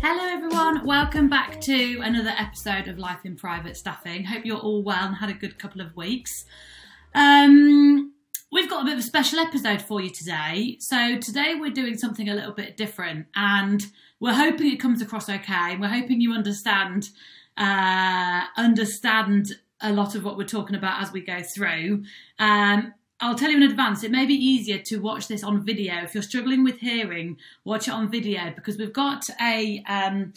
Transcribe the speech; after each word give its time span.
Hello, 0.00 0.28
everyone. 0.30 0.86
Welcome 0.86 1.28
back 1.28 1.60
to 1.62 2.00
another 2.00 2.32
episode 2.38 2.86
of 2.86 2.98
Life 2.98 3.24
in 3.24 3.34
Private 3.34 3.76
Staffing. 3.76 4.26
Hope 4.26 4.46
you're 4.46 4.58
all 4.58 4.84
well 4.84 5.06
and 5.06 5.16
had 5.16 5.28
a 5.28 5.32
good 5.32 5.58
couple 5.58 5.80
of 5.80 5.96
weeks. 5.96 6.44
Um, 7.16 8.12
we've 8.52 8.70
got 8.70 8.82
a 8.82 8.84
bit 8.84 8.92
of 8.92 9.00
a 9.00 9.02
special 9.02 9.40
episode 9.40 9.82
for 9.82 10.00
you 10.00 10.10
today. 10.10 10.76
So, 10.78 11.18
today 11.18 11.56
we're 11.58 11.72
doing 11.72 11.98
something 11.98 12.28
a 12.28 12.34
little 12.34 12.52
bit 12.52 12.76
different, 12.76 13.26
and 13.34 13.84
we're 14.20 14.34
hoping 14.34 14.72
it 14.72 14.78
comes 14.78 15.02
across 15.02 15.28
okay. 15.28 15.76
We're 15.76 15.88
hoping 15.88 16.20
you 16.20 16.32
understand 16.32 17.08
uh, 17.56 18.44
understand 18.56 19.58
a 19.80 19.92
lot 19.92 20.14
of 20.14 20.24
what 20.24 20.36
we're 20.36 20.44
talking 20.44 20.76
about 20.76 21.02
as 21.02 21.12
we 21.12 21.22
go 21.22 21.42
through. 21.42 22.04
Um, 22.38 22.94
I'll 23.20 23.34
tell 23.34 23.50
you 23.50 23.58
in 23.58 23.62
advance, 23.62 24.02
it 24.02 24.10
may 24.10 24.24
be 24.24 24.34
easier 24.34 24.78
to 24.78 24.96
watch 24.96 25.28
this 25.28 25.44
on 25.44 25.64
video. 25.64 26.02
If 26.02 26.14
you're 26.14 26.22
struggling 26.22 26.64
with 26.64 26.78
hearing, 26.78 27.36
watch 27.64 27.86
it 27.86 27.92
on 27.92 28.10
video 28.10 28.52
because 28.54 28.78
we've 28.78 28.92
got 28.92 29.28
a 29.40 29.82
um, 29.86 30.32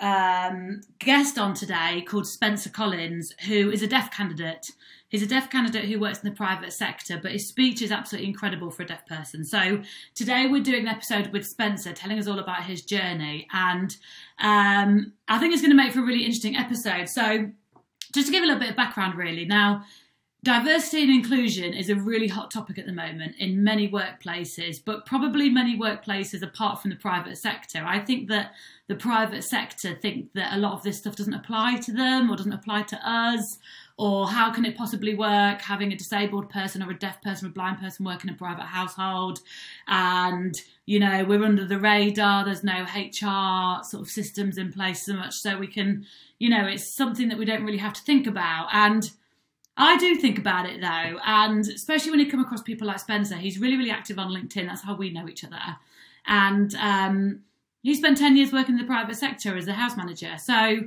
um, 0.00 0.80
guest 1.00 1.38
on 1.38 1.54
today 1.54 2.04
called 2.06 2.28
Spencer 2.28 2.70
Collins, 2.70 3.32
who 3.48 3.70
is 3.70 3.82
a 3.82 3.88
deaf 3.88 4.12
candidate. 4.12 4.70
He's 5.08 5.24
a 5.24 5.26
deaf 5.26 5.50
candidate 5.50 5.86
who 5.86 5.98
works 5.98 6.22
in 6.22 6.30
the 6.30 6.36
private 6.36 6.72
sector, 6.72 7.18
but 7.20 7.32
his 7.32 7.48
speech 7.48 7.82
is 7.82 7.90
absolutely 7.90 8.28
incredible 8.28 8.70
for 8.70 8.84
a 8.84 8.86
deaf 8.86 9.04
person. 9.06 9.44
So 9.44 9.82
today 10.14 10.46
we're 10.46 10.62
doing 10.62 10.82
an 10.82 10.88
episode 10.88 11.32
with 11.32 11.44
Spencer, 11.44 11.92
telling 11.92 12.20
us 12.20 12.28
all 12.28 12.38
about 12.38 12.62
his 12.62 12.82
journey, 12.82 13.48
and 13.52 13.96
um, 14.38 15.14
I 15.26 15.40
think 15.40 15.52
it's 15.52 15.62
going 15.62 15.72
to 15.72 15.76
make 15.76 15.92
for 15.92 15.98
a 15.98 16.04
really 16.04 16.24
interesting 16.24 16.56
episode. 16.56 17.08
So 17.08 17.50
just 18.12 18.26
to 18.26 18.32
give 18.32 18.44
a 18.44 18.46
little 18.46 18.60
bit 18.60 18.70
of 18.70 18.76
background, 18.76 19.16
really 19.16 19.44
now. 19.44 19.84
Diversity 20.42 21.02
and 21.02 21.12
inclusion 21.12 21.74
is 21.74 21.90
a 21.90 21.94
really 21.94 22.28
hot 22.28 22.50
topic 22.50 22.78
at 22.78 22.86
the 22.86 22.92
moment 22.92 23.34
in 23.38 23.62
many 23.62 23.90
workplaces, 23.90 24.82
but 24.82 25.04
probably 25.04 25.50
many 25.50 25.78
workplaces 25.78 26.42
apart 26.42 26.80
from 26.80 26.90
the 26.90 26.96
private 26.96 27.36
sector. 27.36 27.84
I 27.84 27.98
think 27.98 28.28
that 28.28 28.54
the 28.88 28.94
private 28.94 29.44
sector 29.44 29.94
think 29.94 30.32
that 30.32 30.54
a 30.54 30.58
lot 30.58 30.72
of 30.72 30.82
this 30.82 30.96
stuff 30.96 31.14
doesn't 31.14 31.34
apply 31.34 31.76
to 31.80 31.92
them 31.92 32.30
or 32.30 32.36
doesn't 32.36 32.54
apply 32.54 32.84
to 32.84 32.96
us, 33.06 33.58
or 33.98 34.28
how 34.28 34.50
can 34.50 34.64
it 34.64 34.78
possibly 34.78 35.14
work 35.14 35.60
having 35.60 35.92
a 35.92 35.96
disabled 35.96 36.48
person 36.48 36.82
or 36.82 36.90
a 36.90 36.98
deaf 36.98 37.20
person 37.20 37.46
or 37.46 37.50
a 37.50 37.52
blind 37.52 37.78
person 37.78 38.06
work 38.06 38.24
in 38.24 38.30
a 38.30 38.34
private 38.34 38.62
household? 38.62 39.40
And, 39.88 40.54
you 40.86 41.00
know, 41.00 41.22
we're 41.22 41.44
under 41.44 41.66
the 41.66 41.78
radar, 41.78 42.46
there's 42.46 42.64
no 42.64 42.84
HR 42.94 43.84
sort 43.84 44.00
of 44.00 44.08
systems 44.08 44.56
in 44.56 44.72
place 44.72 45.04
so 45.04 45.12
much 45.12 45.34
so 45.34 45.58
we 45.58 45.66
can, 45.66 46.06
you 46.38 46.48
know, 46.48 46.66
it's 46.66 46.96
something 46.96 47.28
that 47.28 47.36
we 47.36 47.44
don't 47.44 47.62
really 47.62 47.76
have 47.76 47.92
to 47.92 48.00
think 48.00 48.26
about. 48.26 48.68
And 48.72 49.10
I 49.76 49.96
do 49.96 50.16
think 50.16 50.38
about 50.38 50.68
it 50.68 50.80
though, 50.80 51.18
and 51.24 51.66
especially 51.66 52.10
when 52.10 52.20
you 52.20 52.30
come 52.30 52.40
across 52.40 52.62
people 52.62 52.86
like 52.86 53.00
Spencer, 53.00 53.36
he's 53.36 53.58
really, 53.58 53.76
really 53.76 53.90
active 53.90 54.18
on 54.18 54.30
LinkedIn. 54.30 54.66
That's 54.66 54.82
how 54.82 54.94
we 54.94 55.10
know 55.10 55.28
each 55.28 55.44
other. 55.44 55.78
And 56.26 56.74
um, 56.74 57.40
he 57.82 57.94
spent 57.94 58.18
10 58.18 58.36
years 58.36 58.52
working 58.52 58.74
in 58.74 58.80
the 58.80 58.86
private 58.86 59.16
sector 59.16 59.56
as 59.56 59.68
a 59.68 59.72
house 59.72 59.96
manager. 59.96 60.36
So 60.38 60.84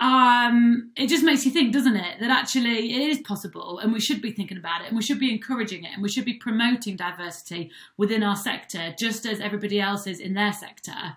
um, 0.00 0.92
it 0.96 1.08
just 1.08 1.24
makes 1.24 1.44
you 1.44 1.52
think, 1.52 1.72
doesn't 1.72 1.96
it, 1.96 2.20
that 2.20 2.30
actually 2.30 2.94
it 2.94 3.10
is 3.10 3.18
possible 3.18 3.78
and 3.78 3.92
we 3.92 4.00
should 4.00 4.22
be 4.22 4.32
thinking 4.32 4.56
about 4.56 4.82
it 4.82 4.88
and 4.88 4.96
we 4.96 5.02
should 5.02 5.18
be 5.18 5.32
encouraging 5.32 5.84
it 5.84 5.92
and 5.92 6.02
we 6.02 6.08
should 6.08 6.24
be 6.24 6.34
promoting 6.34 6.96
diversity 6.96 7.70
within 7.98 8.22
our 8.22 8.36
sector 8.36 8.94
just 8.98 9.26
as 9.26 9.40
everybody 9.40 9.78
else 9.80 10.06
is 10.06 10.18
in 10.18 10.34
their 10.34 10.52
sector. 10.52 11.16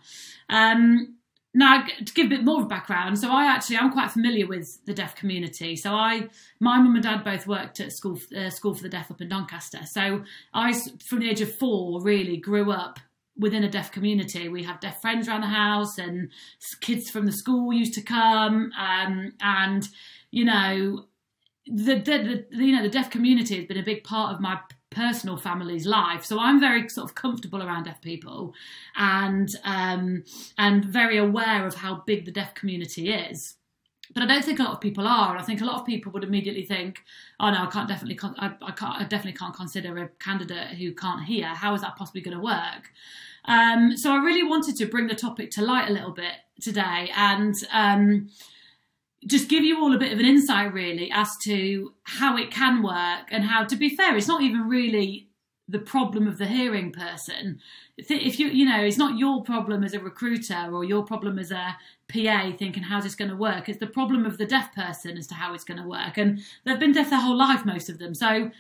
Um, 0.50 1.16
now 1.54 1.84
to 1.84 2.14
give 2.14 2.28
a 2.28 2.30
bit 2.30 2.44
more 2.44 2.62
of 2.62 2.70
background 2.70 3.18
so 3.20 3.30
i 3.32 3.46
actually 3.46 3.78
i'm 3.78 3.92
quite 3.92 4.12
familiar 4.12 4.48
with 4.48 4.84
the 4.86 4.94
deaf 4.94 5.16
community. 5.16 5.76
So 5.76 5.94
i 5.94 6.28
my 6.60 6.80
mum 6.80 6.96
and 6.96 7.04
dad 7.04 7.24
both 7.24 7.48
worked 7.48 7.80
at 7.80 7.92
school 7.92 8.20
uh, 8.36 8.50
school 8.50 8.74
for 8.74 8.84
the 8.84 8.90
deaf 8.90 9.12
up 9.12 9.22
in 9.22 9.30
doncaster. 9.30 9.86
So 9.86 10.24
i 10.54 10.74
from 11.04 11.20
the 11.20 11.30
age 11.30 11.42
of 11.42 11.54
four 11.54 12.02
really 12.02 12.38
grew 12.38 12.72
up 12.72 13.00
within 13.38 13.64
a 13.64 13.70
deaf 13.70 13.92
community. 13.92 14.48
We 14.48 14.64
have 14.64 14.80
deaf 14.80 15.02
friends 15.02 15.28
around 15.28 15.42
the 15.42 15.48
house 15.48 15.98
and 15.98 16.30
kids 16.82 17.10
from 17.10 17.26
the 17.26 17.32
school 17.32 17.74
used 17.74 17.94
to 17.96 18.02
come 18.02 18.72
um, 18.78 19.34
and 19.42 19.88
you 20.32 20.46
know 20.46 21.06
the, 21.66 21.96
the, 21.96 22.46
the 22.52 22.66
you 22.66 22.76
know 22.76 22.84
the 22.84 22.90
deaf 22.90 23.10
community 23.10 23.56
has 23.56 23.66
been 23.66 23.78
a 23.78 23.84
big 23.84 24.04
part 24.04 24.34
of 24.34 24.42
my 24.42 24.60
personal 24.94 25.38
family's 25.38 25.86
life. 25.86 26.24
So 26.24 26.40
I'm 26.40 26.60
very 26.60 26.88
sort 26.90 27.10
of 27.10 27.16
comfortable 27.16 27.62
around 27.62 27.84
deaf 27.84 28.02
people 28.02 28.54
and 28.96 29.50
um, 29.64 30.24
and 30.58 30.86
very 30.86 31.18
aware 31.18 31.66
of 31.66 31.76
how 31.76 32.04
big 32.06 32.26
the 32.26 32.32
deaf 32.32 32.54
community 32.54 33.12
is. 33.12 33.56
But 34.14 34.24
I 34.24 34.28
don't 34.28 34.46
think 34.46 34.60
a 34.60 34.64
lot 34.64 34.74
of 34.74 34.82
people 34.82 35.08
are. 35.08 35.38
I 35.38 35.42
think 35.42 35.62
a 35.62 35.66
lot 35.66 35.80
of 35.80 35.86
people 35.86 36.12
would 36.12 36.24
immediately 36.24 36.66
think, 36.66 37.04
"Oh 37.40 37.50
no, 37.50 37.64
I 37.64 37.66
can't 37.68 37.88
definitely, 37.88 38.16
con- 38.16 38.36
I, 38.38 38.54
I, 38.62 38.72
can't, 38.72 39.02
I 39.02 39.04
definitely 39.06 39.38
can't 39.38 39.56
consider 39.56 39.98
a 39.98 40.10
candidate 40.20 40.78
who 40.78 40.94
can't 40.94 41.24
hear. 41.24 41.48
How 41.48 41.74
is 41.74 41.82
that 41.82 41.96
possibly 41.96 42.22
going 42.22 42.38
to 42.38 42.44
work?" 42.44 42.92
Um, 43.46 43.98
so 43.98 44.14
I 44.14 44.18
really 44.18 44.44
wanted 44.44 44.76
to 44.78 44.86
bring 44.86 45.08
the 45.08 45.16
topic 45.16 45.52
to 45.52 45.62
light 45.62 45.90
a 45.90 45.94
little 45.94 46.12
bit 46.12 46.36
today, 46.62 47.12
and 47.16 47.56
um, 47.72 48.30
just 49.28 49.50
give 49.50 49.64
you 49.64 49.82
all 49.82 49.94
a 49.94 49.98
bit 49.98 50.12
of 50.12 50.20
an 50.20 50.26
insight 50.26 50.74
really 50.74 51.12
as 51.12 51.38
to 51.38 51.94
how 52.04 52.38
it 52.38 52.52
can 52.52 52.84
work 52.84 53.28
and 53.30 53.44
how 53.44 53.64
to 53.64 53.76
be 53.76 53.96
fair 53.96 54.16
it's 54.16 54.28
not 54.28 54.42
even 54.42 54.68
really 54.68 55.30
the 55.68 55.80
problem 55.80 56.28
of 56.28 56.38
the 56.38 56.46
hearing 56.46 56.92
person. 56.92 57.60
If 57.98 58.40
you 58.40 58.48
you 58.48 58.66
know 58.66 58.84
it's 58.84 58.98
not 58.98 59.18
your 59.18 59.44
problem 59.44 59.84
as 59.84 59.94
a 59.94 60.00
recruiter 60.00 60.70
or 60.72 60.84
your 60.84 61.04
problem 61.04 61.40
as 61.40 61.52
a 61.52 61.78
pa 62.08 62.52
thinking 62.58 62.84
how's 62.84 63.04
this 63.04 63.16
going 63.16 63.32
to 63.32 63.38
work. 63.38 63.70
It's 63.70 63.80
the 63.80 63.88
problem 63.88 64.26
of 64.26 64.38
the 64.38 64.46
deaf 64.46 64.74
person 64.76 65.18
as 65.18 65.28
to 65.28 65.36
how 65.36 65.54
it's 65.54 65.64
going 65.64 65.82
to 65.82 65.88
work. 65.88 66.18
And 66.18 66.42
they've 66.66 66.80
been 66.80 66.92
deaf 66.92 67.10
their 67.10 67.22
whole 67.22 67.38
life 67.38 67.66
most 67.66 67.90
of 67.90 67.98
them. 67.98 68.14
So 68.14 68.52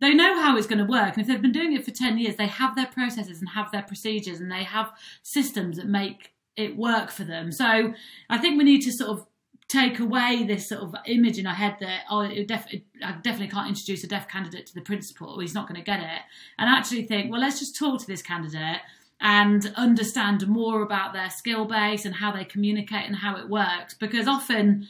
they 0.00 0.14
know 0.14 0.40
how 0.40 0.56
it's 0.56 0.66
going 0.66 0.84
to 0.84 0.90
work. 0.90 1.14
And 1.14 1.22
if 1.22 1.26
they've 1.26 1.42
been 1.42 1.52
doing 1.52 1.74
it 1.74 1.84
for 1.84 1.90
10 1.90 2.18
years 2.18 2.36
they 2.36 2.46
have 2.46 2.74
their 2.74 2.86
processes 2.86 3.40
and 3.40 3.50
have 3.50 3.70
their 3.70 3.82
procedures 3.82 4.40
and 4.40 4.50
they 4.50 4.64
have 4.64 4.92
systems 5.22 5.76
that 5.76 5.86
make 5.86 6.32
it 6.56 6.76
work 6.76 7.10
for 7.10 7.24
them. 7.24 7.52
So 7.52 7.92
i 8.30 8.38
think 8.38 8.56
we 8.56 8.64
need 8.64 8.80
to 8.82 8.92
sort 8.92 9.10
of 9.10 9.26
take 9.68 9.98
away 9.98 10.44
this 10.44 10.68
sort 10.68 10.80
of 10.80 10.94
image 11.06 11.38
in 11.38 11.46
our 11.46 11.54
head 11.54 11.76
that 11.80 12.00
oh, 12.10 12.26
def- 12.44 12.68
I 13.04 13.12
definitely 13.22 13.48
can't 13.48 13.68
introduce 13.68 14.02
a 14.02 14.06
deaf 14.06 14.26
candidate 14.26 14.66
to 14.66 14.74
the 14.74 14.80
principal, 14.80 15.38
he's 15.40 15.54
not 15.54 15.68
going 15.68 15.78
to 15.78 15.84
get 15.84 16.00
it, 16.00 16.22
and 16.58 16.68
actually 16.68 17.02
think, 17.02 17.30
well, 17.30 17.40
let's 17.40 17.58
just 17.58 17.78
talk 17.78 18.00
to 18.00 18.06
this 18.06 18.22
candidate 18.22 18.80
and 19.20 19.72
understand 19.76 20.46
more 20.46 20.82
about 20.82 21.12
their 21.12 21.28
skill 21.28 21.66
base 21.66 22.04
and 22.04 22.14
how 22.14 22.32
they 22.32 22.44
communicate 22.44 23.06
and 23.06 23.16
how 23.16 23.36
it 23.36 23.48
works, 23.48 23.94
because 23.94 24.26
often 24.26 24.86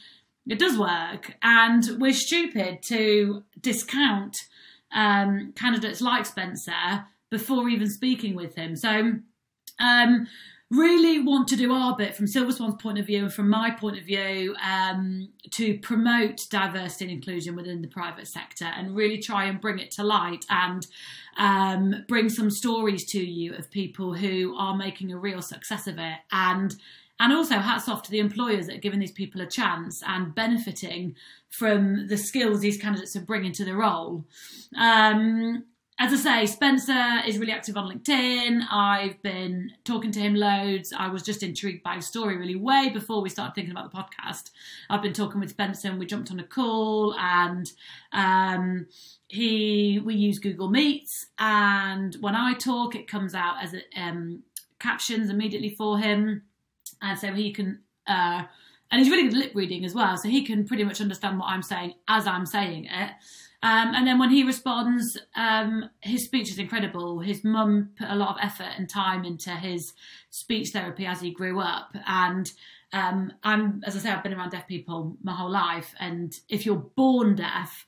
it 0.47 0.59
does 0.59 0.79
work, 0.79 1.35
and 1.43 1.85
we're 1.99 2.13
stupid 2.13 2.79
to 2.89 3.43
discount 3.61 4.37
um, 4.95 5.53
candidates 5.57 6.01
like 6.01 6.25
Spencer 6.25 7.07
before 7.31 7.69
even 7.69 7.91
speaking 7.91 8.35
with 8.35 8.55
him. 8.55 8.77
So. 8.77 9.13
Um, 9.81 10.27
really 10.71 11.19
want 11.21 11.49
to 11.49 11.57
do 11.57 11.73
our 11.73 11.97
bit 11.97 12.15
from 12.15 12.27
Silver 12.27 12.53
Swan's 12.53 12.81
point 12.81 12.99
of 12.99 13.07
view 13.07 13.25
and 13.25 13.33
from 13.33 13.49
my 13.49 13.71
point 13.71 13.99
of 13.99 14.05
view 14.05 14.55
um, 14.63 15.29
to 15.53 15.79
promote 15.79 16.41
diversity 16.51 17.07
and 17.07 17.13
inclusion 17.13 17.57
within 17.57 17.81
the 17.81 17.89
private 17.89 18.29
sector 18.29 18.67
and 18.67 18.95
really 18.95 19.19
try 19.19 19.47
and 19.47 19.61
bring 19.61 19.79
it 19.79 19.91
to 19.93 20.03
light 20.03 20.45
and 20.51 20.87
um, 21.39 22.05
bring 22.07 22.29
some 22.29 22.51
stories 22.51 23.07
to 23.07 23.19
you 23.19 23.55
of 23.55 23.71
people 23.71 24.13
who 24.13 24.55
are 24.59 24.77
making 24.77 25.11
a 25.11 25.19
real 25.19 25.41
success 25.41 25.87
of 25.87 25.99
it 25.99 26.19
and 26.33 26.75
and 27.21 27.33
also 27.33 27.57
hats 27.57 27.89
off 27.89 28.03
to 28.03 28.11
the 28.13 28.21
employers 28.21 28.67
that 28.67 28.77
are 28.77 28.81
giving 28.81 29.01
these 29.01 29.11
people 29.11 29.41
a 29.41 29.47
chance 29.47 30.03
and 30.07 30.37
benefiting 30.37 31.17
from 31.51 32.07
the 32.07 32.17
skills 32.17 32.61
these 32.61 32.81
candidates 32.81 33.17
are 33.17 33.21
bringing 33.21 33.51
to 33.53 33.65
the 33.65 33.75
role. 33.75 34.25
Um, 34.77 35.65
as 36.01 36.13
I 36.13 36.17
say, 36.17 36.47
Spencer 36.47 37.23
is 37.27 37.39
really 37.39 37.51
active 37.51 37.77
on 37.77 37.91
LinkedIn. 37.91 38.63
I've 38.71 39.21
been 39.21 39.73
talking 39.83 40.13
to 40.13 40.21
him 40.21 40.37
loads. 40.37 40.93
I 40.97 41.09
was 41.09 41.25
just 41.25 41.43
intrigued 41.43 41.83
by 41.83 41.97
his 41.97 42.07
story 42.07 42.37
really 42.37 42.55
way 42.55 42.89
before 42.89 43.21
we 43.21 43.29
started 43.29 43.57
thinking 43.57 43.73
about 43.73 43.91
the 43.91 43.99
podcast. 43.99 44.51
I've 44.89 45.03
been 45.03 45.13
talking 45.13 45.41
with 45.41 45.51
Spencer 45.51 45.89
and 45.89 45.99
we 45.99 46.07
jumped 46.07 46.31
on 46.31 46.39
a 46.39 46.45
call 46.45 47.17
and 47.19 47.73
um, 48.13 48.87
he 49.27 50.01
we 50.05 50.15
use 50.15 50.39
Google 50.39 50.71
Meets 50.71 51.27
and 51.37 52.17
when 52.21 52.37
I 52.37 52.55
talk 52.55 52.95
it 52.95 53.09
comes 53.09 53.35
out 53.35 53.57
as 53.61 53.75
um, 53.97 54.45
captions 54.79 55.31
immediately 55.31 55.71
for 55.71 55.99
him 55.99 56.43
and 57.03 57.19
so 57.19 57.33
he 57.33 57.53
can 57.53 57.81
uh, 58.07 58.45
and 58.93 59.01
he's 59.01 59.11
really 59.11 59.25
good 59.25 59.35
at 59.35 59.39
lip 59.39 59.53
reading 59.57 59.85
as 59.85 59.95
well 59.95 60.17
so 60.17 60.29
he 60.29 60.45
can 60.45 60.65
pretty 60.65 60.85
much 60.85 61.01
understand 61.01 61.41
what 61.41 61.47
I'm 61.47 61.63
saying 61.63 61.95
as 62.07 62.29
I'm 62.29 62.47
saying 62.47 62.85
it. 62.85 63.11
Um, 63.61 63.93
and 63.95 64.07
then 64.07 64.19
when 64.19 64.31
he 64.31 64.45
responds, 64.45 65.19
um, 65.35 65.91
his 66.01 66.25
speech 66.25 66.51
is 66.51 66.59
incredible. 66.59 67.19
His 67.19 67.43
mum 67.43 67.91
put 67.99 68.09
a 68.09 68.15
lot 68.15 68.31
of 68.31 68.37
effort 68.41 68.73
and 68.77 68.89
time 68.89 69.25
into 69.25 69.51
his 69.51 69.93
speech 70.31 70.69
therapy 70.73 71.07
as 71.07 71.21
he 71.21 71.33
grew 71.33 71.61
up. 71.61 71.91
And 72.07 72.51
um, 72.93 73.33
I'm, 73.43 73.83
as 73.85 73.97
I 73.97 73.99
say, 73.99 74.11
I've 74.11 74.23
been 74.23 74.35
around 74.35 74.51
deaf 74.51 74.69
people 74.69 75.17
my 75.23 75.35
whole 75.35 75.51
life. 75.51 75.93
And 75.99 76.33
if 76.49 76.65
you're 76.65 76.77
born 76.77 77.35
deaf, 77.35 77.85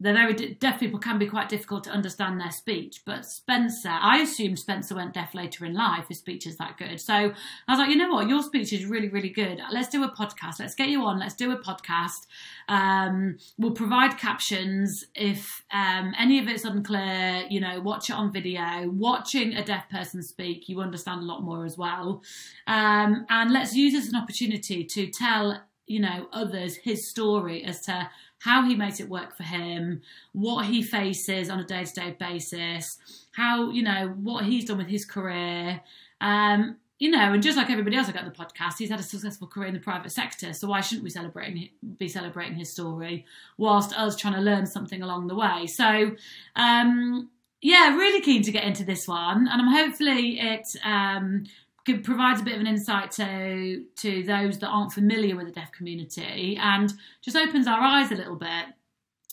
they're 0.00 0.14
very 0.14 0.54
deaf 0.54 0.80
people 0.80 0.98
can 0.98 1.18
be 1.18 1.26
quite 1.26 1.50
difficult 1.50 1.84
to 1.84 1.90
understand 1.90 2.40
their 2.40 2.50
speech. 2.50 3.02
But 3.04 3.26
Spencer, 3.26 3.90
I 3.90 4.20
assumed 4.20 4.58
Spencer 4.58 4.94
went 4.94 5.12
deaf 5.12 5.34
later 5.34 5.66
in 5.66 5.74
life. 5.74 6.08
His 6.08 6.18
speech 6.18 6.46
is 6.46 6.56
that 6.56 6.78
good. 6.78 6.98
So 7.00 7.12
I 7.14 7.32
was 7.68 7.78
like, 7.78 7.90
you 7.90 7.96
know 7.96 8.08
what, 8.10 8.26
your 8.28 8.42
speech 8.42 8.72
is 8.72 8.86
really, 8.86 9.08
really 9.08 9.28
good. 9.28 9.60
Let's 9.70 9.88
do 9.88 10.02
a 10.02 10.10
podcast. 10.10 10.58
Let's 10.58 10.74
get 10.74 10.88
you 10.88 11.02
on. 11.02 11.20
Let's 11.20 11.34
do 11.34 11.52
a 11.52 11.58
podcast. 11.58 12.26
Um, 12.68 13.36
we'll 13.58 13.72
provide 13.72 14.16
captions 14.16 15.04
if 15.14 15.64
um, 15.70 16.14
any 16.18 16.38
of 16.38 16.48
it's 16.48 16.64
unclear. 16.64 17.44
You 17.50 17.60
know, 17.60 17.80
watch 17.80 18.08
it 18.08 18.14
on 18.14 18.32
video. 18.32 18.88
Watching 18.90 19.54
a 19.54 19.64
deaf 19.64 19.90
person 19.90 20.22
speak, 20.22 20.68
you 20.68 20.80
understand 20.80 21.20
a 21.20 21.24
lot 21.24 21.42
more 21.42 21.66
as 21.66 21.76
well. 21.76 22.22
Um, 22.66 23.26
and 23.28 23.52
let's 23.52 23.74
use 23.74 23.92
this 23.92 24.06
as 24.06 24.12
an 24.14 24.20
opportunity 24.20 24.84
to 24.84 25.08
tell 25.08 25.62
you 25.86 25.98
know 25.98 26.28
others 26.32 26.76
his 26.76 27.10
story 27.10 27.64
as 27.64 27.80
to 27.80 28.08
how 28.40 28.64
he 28.64 28.74
makes 28.74 29.00
it 29.00 29.08
work 29.08 29.36
for 29.36 29.42
him, 29.42 30.02
what 30.32 30.66
he 30.66 30.82
faces 30.82 31.48
on 31.48 31.60
a 31.60 31.64
day 31.64 31.84
to 31.84 31.92
day 31.92 32.16
basis, 32.18 32.98
how, 33.32 33.70
you 33.70 33.82
know, 33.82 34.14
what 34.22 34.44
he's 34.44 34.64
done 34.64 34.78
with 34.78 34.88
his 34.88 35.04
career. 35.04 35.80
Um, 36.20 36.76
you 36.98 37.10
know, 37.10 37.32
and 37.32 37.42
just 37.42 37.56
like 37.56 37.70
everybody 37.70 37.96
else 37.96 38.08
I 38.08 38.12
got 38.12 38.26
the 38.26 38.30
podcast, 38.30 38.74
he's 38.78 38.90
had 38.90 39.00
a 39.00 39.02
successful 39.02 39.46
career 39.46 39.68
in 39.68 39.74
the 39.74 39.80
private 39.80 40.12
sector. 40.12 40.52
So 40.52 40.68
why 40.68 40.82
shouldn't 40.82 41.04
we 41.04 41.10
celebrating 41.10 41.70
be 41.98 42.08
celebrating 42.08 42.54
his 42.54 42.72
story 42.72 43.24
whilst 43.56 43.98
us 43.98 44.16
trying 44.16 44.34
to 44.34 44.40
learn 44.40 44.66
something 44.66 45.02
along 45.02 45.28
the 45.28 45.34
way? 45.34 45.66
So, 45.66 46.12
um, 46.56 47.30
yeah, 47.62 47.94
really 47.94 48.20
keen 48.20 48.42
to 48.42 48.52
get 48.52 48.64
into 48.64 48.84
this 48.84 49.08
one, 49.08 49.48
and 49.48 49.60
I'm 49.60 49.68
hopefully 49.68 50.40
it 50.40 50.66
um, 50.84 51.44
provides 51.84 52.40
a 52.40 52.44
bit 52.44 52.54
of 52.54 52.60
an 52.60 52.66
insight 52.66 53.10
to 53.12 53.84
to 53.96 54.22
those 54.22 54.58
that 54.58 54.68
aren't 54.68 54.92
familiar 54.92 55.36
with 55.36 55.46
the 55.46 55.52
deaf 55.52 55.72
community 55.72 56.58
and 56.60 56.92
just 57.22 57.36
opens 57.36 57.66
our 57.66 57.80
eyes 57.80 58.10
a 58.10 58.16
little 58.16 58.36
bit. 58.36 58.66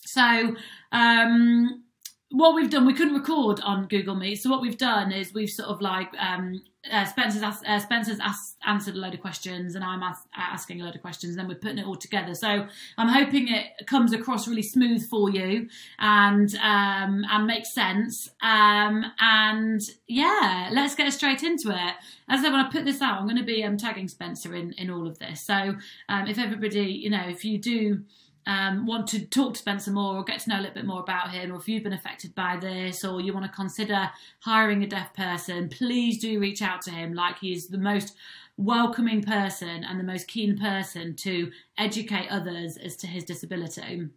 So 0.04 0.56
um, 0.92 1.84
what 2.30 2.54
we've 2.54 2.68
done, 2.68 2.84
we 2.84 2.92
couldn't 2.92 3.14
record 3.14 3.60
on 3.60 3.86
Google 3.86 4.14
Meet, 4.14 4.36
so 4.36 4.50
what 4.50 4.60
we've 4.60 4.76
done 4.76 5.12
is 5.12 5.32
we've 5.32 5.48
sort 5.48 5.68
of 5.70 5.80
like 5.80 6.12
um, 6.18 6.62
uh, 6.90 7.06
Spencer's 7.06 7.42
asked, 7.42 7.66
uh, 7.66 7.78
Spencer's 7.78 8.20
asked, 8.20 8.56
answered 8.66 8.96
a 8.96 8.98
load 8.98 9.14
of 9.14 9.20
questions, 9.20 9.74
and 9.74 9.82
I'm 9.82 10.02
ask, 10.02 10.26
asking 10.36 10.80
a 10.80 10.84
load 10.84 10.94
of 10.94 11.00
questions, 11.00 11.32
and 11.32 11.40
then 11.40 11.48
we're 11.48 11.58
putting 11.58 11.78
it 11.78 11.86
all 11.86 11.96
together. 11.96 12.34
So 12.34 12.66
I'm 12.98 13.08
hoping 13.08 13.48
it 13.48 13.86
comes 13.86 14.12
across 14.12 14.46
really 14.46 14.62
smooth 14.62 15.08
for 15.08 15.30
you 15.30 15.68
and 15.98 16.54
um, 16.56 17.24
and 17.30 17.46
makes 17.46 17.72
sense. 17.72 18.28
Um, 18.42 19.06
and 19.20 19.80
yeah, 20.06 20.68
let's 20.72 20.94
get 20.94 21.10
straight 21.12 21.42
into 21.42 21.70
it. 21.70 21.94
As 22.28 22.40
I 22.40 22.42
said, 22.42 22.52
when 22.52 22.60
I 22.64 22.70
put 22.70 22.84
this 22.84 23.00
out, 23.00 23.18
I'm 23.18 23.24
going 23.24 23.36
to 23.36 23.44
be 23.44 23.64
um, 23.64 23.78
tagging 23.78 24.08
Spencer 24.08 24.54
in 24.54 24.72
in 24.74 24.90
all 24.90 25.06
of 25.06 25.18
this. 25.18 25.40
So 25.40 25.76
um, 26.08 26.26
if 26.26 26.38
everybody, 26.38 26.92
you 26.92 27.08
know, 27.08 27.26
if 27.26 27.44
you 27.44 27.58
do 27.58 28.02
um, 28.46 28.86
want 28.86 29.06
to 29.08 29.24
talk 29.26 29.54
to 29.54 29.58
Spencer 29.60 29.90
more 29.90 30.16
or 30.16 30.24
get 30.24 30.40
to 30.40 30.50
know 30.50 30.56
a 30.56 30.62
little 30.62 30.74
bit 30.74 30.86
more 30.86 31.00
about 31.00 31.30
him, 31.30 31.52
or 31.52 31.56
if 31.56 31.68
you've 31.68 31.82
been 31.82 31.92
affected 31.92 32.34
by 32.34 32.56
this, 32.56 33.04
or 33.04 33.20
you 33.20 33.32
want 33.32 33.46
to 33.46 33.52
consider 33.52 34.10
hiring 34.40 34.82
a 34.82 34.86
deaf 34.86 35.12
person, 35.14 35.68
please 35.68 36.18
do 36.18 36.40
reach 36.40 36.62
out 36.62 36.82
to 36.82 36.90
him. 36.90 37.14
Like 37.14 37.38
he's 37.38 37.68
the 37.68 37.78
most 37.78 38.16
welcoming 38.56 39.22
person 39.22 39.84
and 39.84 40.00
the 40.00 40.04
most 40.04 40.26
keen 40.26 40.58
person 40.58 41.14
to 41.14 41.50
educate 41.76 42.28
others 42.28 42.76
as 42.76 42.96
to 42.96 43.06
his 43.06 43.24
disability. 43.24 44.08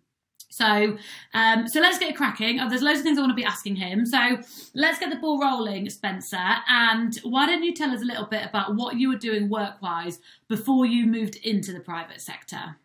So, 0.50 0.98
um, 1.34 1.68
so 1.68 1.80
let's 1.80 1.98
get 1.98 2.16
cracking. 2.16 2.60
Oh, 2.60 2.68
there's 2.68 2.82
loads 2.82 3.00
of 3.00 3.06
things 3.06 3.18
I 3.18 3.22
want 3.22 3.32
to 3.32 3.36
be 3.36 3.46
asking 3.46 3.78
him. 3.78 4.06
So 4.06 4.38
let's 4.74 5.00
get 5.00 5.10
the 5.10 5.16
ball 5.16 5.40
rolling, 5.40 5.90
Spencer. 5.90 6.56
And 6.68 7.18
why 7.24 7.46
don't 7.46 7.64
you 7.64 7.74
tell 7.74 7.92
us 7.92 8.02
a 8.02 8.06
little 8.06 8.26
bit 8.26 8.46
about 8.46 8.76
what 8.76 8.98
you 8.98 9.08
were 9.08 9.18
doing 9.18 9.48
work-wise 9.48 10.20
before 10.50 10.86
you 10.86 11.06
moved 11.06 11.38
into 11.38 11.72
the 11.72 11.80
private 11.80 12.20
sector? 12.20 12.76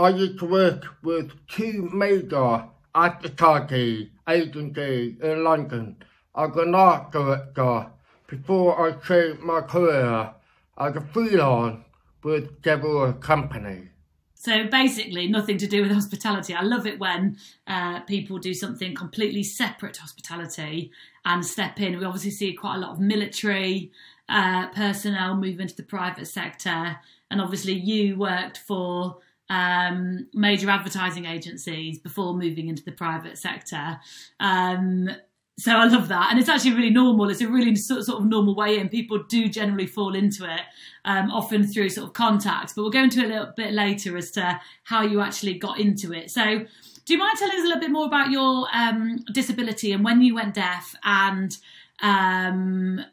I 0.00 0.08
used 0.08 0.38
to 0.38 0.46
work 0.46 0.86
with 1.02 1.30
two 1.46 1.90
major 1.92 2.64
advertising 2.94 4.08
agencies 4.26 5.20
in 5.20 5.44
London 5.44 5.96
as 6.34 6.56
an 6.56 6.74
art 6.74 7.12
director 7.12 7.90
before 8.26 8.80
I 8.80 8.92
changed 8.92 9.42
my 9.42 9.60
career 9.60 10.30
as 10.78 10.96
a 10.96 11.02
freelance 11.12 11.84
with 12.22 12.64
several 12.64 13.12
companies. 13.12 13.88
So 14.32 14.68
basically, 14.68 15.28
nothing 15.28 15.58
to 15.58 15.66
do 15.66 15.82
with 15.82 15.92
hospitality. 15.92 16.54
I 16.54 16.62
love 16.62 16.86
it 16.86 16.98
when 16.98 17.36
uh, 17.66 18.00
people 18.00 18.38
do 18.38 18.54
something 18.54 18.94
completely 18.94 19.42
separate 19.42 19.92
to 19.94 20.00
hospitality 20.00 20.92
and 21.26 21.44
step 21.44 21.78
in. 21.78 21.98
We 21.98 22.06
obviously 22.06 22.30
see 22.30 22.54
quite 22.54 22.76
a 22.76 22.78
lot 22.78 22.92
of 22.92 23.00
military 23.00 23.92
uh, 24.30 24.68
personnel 24.68 25.36
move 25.36 25.60
into 25.60 25.76
the 25.76 25.82
private 25.82 26.26
sector, 26.26 27.00
and 27.30 27.38
obviously, 27.38 27.74
you 27.74 28.16
worked 28.16 28.56
for 28.56 29.18
um, 29.50 30.28
major 30.32 30.70
advertising 30.70 31.26
agencies 31.26 31.98
before 31.98 32.34
moving 32.34 32.68
into 32.68 32.84
the 32.84 32.92
private 32.92 33.36
sector. 33.36 33.98
Um, 34.38 35.10
so 35.58 35.72
I 35.72 35.84
love 35.84 36.08
that, 36.08 36.28
and 36.30 36.40
it's 36.40 36.48
actually 36.48 36.72
really 36.72 36.90
normal. 36.90 37.28
It's 37.28 37.42
a 37.42 37.48
really 37.48 37.76
sort, 37.76 38.08
of 38.08 38.24
normal 38.24 38.54
way 38.56 38.78
in. 38.78 38.88
People 38.88 39.24
do 39.28 39.46
generally 39.46 39.86
fall 39.86 40.14
into 40.14 40.44
it, 40.44 40.62
um, 41.04 41.30
often 41.30 41.66
through 41.66 41.90
sort 41.90 42.06
of 42.06 42.14
contacts. 42.14 42.72
But 42.72 42.82
we'll 42.82 42.90
go 42.90 43.02
into 43.02 43.22
a 43.22 43.28
little 43.28 43.52
bit 43.54 43.74
later 43.74 44.16
as 44.16 44.30
to 44.32 44.58
how 44.84 45.02
you 45.02 45.20
actually 45.20 45.58
got 45.58 45.78
into 45.78 46.14
it. 46.14 46.30
So, 46.30 46.60
do 47.04 47.12
you 47.12 47.18
mind 47.18 47.36
telling 47.38 47.56
us 47.56 47.64
a 47.64 47.66
little 47.66 47.80
bit 47.80 47.90
more 47.90 48.06
about 48.06 48.30
your 48.30 48.68
um, 48.72 49.18
disability 49.34 49.92
and 49.92 50.02
when 50.02 50.22
you 50.22 50.34
went 50.34 50.54
deaf 50.54 50.94
and 51.04 51.54
um, 52.00 53.04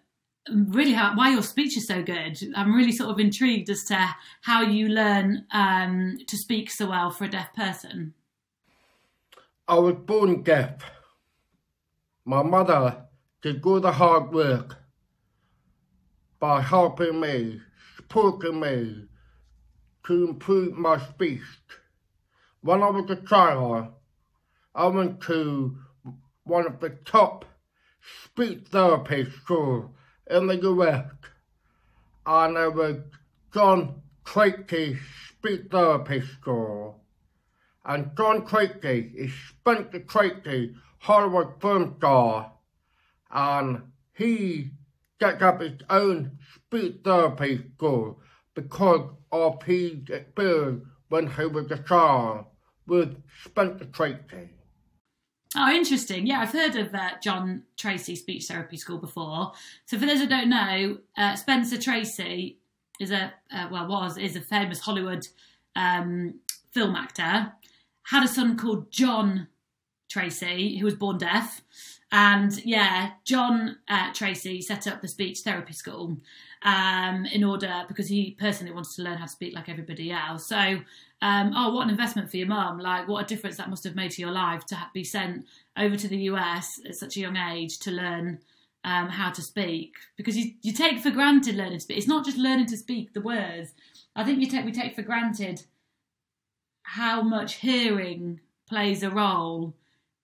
really 0.54 0.94
how, 0.94 1.16
why 1.16 1.32
your 1.32 1.44
speech 1.44 1.78
is 1.78 1.88
so 1.88 2.02
good. 2.02 2.38
I'm 2.56 2.76
really 2.76 2.92
sort 2.92 3.10
of 3.10 3.20
intrigued 3.20 3.70
as 3.70 3.84
to 3.86 4.16
how 4.42 4.62
you 4.62 4.90
learn 4.90 5.46
um, 5.52 6.18
to 6.28 6.38
speak 6.38 6.72
so 6.72 6.90
well 6.90 7.12
for 7.12 7.26
a 7.26 7.30
deaf 7.30 7.54
person. 7.54 8.14
I 9.68 9.76
was 9.76 9.96
born 9.96 10.44
deaf. 10.44 10.82
My 12.26 12.44
mother 12.44 13.06
did 13.42 13.66
all 13.66 13.80
the 13.80 13.92
hard 13.92 14.34
work 14.34 14.78
by 16.40 16.62
helping 16.62 17.20
me, 17.20 17.62
supporting 17.96 18.60
me 18.60 19.06
to 20.06 20.30
improve 20.30 20.74
my 20.74 20.98
speech. 20.98 21.42
When 22.62 22.82
I 22.82 22.90
was 22.90 23.10
a 23.10 23.16
child, 23.28 23.88
I 24.74 24.88
went 24.88 25.22
to 25.22 25.78
one 26.44 26.66
of 26.66 26.80
the 26.80 26.92
top 27.06 27.46
speech 28.24 28.68
therapy 28.70 29.26
schools 29.26 29.92
in 30.30 30.48
the 30.48 30.58
US. 30.58 31.06
And 32.26 32.58
it 32.58 32.74
was 32.74 32.98
John 33.54 34.02
Tracy 34.26 34.98
Speech 35.30 35.68
Therapy 35.72 36.22
School. 36.22 37.02
And 37.86 38.12
John 38.18 38.46
Tracy 38.46 39.12
is 39.16 39.32
Spencer 39.50 40.00
Tracy, 40.00 40.76
Hollywood 41.00 41.62
film 41.62 41.96
star. 41.98 42.52
And 43.32 43.84
he 44.14 44.72
set 45.20 45.42
up 45.42 45.62
his 45.62 45.80
own 45.90 46.38
speech 46.56 46.98
therapy 47.04 47.64
school 47.76 48.20
because 48.54 49.10
of 49.32 49.64
his 49.64 50.10
experience 50.10 50.84
when 51.10 51.30
he 51.32 51.46
was 51.46 51.72
a 51.72 51.78
child 51.78 52.46
with 52.86 53.16
Spencer 53.44 53.86
Tracy. 53.86 54.57
Oh, 55.60 55.72
interesting. 55.72 56.28
Yeah, 56.28 56.42
I've 56.42 56.52
heard 56.52 56.76
of 56.76 56.94
uh, 56.94 57.14
John 57.20 57.64
Tracy 57.78 58.16
Speech 58.16 58.46
Therapy 58.46 58.78
School 58.78 59.00
before. 59.00 59.54
So, 59.86 59.98
for 59.98 60.06
those 60.06 60.20
who 60.20 60.28
don't 60.28 60.50
know, 60.50 61.00
uh, 61.18 61.36
Spencer 61.36 61.80
Tracy 61.80 62.60
is 63.00 63.10
a 63.10 63.34
uh, 63.52 63.68
well 63.72 63.88
was 63.88 64.20
is 64.20 64.36
a 64.36 64.42
famous 64.42 64.82
Hollywood 64.82 65.28
um, 65.76 66.36
film 66.72 66.96
actor. 66.96 67.54
Had 68.04 68.24
a 68.24 68.28
son 68.28 68.56
called 68.56 68.92
John 68.92 69.48
Tracy, 70.10 70.78
who 70.78 70.86
was 70.86 70.94
born 70.94 71.18
deaf, 71.18 71.64
and 72.12 72.64
yeah, 72.66 73.12
John 73.26 73.78
uh, 73.90 74.14
Tracy 74.14 74.62
set 74.62 74.88
up 74.88 75.02
the 75.02 75.08
speech 75.08 75.40
therapy 75.40 75.74
school 75.74 76.18
um, 76.64 77.26
in 77.26 77.44
order 77.44 77.84
because 77.88 78.08
he 78.08 78.38
personally 78.40 78.74
wanted 78.74 78.96
to 78.96 79.04
learn 79.04 79.18
how 79.18 79.26
to 79.26 79.32
speak 79.32 79.54
like 79.54 79.68
everybody 79.68 80.12
else. 80.12 80.48
So 80.48 80.80
um, 81.22 81.54
oh, 81.56 81.74
what 81.74 81.84
an 81.84 81.90
investment 81.90 82.30
for 82.30 82.38
your 82.38 82.48
mum. 82.48 82.80
Like, 82.80 83.08
what 83.08 83.24
a 83.24 83.28
difference 83.28 83.58
that 83.58 83.70
must 83.70 83.84
have 83.84 83.96
made 83.96 84.12
to 84.12 84.22
your 84.22 84.32
life 84.32 84.66
to 84.68 84.78
be 84.94 85.04
sent 85.04 85.46
over 85.76 85.96
to 85.96 86.08
the 86.08 86.18
US 86.18 86.80
at 86.88 86.96
such 86.96 87.18
a 87.18 87.22
young 87.22 87.38
age 87.38 87.80
to 87.80 87.92
learn 87.92 88.40
um, 88.84 89.10
how 89.10 89.32
to 89.32 89.42
speak. 89.42 89.96
Because 90.16 90.38
you, 90.38 90.54
you 90.62 90.74
take 90.74 91.00
for 91.00 91.10
granted 91.10 91.56
learning 91.56 91.80
to 91.80 91.80
speak. 91.82 91.98
It's 91.98 92.08
not 92.08 92.26
just 92.26 92.38
learning 92.38 92.68
to 92.68 92.78
speak 92.78 93.14
the 93.14 93.22
words. 93.22 93.72
I 94.16 94.24
think 94.24 94.40
you 94.40 94.48
take 94.48 94.66
we 94.66 94.72
take 94.72 94.96
for 94.96 95.02
granted 95.02 95.66
how 96.84 97.22
much 97.22 97.56
hearing 97.56 98.40
plays 98.68 99.04
a 99.04 99.10
role 99.10 99.74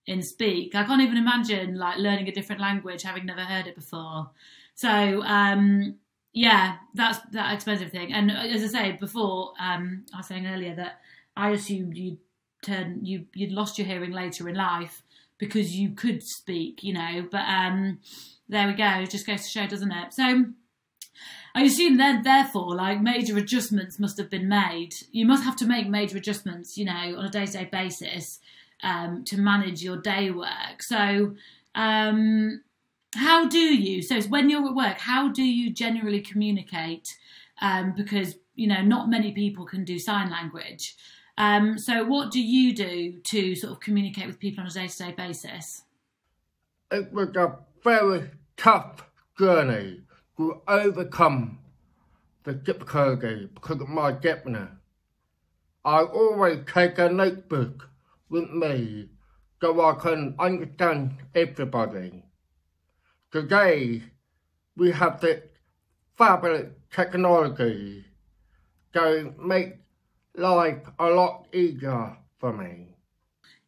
in 0.06 0.22
speak. 0.22 0.76
I 0.76 0.84
can't 0.84 1.02
even 1.02 1.18
imagine 1.18 1.76
like 1.76 1.98
learning 1.98 2.28
a 2.28 2.32
different 2.32 2.62
language 2.62 3.04
having 3.04 3.26
never 3.26 3.42
heard 3.42 3.68
it 3.68 3.76
before. 3.76 4.30
So 4.76 4.90
um, 5.24 5.96
yeah, 6.34 6.78
that's 6.94 7.20
that 7.32 7.54
expensive 7.54 7.92
thing. 7.92 8.14
And 8.14 8.32
uh, 8.32 8.36
as 8.36 8.64
I 8.64 8.68
say 8.68 8.92
before, 9.00 9.54
um, 9.60 10.06
I 10.14 10.18
was 10.18 10.28
saying 10.28 10.48
earlier 10.48 10.76
that 10.76 11.00
I 11.38 11.52
assumed 11.52 11.98
you'd 11.98 12.18
turn 12.64 13.00
you 13.04 13.26
you'd 13.34 13.52
lost 13.52 13.78
your 13.78 13.88
hearing 13.88 14.12
later 14.12 14.50
in 14.50 14.56
life 14.56 15.04
because 15.38 15.76
you 15.76 15.92
could 15.92 16.24
speak, 16.24 16.84
you 16.84 16.94
know. 16.94 17.28
But 17.30 17.46
um, 17.48 18.00
there 18.50 18.68
we 18.68 18.74
go. 18.74 19.02
It 19.02 19.10
just 19.10 19.28
goes 19.28 19.44
to 19.44 19.50
show, 19.50 19.68
doesn't 19.68 19.92
it? 19.92 20.14
So. 20.14 20.46
I 21.56 21.66
assume 21.66 21.98
then, 21.98 22.24
therefore, 22.24 22.76
like 22.76 23.00
major 23.00 23.38
adjustments 23.38 24.00
must 24.00 24.18
have 24.18 24.28
been 24.28 24.50
made. 24.50 24.96
You 25.12 25.28
must 25.28 25.44
have 25.44 25.56
to 25.58 25.68
make 25.68 25.88
major 25.88 26.18
adjustments, 26.18 26.78
you 26.78 26.86
know, 26.86 27.16
on 27.16 27.26
a 27.26 27.30
day-to-day 27.30 27.70
basis 27.72 28.40
um, 28.84 29.24
to 29.26 29.38
manage 29.38 29.82
your 29.82 29.98
day 29.98 30.30
work. 30.30 30.82
So, 30.82 31.36
um, 31.74 32.62
how 33.16 33.48
do 33.48 33.60
you? 33.60 34.02
So, 34.02 34.22
when 34.24 34.50
you're 34.50 34.68
at 34.68 34.76
work, 34.76 35.00
how 35.00 35.30
do 35.30 35.44
you 35.44 35.72
generally 35.74 36.22
communicate? 36.22 37.18
Um, 37.62 37.94
because 37.96 38.36
you 38.56 38.68
know, 38.68 38.82
not 38.82 39.10
many 39.10 39.32
people 39.32 39.66
can 39.66 39.84
do 39.84 39.98
sign 39.98 40.30
language. 40.30 40.96
Um, 41.38 41.78
so, 41.80 42.04
what 42.04 42.32
do 42.32 42.42
you 42.42 42.76
do 42.76 43.20
to 43.20 43.56
sort 43.56 43.74
of 43.74 43.80
communicate 43.80 44.28
with 44.28 44.40
people 44.40 44.62
on 44.62 44.68
a 44.70 44.74
day 44.74 44.88
to 44.88 44.98
day 44.98 45.12
basis? 45.12 45.84
It 46.92 47.12
was 47.12 47.30
a 47.36 47.58
very 47.84 48.30
tough 48.56 49.04
journey 49.40 50.02
to 50.38 50.62
overcome 50.68 51.60
the 52.44 52.54
difficulty 52.54 53.50
because 53.54 53.82
of 53.82 53.90
my 53.90 54.12
deafness. 54.12 54.70
I 55.86 56.02
always 56.02 56.60
take 56.72 56.98
a 57.00 57.10
notebook 57.10 57.90
with 58.34 58.50
me 58.50 59.10
so 59.62 59.80
I 59.80 59.94
can 59.94 60.36
understand 60.40 61.12
everybody. 61.34 62.24
Today, 63.32 64.04
we 64.76 64.92
have 64.92 65.22
the 65.22 65.44
fabulous 66.18 66.74
technology 66.92 68.06
to 68.94 69.34
make 69.40 69.76
life 70.36 70.82
a 71.00 71.06
lot 71.06 71.46
easier 71.54 72.18
for 72.40 72.52
me. 72.52 72.96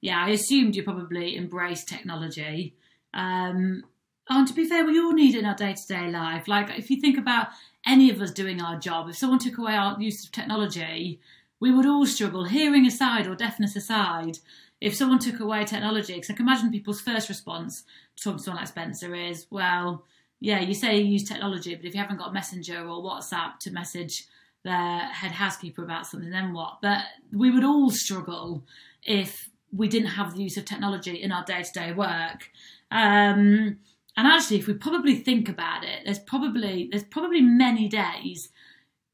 Yeah, 0.01 0.25
I 0.25 0.31
assumed 0.31 0.75
you 0.75 0.83
probably 0.83 1.35
embrace 1.35 1.85
technology. 1.85 2.75
Um, 3.13 3.83
and 4.27 4.47
to 4.47 4.53
be 4.53 4.65
fair, 4.65 4.83
we 4.83 4.99
all 4.99 5.13
need 5.13 5.35
it 5.35 5.39
in 5.39 5.45
our 5.45 5.55
day 5.55 5.73
to 5.73 5.87
day 5.87 6.09
life. 6.09 6.47
Like, 6.47 6.77
if 6.77 6.89
you 6.89 6.99
think 6.99 7.17
about 7.17 7.49
any 7.85 8.09
of 8.09 8.19
us 8.19 8.31
doing 8.31 8.61
our 8.61 8.79
job, 8.79 9.09
if 9.09 9.17
someone 9.17 9.39
took 9.39 9.59
away 9.59 9.75
our 9.75 10.01
use 10.01 10.25
of 10.25 10.31
technology, 10.31 11.21
we 11.59 11.73
would 11.73 11.85
all 11.85 12.05
struggle, 12.05 12.45
hearing 12.45 12.85
aside 12.85 13.27
or 13.27 13.35
deafness 13.35 13.75
aside. 13.75 14.39
If 14.81 14.95
someone 14.95 15.19
took 15.19 15.39
away 15.39 15.63
technology, 15.63 16.13
because 16.13 16.29
I 16.29 16.33
can 16.33 16.45
imagine 16.45 16.71
people's 16.71 17.01
first 17.01 17.29
response 17.29 17.83
to 18.17 18.37
someone 18.37 18.61
like 18.61 18.67
Spencer 18.67 19.15
is, 19.15 19.47
well, 19.49 20.03
yeah, 20.39 20.59
you 20.59 20.73
say 20.73 20.97
you 20.97 21.05
use 21.05 21.23
technology, 21.23 21.73
but 21.75 21.85
if 21.85 21.93
you 21.95 22.01
haven't 22.01 22.17
got 22.17 22.33
Messenger 22.33 22.79
or 22.79 23.01
WhatsApp 23.01 23.57
to 23.59 23.71
message 23.71 24.25
their 24.63 24.99
head 24.99 25.31
housekeeper 25.31 25.83
about 25.83 26.07
something, 26.07 26.29
then 26.29 26.53
what? 26.53 26.79
But 26.81 27.03
we 27.31 27.51
would 27.51 27.63
all 27.63 27.89
struggle 27.89 28.63
if 29.03 29.49
we 29.71 29.87
didn't 29.87 30.09
have 30.09 30.35
the 30.35 30.43
use 30.43 30.57
of 30.57 30.65
technology 30.65 31.21
in 31.21 31.31
our 31.31 31.45
day 31.45 31.63
to 31.63 31.71
day 31.71 31.91
work. 31.93 32.49
Um, 32.91 33.77
and 34.17 34.27
actually, 34.27 34.57
if 34.57 34.67
we 34.67 34.73
probably 34.73 35.15
think 35.15 35.49
about 35.49 35.83
it, 35.83 36.01
there's 36.05 36.19
probably 36.19 36.89
there's 36.91 37.03
probably 37.03 37.41
many 37.41 37.87
days 37.87 38.49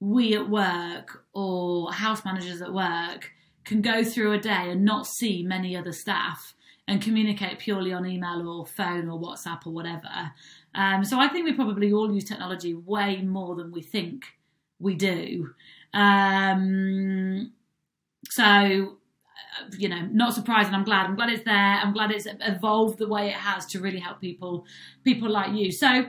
we 0.02 0.36
at 0.36 0.50
work 0.50 1.24
or 1.34 1.94
house 1.94 2.26
managers 2.26 2.62
at 2.62 2.74
work 2.74 3.32
can 3.64 3.82
go 3.82 4.04
through 4.04 4.34
a 4.34 4.40
day 4.40 4.72
and 4.72 4.84
not 4.84 5.06
see 5.06 5.44
many 5.44 5.78
other 5.78 5.94
staff 5.94 6.56
and 6.88 7.02
communicate 7.02 7.60
purely 7.60 7.94
on 7.94 8.06
email 8.06 8.50
or 8.50 8.66
phone 8.66 9.08
or 9.08 9.22
WhatsApp 9.22 9.66
or 9.68 9.72
whatever. 9.72 10.32
Um, 10.74 11.06
so 11.06 11.20
I 11.20 11.28
think 11.28 11.46
we 11.46 11.54
probably 11.54 11.94
all 11.94 12.12
use 12.12 12.26
technology 12.26 12.74
way 12.74 13.22
more 13.22 13.56
than 13.56 13.72
we 13.72 13.84
think 13.84 14.26
we 14.80 14.96
do. 14.96 15.52
Um, 15.94 17.54
so 18.28 18.98
you 19.78 19.90
know, 19.90 20.08
not 20.12 20.34
surprising. 20.34 20.74
I'm 20.74 20.84
glad. 20.84 21.06
I'm 21.06 21.16
glad 21.16 21.30
it's 21.30 21.44
there. 21.44 21.54
I'm 21.54 21.94
glad 21.94 22.12
it's 22.12 22.28
evolved 22.42 22.98
the 22.98 23.08
way 23.08 23.28
it 23.28 23.34
has 23.34 23.66
to 23.68 23.80
really 23.80 24.00
help 24.00 24.22
people, 24.22 24.66
people 25.04 25.30
like 25.30 25.54
you. 25.54 25.72
So, 25.72 26.06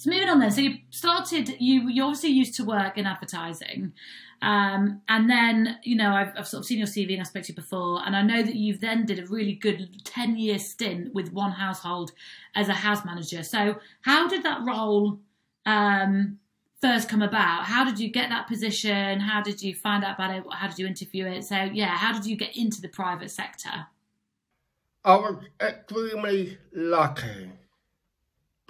so 0.00 0.08
moving 0.08 0.30
on 0.30 0.40
then. 0.40 0.50
So 0.50 0.62
you 0.62 0.78
started. 0.88 1.56
You 1.60 1.90
you 1.90 2.02
obviously 2.02 2.30
used 2.30 2.54
to 2.54 2.64
work 2.64 2.96
in 2.96 3.04
advertising, 3.04 3.92
um, 4.40 5.02
and 5.10 5.28
then 5.28 5.78
you 5.82 5.94
know 5.94 6.12
I've, 6.12 6.32
I've 6.38 6.48
sort 6.48 6.62
of 6.62 6.64
seen 6.64 6.78
your 6.78 6.86
CV 6.86 7.12
and 7.12 7.20
I 7.20 7.24
spoke 7.24 7.42
to 7.42 7.52
you 7.52 7.54
before, 7.54 8.00
and 8.06 8.16
I 8.16 8.22
know 8.22 8.42
that 8.42 8.54
you've 8.54 8.80
then 8.80 9.04
did 9.04 9.18
a 9.18 9.26
really 9.26 9.52
good 9.52 10.02
ten 10.06 10.38
year 10.38 10.58
stint 10.58 11.12
with 11.12 11.34
one 11.34 11.50
household 11.52 12.12
as 12.54 12.70
a 12.70 12.72
house 12.72 13.04
manager. 13.04 13.42
So 13.42 13.76
how 14.00 14.26
did 14.26 14.42
that 14.44 14.62
role? 14.66 15.18
Um, 15.66 16.38
first 16.80 17.10
come 17.10 17.20
about? 17.20 17.64
How 17.64 17.84
did 17.84 18.00
you 18.00 18.10
get 18.10 18.30
that 18.30 18.48
position? 18.48 19.20
How 19.20 19.42
did 19.42 19.60
you 19.60 19.74
find 19.74 20.02
out 20.02 20.14
about 20.14 20.34
it? 20.34 20.44
How 20.50 20.66
did 20.66 20.78
you 20.78 20.86
interview 20.86 21.26
it? 21.26 21.44
So, 21.44 21.56
yeah, 21.56 21.94
how 21.94 22.14
did 22.14 22.24
you 22.24 22.36
get 22.36 22.56
into 22.56 22.80
the 22.80 22.88
private 22.88 23.30
sector? 23.30 23.86
I 25.04 25.16
was 25.16 25.44
extremely 25.60 26.56
lucky 26.72 27.50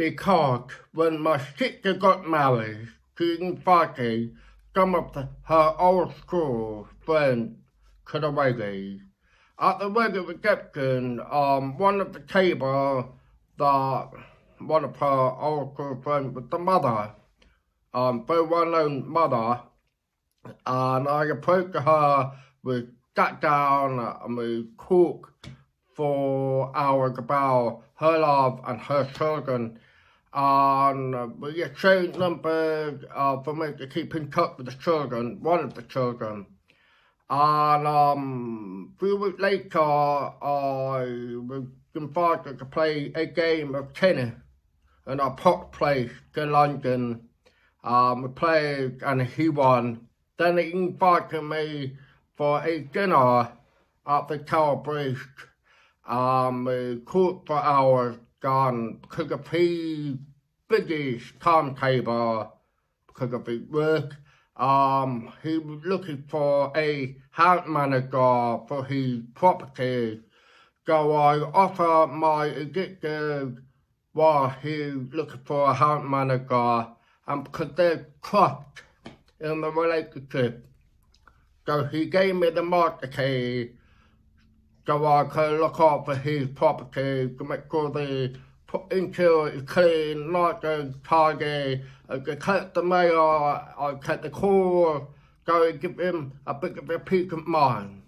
because 0.01 0.71
when 0.95 1.21
my 1.21 1.39
sister 1.59 1.93
got 1.93 2.27
married, 2.27 2.89
she 3.19 3.37
invited 3.39 4.35
some 4.75 4.95
of 4.95 5.13
the, 5.13 5.29
her 5.43 5.75
old 5.79 6.17
school 6.17 6.89
friends 7.05 7.59
to 8.11 8.19
the 8.19 8.31
wedding. 8.31 9.03
At 9.59 9.79
the 9.79 9.91
wedding 9.91 10.25
reception, 10.25 11.21
um, 11.31 11.77
one 11.77 12.01
of 12.01 12.15
the 12.15 12.21
table, 12.21 13.15
the 13.59 14.09
one 14.61 14.85
of 14.85 14.97
her 14.97 15.07
old 15.07 15.75
school 15.75 16.01
friends 16.03 16.35
was 16.35 16.45
the 16.51 16.59
mother 16.59 17.13
um, 17.93 18.25
very 18.27 18.47
well-known 18.47 19.07
mother, 19.07 19.61
and 20.65 21.09
I 21.09 21.27
approached 21.27 21.77
her, 21.77 22.33
we 22.63 22.89
sat 23.15 23.43
down 23.43 23.99
and 23.99 24.35
we 24.35 24.67
talked 24.79 25.51
for 25.95 26.75
hours 26.75 27.19
about 27.19 27.83
her 27.97 28.19
love 28.19 28.61
and 28.67 28.81
her 28.81 29.05
children, 29.15 29.79
and 30.33 31.41
we 31.41 31.63
exchanged 31.63 32.19
numbers 32.19 33.03
uh, 33.15 33.43
for 33.43 33.55
me 33.55 33.73
to 33.79 33.87
keep 33.87 34.15
in 34.15 34.31
touch 34.31 34.53
with 34.59 34.67
the 34.67 34.73
children, 34.73 35.43
one 35.43 35.61
of 35.61 35.75
the 35.75 35.83
children. 35.83 36.47
And 37.29 37.87
um, 37.87 38.95
a 38.97 38.99
few 38.99 39.17
weeks 39.17 39.41
later, 39.41 39.81
I 39.81 41.05
was 41.49 41.65
invited 41.95 42.59
to 42.59 42.65
play 42.65 43.13
a 43.15 43.27
game 43.27 43.75
of 43.75 43.93
tennis 43.93 44.35
in 45.07 45.21
a 45.21 45.31
pop 45.31 45.73
place 45.73 46.13
in 46.37 46.53
London 46.53 47.29
um, 47.83 48.23
we 48.23 48.29
played 48.29 49.03
and 49.03 49.23
he 49.23 49.49
won. 49.49 50.09
Then 50.39 50.59
he 50.59 50.73
invited 50.73 51.43
me 51.43 51.97
for 52.37 52.63
a 52.63 52.81
dinner 52.81 53.53
at 54.07 54.29
the 54.29 54.39
Tower 54.39 54.77
Bridge. 54.77 55.19
Um, 56.07 56.65
we 56.65 57.01
cooked 57.05 57.47
for 57.47 57.57
hours, 57.57 58.17
gone 58.41 58.99
because 59.03 59.31
of 59.31 59.47
his 59.49 60.17
busy 60.69 61.21
timetable, 61.41 62.53
because 63.07 63.33
of 63.33 63.47
his 63.47 63.63
work. 63.69 64.17
Um, 64.57 65.33
he 65.43 65.59
was 65.59 65.81
looking 65.85 66.25
for 66.29 66.73
a 66.77 67.17
house 67.31 67.67
manager 67.67 68.59
for 68.69 68.85
his 68.87 69.21
property. 69.35 70.21
So 70.87 71.13
I 71.13 71.39
offered 71.39 72.09
my 72.09 72.47
executive 72.47 73.59
while 74.13 74.51
he 74.63 74.91
looking 75.13 75.41
for 75.45 75.71
a 75.71 75.75
house 75.75 76.05
manager 76.09 76.89
and 77.27 77.45
because 77.45 77.73
they're 77.77 78.07
trust 78.23 78.83
in 79.41 79.61
the 79.61 79.71
relationship. 79.71 80.67
So 81.67 81.85
he 81.85 82.07
gave 82.07 82.35
me 82.37 82.51
the 82.51 82.63
market 82.63 83.17
key 83.17 83.71
so 84.91 85.07
I 85.07 85.23
could 85.23 85.61
look 85.61 85.79
after 85.79 86.17
his 86.17 86.49
property 86.49 87.33
to 87.39 87.45
make 87.45 87.61
sure 87.71 87.91
the 87.91 88.35
interior 88.91 89.49
is 89.51 89.63
clean, 89.63 90.33
nice 90.33 90.65
and 90.65 91.05
tidy. 91.05 91.85
I 92.09 92.19
could 92.19 92.41
collect 92.41 92.75
the 92.75 92.83
mail, 92.83 93.21
I 93.79 93.95
take 94.03 94.23
the 94.23 94.31
call, 94.31 95.15
go 95.45 95.69
I 95.69 95.73
give 95.73 96.01
him 96.01 96.33
a 96.45 96.55
bit 96.55 96.77
of 96.77 96.91
a 96.91 96.99
peace 96.99 97.31
of 97.31 97.47
mind. 97.47 98.03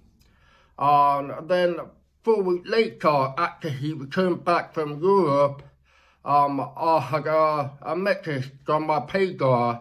And 0.76 1.48
then 1.48 1.76
four 2.24 2.42
weeks 2.42 2.68
later, 2.68 3.32
after 3.38 3.68
he 3.68 3.92
returned 3.92 4.44
back 4.44 4.74
from 4.74 5.00
Europe, 5.00 5.62
um, 6.24 6.68
I 6.76 6.98
had 6.98 7.28
a, 7.28 7.70
a 7.82 7.94
message 7.94 8.50
from 8.66 8.88
my 8.88 8.98
pager 8.98 9.80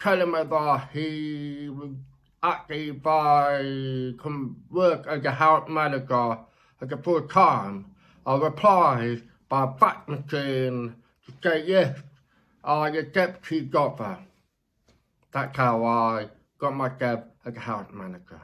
telling 0.00 0.30
me 0.30 0.44
that 0.44 0.88
he 0.94 1.68
was 1.68 1.90
actually 2.42 2.92
can 4.22 4.56
work 4.70 5.06
as 5.06 5.24
a 5.24 5.30
house 5.30 5.68
manager 5.68 6.38
as 6.80 6.90
a 6.90 6.96
full 6.96 7.22
time. 7.22 7.86
I 8.26 8.36
replied 8.36 9.22
by 9.48 9.66
machine 10.08 10.94
to 11.26 11.32
say 11.42 11.64
yes, 11.66 11.98
I 12.64 12.88
a 12.88 13.02
deputy 13.02 13.62
doctor. 13.62 14.18
That's 15.32 15.56
how 15.56 15.84
I 15.84 16.28
got 16.58 16.74
myself 16.74 17.24
as 17.44 17.56
a 17.56 17.60
house 17.60 17.88
manager. 17.92 18.40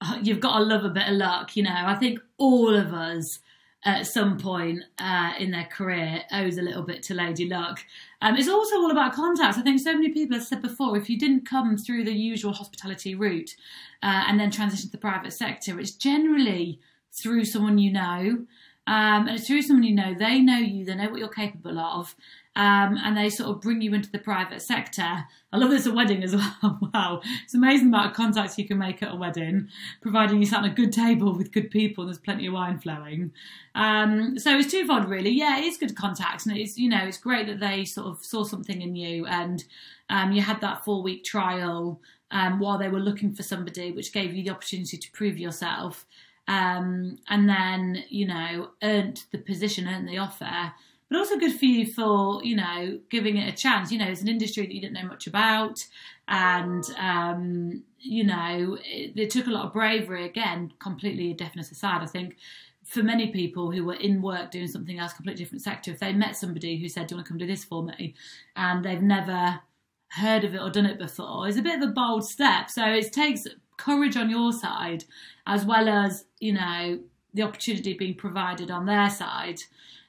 Oh, 0.00 0.18
you've 0.22 0.40
got 0.40 0.58
to 0.58 0.64
love 0.64 0.84
a 0.84 0.90
bit 0.90 1.08
of 1.08 1.14
luck, 1.14 1.56
you 1.56 1.62
know. 1.62 1.74
I 1.74 1.94
think 1.94 2.20
all 2.36 2.74
of 2.74 2.92
us 2.92 3.38
at 3.84 4.06
some 4.06 4.38
point 4.38 4.82
uh, 4.98 5.32
in 5.38 5.50
their 5.50 5.64
career 5.64 6.22
owes 6.32 6.56
a 6.56 6.62
little 6.62 6.82
bit 6.82 7.02
to 7.04 7.14
Lady 7.14 7.48
Luck. 7.48 7.84
Um, 8.22 8.36
it's 8.36 8.48
also 8.48 8.76
all 8.76 8.90
about 8.90 9.12
contacts. 9.12 9.58
I 9.58 9.62
think 9.62 9.80
so 9.80 9.92
many 9.92 10.10
people 10.10 10.38
have 10.38 10.46
said 10.46 10.62
before 10.62 10.96
if 10.96 11.10
you 11.10 11.18
didn't 11.18 11.46
come 11.46 11.76
through 11.76 12.04
the 12.04 12.12
usual 12.12 12.54
hospitality 12.54 13.14
route 13.14 13.54
uh, 14.02 14.24
and 14.26 14.40
then 14.40 14.50
transition 14.50 14.86
to 14.86 14.92
the 14.92 14.98
private 14.98 15.32
sector, 15.32 15.78
it's 15.78 15.90
generally 15.90 16.80
through 17.12 17.44
someone 17.44 17.78
you 17.78 17.92
know. 17.92 18.46
Um, 18.86 19.28
and 19.28 19.30
it's 19.30 19.46
through 19.46 19.62
someone 19.62 19.84
you 19.84 19.94
know, 19.94 20.14
they 20.14 20.40
know 20.40 20.58
you, 20.58 20.84
they 20.84 20.94
know 20.94 21.10
what 21.10 21.18
you're 21.18 21.28
capable 21.28 21.78
of. 21.78 22.14
Um, 22.56 22.98
and 23.02 23.16
they 23.16 23.28
sort 23.28 23.50
of 23.50 23.60
bring 23.60 23.80
you 23.80 23.94
into 23.94 24.10
the 24.10 24.18
private 24.18 24.62
sector. 24.62 25.24
I 25.52 25.56
love 25.56 25.70
this 25.70 25.86
at 25.86 25.92
a 25.92 25.96
wedding 25.96 26.22
as 26.22 26.34
well. 26.62 26.78
wow, 26.94 27.20
it's 27.44 27.54
amazing 27.54 27.90
the 27.90 27.96
amount 27.96 28.10
of 28.10 28.16
contacts 28.16 28.58
you 28.58 28.66
can 28.66 28.78
make 28.78 29.02
at 29.02 29.12
a 29.12 29.16
wedding, 29.16 29.68
providing 30.00 30.38
you 30.38 30.46
sit 30.46 30.58
on 30.58 30.64
a 30.64 30.70
good 30.70 30.92
table 30.92 31.36
with 31.36 31.52
good 31.52 31.70
people 31.70 32.02
and 32.02 32.10
there's 32.10 32.20
plenty 32.20 32.46
of 32.46 32.54
wine 32.54 32.78
flowing. 32.78 33.32
Um, 33.74 34.38
so 34.38 34.56
it's 34.56 34.70
twofold, 34.70 35.08
really. 35.08 35.30
Yeah, 35.30 35.58
it 35.58 35.64
is 35.64 35.78
good 35.78 35.96
contacts, 35.96 36.46
and 36.46 36.56
it's 36.56 36.78
you 36.78 36.88
know 36.88 37.04
it's 37.04 37.18
great 37.18 37.46
that 37.46 37.60
they 37.60 37.84
sort 37.84 38.06
of 38.06 38.24
saw 38.24 38.44
something 38.44 38.80
in 38.80 38.94
you, 38.94 39.26
and 39.26 39.64
um, 40.08 40.32
you 40.32 40.42
had 40.42 40.60
that 40.60 40.84
four 40.84 41.02
week 41.02 41.24
trial 41.24 42.00
um, 42.30 42.58
while 42.58 42.78
they 42.78 42.88
were 42.88 43.00
looking 43.00 43.32
for 43.32 43.42
somebody, 43.42 43.90
which 43.92 44.12
gave 44.12 44.34
you 44.34 44.44
the 44.44 44.50
opportunity 44.50 44.96
to 44.96 45.10
prove 45.12 45.38
yourself. 45.38 46.06
Um, 46.46 47.18
and 47.28 47.48
then, 47.48 48.04
you 48.08 48.26
know, 48.26 48.70
earned 48.82 49.22
the 49.32 49.38
position, 49.38 49.88
earned 49.88 50.08
the 50.08 50.18
offer, 50.18 50.72
but 51.08 51.18
also 51.18 51.38
good 51.38 51.58
for 51.58 51.64
you 51.64 51.86
for 51.86 52.42
you 52.44 52.56
know 52.56 52.98
giving 53.10 53.36
it 53.36 53.52
a 53.52 53.56
chance. 53.56 53.92
You 53.92 53.98
know, 53.98 54.08
it's 54.08 54.22
an 54.22 54.28
industry 54.28 54.66
that 54.66 54.74
you 54.74 54.80
didn't 54.80 54.94
know 54.94 55.08
much 55.08 55.26
about, 55.26 55.84
and 56.28 56.84
um, 56.98 57.82
you 57.98 58.24
know 58.24 58.78
it, 58.84 59.18
it, 59.18 59.30
took 59.30 59.46
a 59.46 59.50
lot 59.50 59.66
of 59.66 59.72
bravery. 59.72 60.24
Again, 60.24 60.72
completely 60.78 61.32
deafness 61.34 61.70
aside, 61.70 62.02
I 62.02 62.06
think 62.06 62.36
for 62.84 63.02
many 63.02 63.30
people 63.30 63.70
who 63.70 63.84
were 63.84 63.94
in 63.94 64.20
work 64.22 64.50
doing 64.50 64.68
something 64.68 64.98
else, 64.98 65.12
completely 65.12 65.42
different 65.42 65.62
sector, 65.62 65.90
if 65.90 66.00
they 66.00 66.12
met 66.12 66.36
somebody 66.36 66.78
who 66.78 66.88
said, 66.88 67.06
"Do 67.06 67.14
you 67.14 67.16
want 67.18 67.26
to 67.26 67.30
come 67.30 67.38
do 67.38 67.46
this 67.46 67.64
for 67.64 67.82
me?" 67.82 68.14
and 68.56 68.84
they've 68.84 69.02
never 69.02 69.60
heard 70.08 70.44
of 70.44 70.54
it 70.54 70.60
or 70.60 70.70
done 70.70 70.86
it 70.86 70.98
before, 70.98 71.48
it's 71.48 71.58
a 71.58 71.62
bit 71.62 71.82
of 71.82 71.88
a 71.88 71.92
bold 71.92 72.24
step. 72.24 72.70
So 72.70 72.84
it 72.86 73.12
takes 73.12 73.46
courage 73.76 74.16
on 74.16 74.30
your 74.30 74.52
side, 74.52 75.04
as 75.46 75.64
well 75.64 75.88
as 75.88 76.26
you 76.40 76.52
know 76.52 77.00
the 77.34 77.42
opportunity 77.42 77.94
being 77.94 78.14
provided 78.14 78.70
on 78.70 78.86
their 78.86 79.10
side. 79.10 79.60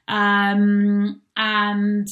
Um, 0.08 1.22
and 1.36 2.08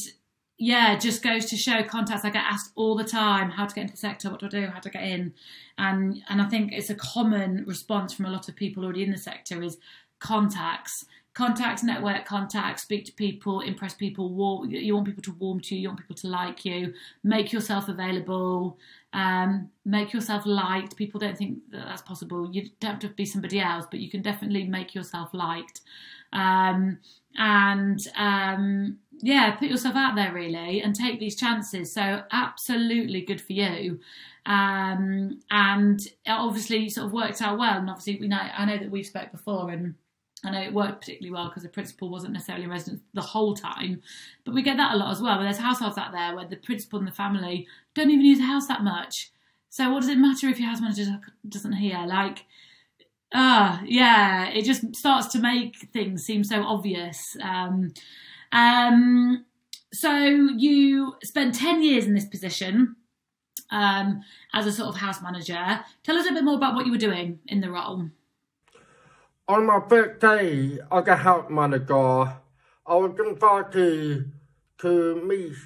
yeah, 0.58 0.96
just 0.98 1.22
goes 1.22 1.46
to 1.46 1.56
show 1.56 1.82
contacts. 1.82 2.24
I 2.24 2.30
get 2.30 2.44
asked 2.44 2.72
all 2.76 2.94
the 2.96 3.04
time 3.04 3.50
how 3.50 3.66
to 3.66 3.74
get 3.74 3.82
into 3.82 3.94
the 3.94 3.98
sector, 3.98 4.30
what 4.30 4.40
do 4.40 4.46
I 4.46 4.48
do, 4.50 4.66
how 4.66 4.80
to 4.80 4.90
get 4.90 5.02
in, 5.02 5.34
and 5.78 6.22
and 6.28 6.40
I 6.40 6.46
think 6.46 6.72
it's 6.72 6.90
a 6.90 6.94
common 6.94 7.64
response 7.66 8.12
from 8.14 8.26
a 8.26 8.30
lot 8.30 8.48
of 8.48 8.54
people 8.54 8.84
already 8.84 9.02
in 9.02 9.10
the 9.10 9.18
sector 9.18 9.62
is 9.62 9.78
contacts, 10.20 11.06
contacts, 11.34 11.82
network 11.82 12.24
contacts, 12.24 12.82
speak 12.82 13.04
to 13.06 13.12
people, 13.12 13.60
impress 13.60 13.94
people. 13.94 14.32
Warm, 14.32 14.70
you 14.70 14.94
want 14.94 15.06
people 15.06 15.22
to 15.24 15.32
warm 15.32 15.60
to 15.60 15.74
you, 15.74 15.82
you 15.82 15.88
want 15.88 16.00
people 16.00 16.16
to 16.16 16.28
like 16.28 16.64
you, 16.64 16.94
make 17.24 17.52
yourself 17.52 17.88
available, 17.88 18.78
um, 19.12 19.68
make 19.84 20.12
yourself 20.12 20.46
liked. 20.46 20.96
People 20.96 21.18
don't 21.18 21.36
think 21.36 21.58
that 21.70 21.84
that's 21.86 22.02
possible. 22.02 22.48
You 22.50 22.70
don't 22.78 22.92
have 22.92 23.00
to 23.00 23.08
be 23.08 23.26
somebody 23.26 23.58
else, 23.60 23.86
but 23.90 23.98
you 23.98 24.08
can 24.08 24.22
definitely 24.22 24.64
make 24.64 24.94
yourself 24.94 25.34
liked. 25.34 25.80
Um, 26.34 26.98
and 27.36 28.06
um, 28.16 28.98
yeah, 29.22 29.52
put 29.52 29.68
yourself 29.68 29.96
out 29.96 30.16
there 30.16 30.32
really 30.32 30.82
and 30.82 30.94
take 30.94 31.18
these 31.18 31.36
chances. 31.36 31.92
So 31.92 32.22
absolutely 32.30 33.22
good 33.22 33.40
for 33.40 33.52
you. 33.52 34.00
Um, 34.46 35.40
and 35.50 36.00
obviously 36.00 36.12
it 36.26 36.30
obviously 36.30 36.88
sort 36.90 37.06
of 37.06 37.12
worked 37.12 37.40
out 37.40 37.58
well. 37.58 37.78
And 37.78 37.88
obviously 37.88 38.18
we 38.20 38.28
know 38.28 38.36
I 38.38 38.64
know 38.64 38.78
that 38.78 38.90
we've 38.90 39.06
spoke 39.06 39.32
before 39.32 39.70
and 39.70 39.94
I 40.44 40.50
know 40.50 40.60
it 40.60 40.74
worked 40.74 41.00
particularly 41.00 41.32
well 41.32 41.48
because 41.48 41.62
the 41.62 41.70
principal 41.70 42.10
wasn't 42.10 42.34
necessarily 42.34 42.66
resident 42.66 43.02
the 43.14 43.22
whole 43.22 43.54
time, 43.54 44.02
but 44.44 44.54
we 44.54 44.62
get 44.62 44.76
that 44.76 44.92
a 44.92 44.96
lot 44.96 45.10
as 45.10 45.22
well. 45.22 45.36
But 45.36 45.44
there's 45.44 45.56
households 45.56 45.96
out 45.96 46.12
there 46.12 46.36
where 46.36 46.46
the 46.46 46.56
principal 46.56 46.98
and 46.98 47.08
the 47.08 47.12
family 47.12 47.66
don't 47.94 48.10
even 48.10 48.24
use 48.24 48.38
the 48.38 48.44
house 48.44 48.66
that 48.66 48.84
much. 48.84 49.32
So 49.70 49.90
what 49.90 50.00
does 50.00 50.10
it 50.10 50.18
matter 50.18 50.48
if 50.48 50.60
your 50.60 50.68
house 50.68 50.80
manager 50.80 51.18
doesn't 51.48 51.72
hear? 51.72 52.04
Like, 52.06 52.44
Ah, 53.36 53.80
uh, 53.80 53.84
yeah, 53.84 54.48
it 54.50 54.64
just 54.64 54.94
starts 54.94 55.26
to 55.28 55.40
make 55.40 55.76
things 55.92 56.24
seem 56.24 56.44
so 56.44 56.62
obvious. 56.62 57.36
Um, 57.42 57.92
um, 58.52 59.44
so 59.92 60.14
you 60.16 61.16
spent 61.24 61.56
10 61.56 61.82
years 61.82 62.04
in 62.06 62.14
this 62.14 62.26
position 62.26 62.94
um, 63.70 64.22
as 64.52 64.66
a 64.66 64.72
sort 64.72 64.88
of 64.88 65.00
house 65.00 65.20
manager. 65.20 65.80
Tell 66.04 66.16
us 66.16 66.28
a 66.30 66.32
bit 66.32 66.44
more 66.44 66.54
about 66.54 66.74
what 66.74 66.86
you 66.86 66.92
were 66.92 66.98
doing 66.98 67.40
in 67.48 67.60
the 67.60 67.70
role. 67.70 68.08
On 69.48 69.66
my 69.66 69.80
first 69.88 70.20
day 70.20 70.78
as 70.90 71.08
a 71.08 71.16
house 71.16 71.50
manager, 71.50 71.94
I 72.86 72.94
was 72.94 73.18
invited 73.18 74.32
to 74.78 75.22
meet 75.26 75.56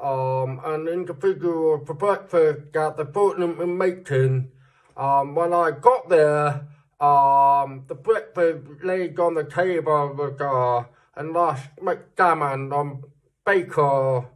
um, 0.00 0.60
an 0.64 0.86
individual 0.86 1.82
for 1.86 1.94
breakfast 1.94 2.76
at 2.76 2.96
the 2.96 3.06
Fortnum 3.06 3.58
in. 3.58 4.50
Um, 4.96 5.34
when 5.34 5.52
I 5.52 5.70
got 5.70 6.08
there, 6.08 6.66
um, 7.00 7.84
the 7.88 7.94
breakfast 7.94 8.66
laid 8.82 9.18
on 9.18 9.34
the 9.34 9.44
table 9.44 10.36
uh, 10.40 10.84
a 11.16 11.22
nice 11.22 11.62
McGammon 11.80 12.72
on 12.72 13.02
Baker 13.44 14.26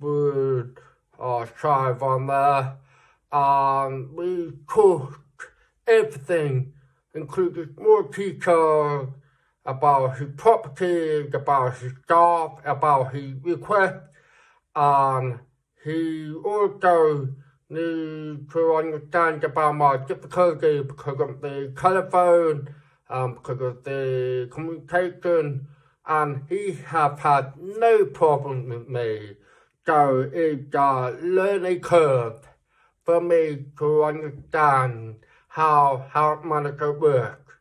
would 0.00 0.78
uh, 1.20 1.46
chive 1.60 2.02
on 2.02 2.26
there. 2.26 2.76
Um, 3.30 4.16
we 4.16 4.52
cooked 4.66 5.44
everything, 5.86 6.72
including 7.14 7.74
more 7.78 8.04
details 8.04 9.10
about 9.66 10.18
his 10.18 10.30
property, 10.36 11.28
about 11.32 11.76
his 11.76 11.92
job, 12.08 12.62
about 12.64 13.14
his 13.14 13.34
request. 13.42 13.96
Um, 14.74 15.40
he 15.84 16.32
also 16.32 17.34
need 17.70 18.50
to 18.50 18.74
understand 18.74 19.44
about 19.44 19.76
my 19.76 19.96
difficulty 19.96 20.82
because 20.82 21.20
of 21.20 21.40
the 21.40 21.72
telephone, 21.78 22.74
um, 23.10 23.34
because 23.34 23.60
of 23.60 23.84
the 23.84 24.48
communication, 24.52 25.66
and 26.06 26.42
he 26.48 26.72
have 26.86 27.20
had 27.20 27.52
no 27.56 28.04
problem 28.06 28.68
with 28.68 28.88
me. 28.88 29.36
So 29.86 30.30
it's 30.32 30.74
a 30.74 31.18
learning 31.22 31.80
curve 31.80 32.48
for 33.04 33.20
me 33.20 33.66
to 33.78 34.04
understand 34.04 35.16
how 35.48 36.06
how 36.10 36.40
manager 36.44 36.92
works. 36.92 37.54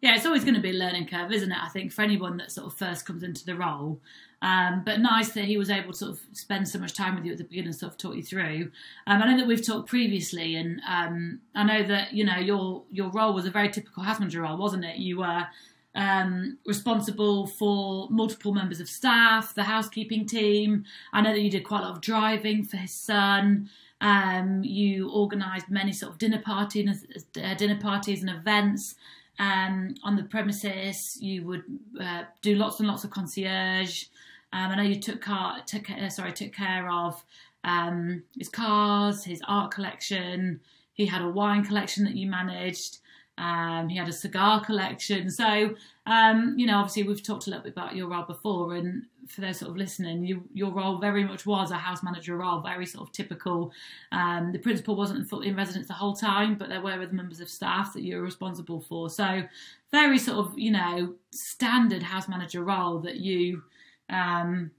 Yeah, 0.00 0.14
it's 0.14 0.26
always 0.26 0.44
going 0.44 0.54
to 0.54 0.60
be 0.60 0.70
a 0.70 0.74
learning 0.74 1.08
curve, 1.08 1.32
isn't 1.32 1.50
it? 1.50 1.58
I 1.60 1.68
think 1.68 1.92
for 1.92 2.02
anyone 2.02 2.36
that 2.36 2.52
sort 2.52 2.68
of 2.68 2.74
first 2.74 3.04
comes 3.04 3.22
into 3.22 3.44
the 3.44 3.56
role. 3.56 4.00
Um, 4.40 4.82
but 4.84 5.00
nice 5.00 5.32
that 5.32 5.46
he 5.46 5.56
was 5.56 5.68
able 5.68 5.92
to 5.92 5.98
sort 5.98 6.12
of 6.12 6.20
spend 6.32 6.68
so 6.68 6.78
much 6.78 6.94
time 6.94 7.16
with 7.16 7.24
you 7.24 7.32
at 7.32 7.38
the 7.38 7.44
beginning 7.44 7.68
and 7.68 7.76
sort 7.76 7.92
of 7.92 7.98
talk 7.98 8.14
you 8.14 8.22
through. 8.22 8.70
Um, 9.06 9.22
I 9.22 9.30
know 9.30 9.36
that 9.36 9.48
we've 9.48 9.66
talked 9.66 9.88
previously, 9.88 10.54
and 10.54 10.80
um, 10.88 11.40
I 11.54 11.64
know 11.64 11.82
that 11.82 12.12
you 12.12 12.24
know 12.24 12.36
your 12.36 12.84
your 12.90 13.10
role 13.10 13.34
was 13.34 13.46
a 13.46 13.50
very 13.50 13.68
typical 13.68 14.04
house 14.04 14.34
role, 14.34 14.56
wasn't 14.56 14.84
it? 14.84 14.96
You 14.96 15.18
were 15.18 15.46
um, 15.94 16.58
responsible 16.64 17.48
for 17.48 18.08
multiple 18.10 18.52
members 18.52 18.78
of 18.80 18.88
staff, 18.88 19.54
the 19.54 19.64
housekeeping 19.64 20.26
team. 20.26 20.84
I 21.12 21.20
know 21.20 21.32
that 21.32 21.40
you 21.40 21.50
did 21.50 21.64
quite 21.64 21.80
a 21.80 21.84
lot 21.84 21.96
of 21.96 22.00
driving 22.00 22.62
for 22.62 22.76
his 22.76 22.94
son. 22.94 23.68
Um, 24.00 24.62
you 24.62 25.10
organised 25.10 25.68
many 25.68 25.92
sort 25.92 26.12
of 26.12 26.18
dinner 26.18 26.40
parties, 26.40 27.04
uh, 27.42 27.54
dinner 27.54 27.80
parties 27.80 28.20
and 28.20 28.30
events 28.30 28.94
um, 29.40 29.94
on 30.04 30.14
the 30.14 30.22
premises. 30.22 31.18
You 31.20 31.44
would 31.46 31.64
uh, 32.00 32.24
do 32.42 32.54
lots 32.54 32.78
and 32.78 32.88
lots 32.88 33.02
of 33.02 33.10
concierge. 33.10 34.04
Um, 34.52 34.70
I 34.72 34.76
know 34.76 34.82
you 34.82 35.00
took 35.00 35.20
car, 35.20 35.60
took 35.66 35.90
uh, 35.90 36.08
sorry, 36.08 36.32
took 36.32 36.52
care 36.52 36.90
of 36.90 37.22
um, 37.64 38.22
his 38.36 38.48
cars, 38.48 39.24
his 39.24 39.42
art 39.46 39.70
collection. 39.70 40.60
He 40.92 41.06
had 41.06 41.22
a 41.22 41.28
wine 41.28 41.64
collection 41.64 42.04
that 42.04 42.16
you 42.16 42.28
managed. 42.28 42.98
Um, 43.38 43.88
he 43.88 43.96
had 43.96 44.08
a 44.08 44.12
cigar 44.12 44.64
collection. 44.64 45.30
So, 45.30 45.74
um, 46.06 46.54
you 46.56 46.66
know, 46.66 46.78
obviously 46.78 47.04
we've 47.04 47.22
talked 47.22 47.46
a 47.46 47.50
little 47.50 47.62
bit 47.62 47.72
about 47.72 47.94
your 47.94 48.08
role 48.08 48.24
before, 48.24 48.74
and 48.74 49.04
for 49.28 49.42
those 49.42 49.58
sort 49.58 49.70
of 49.70 49.76
listening, 49.76 50.24
you, 50.24 50.42
your 50.52 50.72
role 50.72 50.98
very 50.98 51.22
much 51.22 51.46
was 51.46 51.70
a 51.70 51.76
house 51.76 52.02
manager 52.02 52.36
role, 52.36 52.60
very 52.60 52.84
sort 52.84 53.06
of 53.06 53.12
typical. 53.12 53.72
Um, 54.10 54.50
the 54.50 54.58
principal 54.58 54.96
wasn't 54.96 55.30
in 55.44 55.54
residence 55.54 55.86
the 55.86 55.92
whole 55.92 56.14
time, 56.14 56.56
but 56.56 56.68
there 56.68 56.80
were 56.80 56.92
other 56.92 57.12
members 57.12 57.38
of 57.38 57.48
staff 57.48 57.92
that 57.94 58.02
you 58.02 58.16
were 58.16 58.22
responsible 58.22 58.80
for. 58.80 59.08
So, 59.08 59.44
very 59.92 60.18
sort 60.18 60.38
of, 60.38 60.58
you 60.58 60.72
know, 60.72 61.14
standard 61.30 62.02
house 62.02 62.28
manager 62.28 62.64
role 62.64 62.98
that 63.00 63.18
you 63.18 63.62
um, 64.08 64.70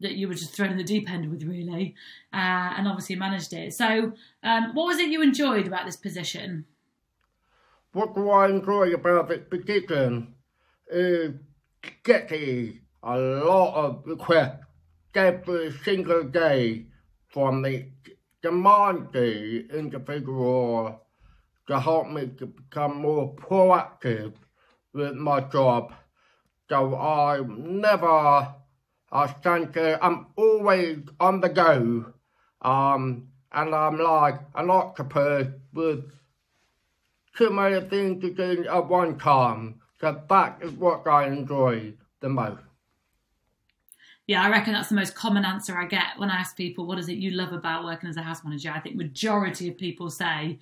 that 0.00 0.12
you 0.12 0.28
were 0.28 0.34
just 0.34 0.54
thrown 0.54 0.70
in 0.70 0.76
the 0.76 0.84
deep 0.84 1.10
end 1.10 1.30
with, 1.30 1.42
really, 1.42 1.94
uh, 2.32 2.74
and 2.76 2.88
obviously 2.88 3.16
managed 3.16 3.52
it. 3.52 3.72
So, 3.72 4.12
um, 4.42 4.74
what 4.74 4.86
was 4.86 4.98
it 4.98 5.08
you 5.08 5.22
enjoyed 5.22 5.66
about 5.66 5.86
this 5.86 5.96
position? 5.96 6.66
What 7.92 8.14
do 8.14 8.28
I 8.30 8.48
enjoy 8.48 8.92
about 8.92 9.28
this 9.28 9.42
position 9.48 10.34
is 10.90 11.34
getting 12.02 12.80
a 13.02 13.16
lot 13.16 13.74
of 13.74 14.02
requests 14.06 14.64
every 15.14 15.72
single 15.84 16.24
day 16.24 16.86
from 17.28 17.62
the 17.62 17.86
demanding 18.42 19.68
individual 19.72 21.00
to 21.66 21.80
help 21.80 22.08
me 22.08 22.28
to 22.38 22.46
become 22.46 22.98
more 22.98 23.34
proactive 23.34 24.34
with 24.92 25.14
my 25.14 25.40
job 25.40 25.92
so 26.68 26.96
I 26.96 27.40
never, 27.46 28.54
I 29.12 29.26
think 29.26 29.76
I'm 29.76 30.26
always 30.36 30.98
on 31.20 31.40
the 31.40 31.48
go. 31.48 32.12
Um, 32.62 33.28
and 33.52 33.74
I'm 33.74 33.98
like 33.98 34.40
an 34.54 34.70
octopus 34.70 35.48
with 35.72 36.04
too 37.36 37.50
many 37.50 37.80
things 37.88 38.22
to 38.22 38.32
do 38.32 38.66
at 38.68 38.88
one 38.88 39.18
time. 39.18 39.80
So 40.00 40.20
that 40.28 40.58
is 40.62 40.72
what 40.72 41.06
I 41.06 41.26
enjoy 41.28 41.94
the 42.20 42.28
most. 42.28 42.60
yeah, 44.26 44.42
I 44.42 44.50
reckon 44.50 44.72
that's 44.72 44.88
the 44.88 44.96
most 44.96 45.14
common 45.14 45.44
answer 45.44 45.78
I 45.78 45.86
get 45.86 46.18
when 46.18 46.30
I 46.30 46.36
ask 46.36 46.56
people, 46.56 46.86
what 46.86 46.98
is 46.98 47.08
it 47.08 47.16
you 47.16 47.30
love 47.30 47.52
about 47.52 47.84
working 47.84 48.08
as 48.08 48.16
a 48.16 48.22
house 48.22 48.42
manager? 48.44 48.72
I 48.74 48.80
think 48.80 48.96
majority 48.96 49.68
of 49.68 49.78
people 49.78 50.10
say 50.10 50.58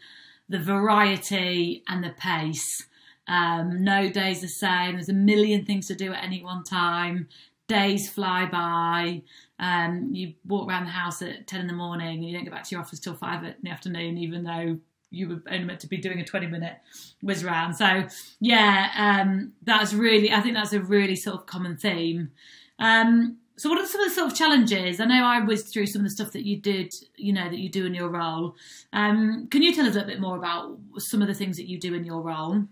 the 0.49 0.59
variety 0.59 1.83
and 1.89 2.05
the 2.05 2.11
pace. 2.11 2.83
Um, 3.27 3.83
no 3.83 4.11
days 4.11 4.39
are 4.39 4.43
the 4.43 4.49
same. 4.49 4.95
There's 4.95 5.09
a 5.09 5.15
million 5.15 5.65
things 5.65 5.87
to 5.89 5.95
do 5.95 6.13
at 6.13 6.23
any 6.23 6.43
one 6.43 6.65
time. 6.65 7.29
Days 7.69 8.09
fly 8.11 8.47
by. 8.47 9.23
Um, 9.59 10.11
you 10.13 10.35
walk 10.47 10.69
around 10.69 10.85
the 10.85 10.91
house 10.91 11.23
at 11.23 11.47
10 11.47 11.61
in 11.61 11.67
the 11.67 11.73
morning 11.73 12.19
and 12.19 12.25
you 12.25 12.35
don't 12.35 12.45
get 12.45 12.53
back 12.53 12.65
to 12.65 12.75
your 12.75 12.83
office 12.83 13.01
till 13.01 13.15
5 13.15 13.45
in 13.45 13.55
the 13.63 13.71
afternoon, 13.71 14.19
even 14.19 14.45
though 14.45 14.79
you 15.11 15.29
were 15.29 15.43
only 15.51 15.65
meant 15.65 15.81
to 15.81 15.87
be 15.87 15.97
doing 15.97 16.21
a 16.21 16.25
20 16.25 16.47
minute 16.49 16.77
whiz 17.23 17.45
round. 17.45 17.77
So, 17.77 18.07
yeah, 18.41 18.91
um, 18.97 19.53
that's 19.63 19.95
really, 19.95 20.33
I 20.33 20.41
think 20.41 20.55
that's 20.55 20.73
a 20.73 20.81
really 20.81 21.17
sort 21.17 21.37
of 21.37 21.47
common 21.47 21.77
theme. 21.77 22.33
Um, 22.79 23.39
so 23.57 23.71
what 23.71 23.79
are 23.79 23.87
some 23.87 24.01
of 24.01 24.09
the 24.09 24.15
sort 24.15 24.33
of 24.33 24.37
challenges? 24.37 24.99
I 24.99 25.05
know 25.05 25.25
I 25.25 25.41
whizzed 25.41 25.69
through 25.73 25.87
some 25.87 26.01
of 26.01 26.07
the 26.07 26.11
stuff 26.11 26.33
that 26.33 26.45
you 26.45 26.57
did, 26.57 26.93
you 27.17 27.33
know, 27.33 27.49
that 27.49 27.59
you 27.59 27.69
do 27.69 27.87
in 27.87 27.95
your 27.95 28.09
role. 28.09 28.57
Um, 28.93 29.47
can 29.49 29.63
you 29.63 29.73
tell 29.73 29.87
us 29.87 29.93
a 29.93 29.99
little 29.99 30.11
bit 30.11 30.21
more 30.21 30.37
about 30.37 30.77
some 30.99 31.23
of 31.23 31.29
the 31.29 31.35
things 31.35 31.57
that 31.57 31.69
you 31.69 31.79
do 31.79 31.95
in 31.95 32.05
your 32.05 32.21
role? 32.21 32.65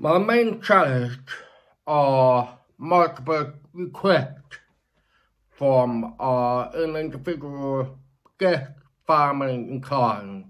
My 0.00 0.16
main 0.16 0.60
challenge 0.60 1.18
are 1.84 2.56
multiple 2.78 3.54
requests 3.72 4.58
from 5.50 6.14
uh, 6.20 6.68
an 6.72 6.94
individual 6.94 7.98
guest 8.38 8.70
family 9.08 9.54
and 9.56 9.82
client. 9.82 10.46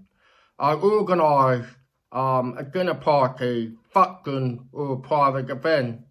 I 0.59 0.73
organise 0.73 1.65
um, 2.11 2.59
a 2.59 2.63
dinner 2.63 2.93
party, 2.93 3.73
function 3.89 4.69
or 4.71 4.97
private 4.97 5.49
event 5.49 6.01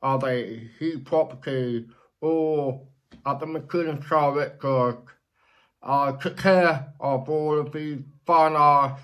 of 0.00 0.24
a 0.24 0.70
he 0.78 0.96
property 0.96 1.88
or 2.22 2.80
at 3.26 3.40
the 3.40 3.46
McKinnon 3.46 4.02
Show 4.06 4.30
Records. 4.30 5.06
I 5.82 6.12
took 6.12 6.38
care 6.38 6.94
of 6.98 7.28
all 7.28 7.58
of 7.58 7.72
these 7.72 7.98
fine 8.24 8.56
art, 8.56 8.98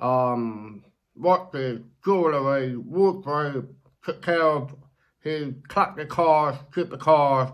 um, 0.00 0.85
watches, 1.16 1.80
jewellery, 2.04 2.76
wardrobe, 2.76 3.74
took 4.04 4.22
care 4.22 4.42
of 4.42 4.74
his 5.20 5.54
collector 5.68 6.06
cars, 6.06 6.56
super 6.74 6.96
cars, 6.96 7.50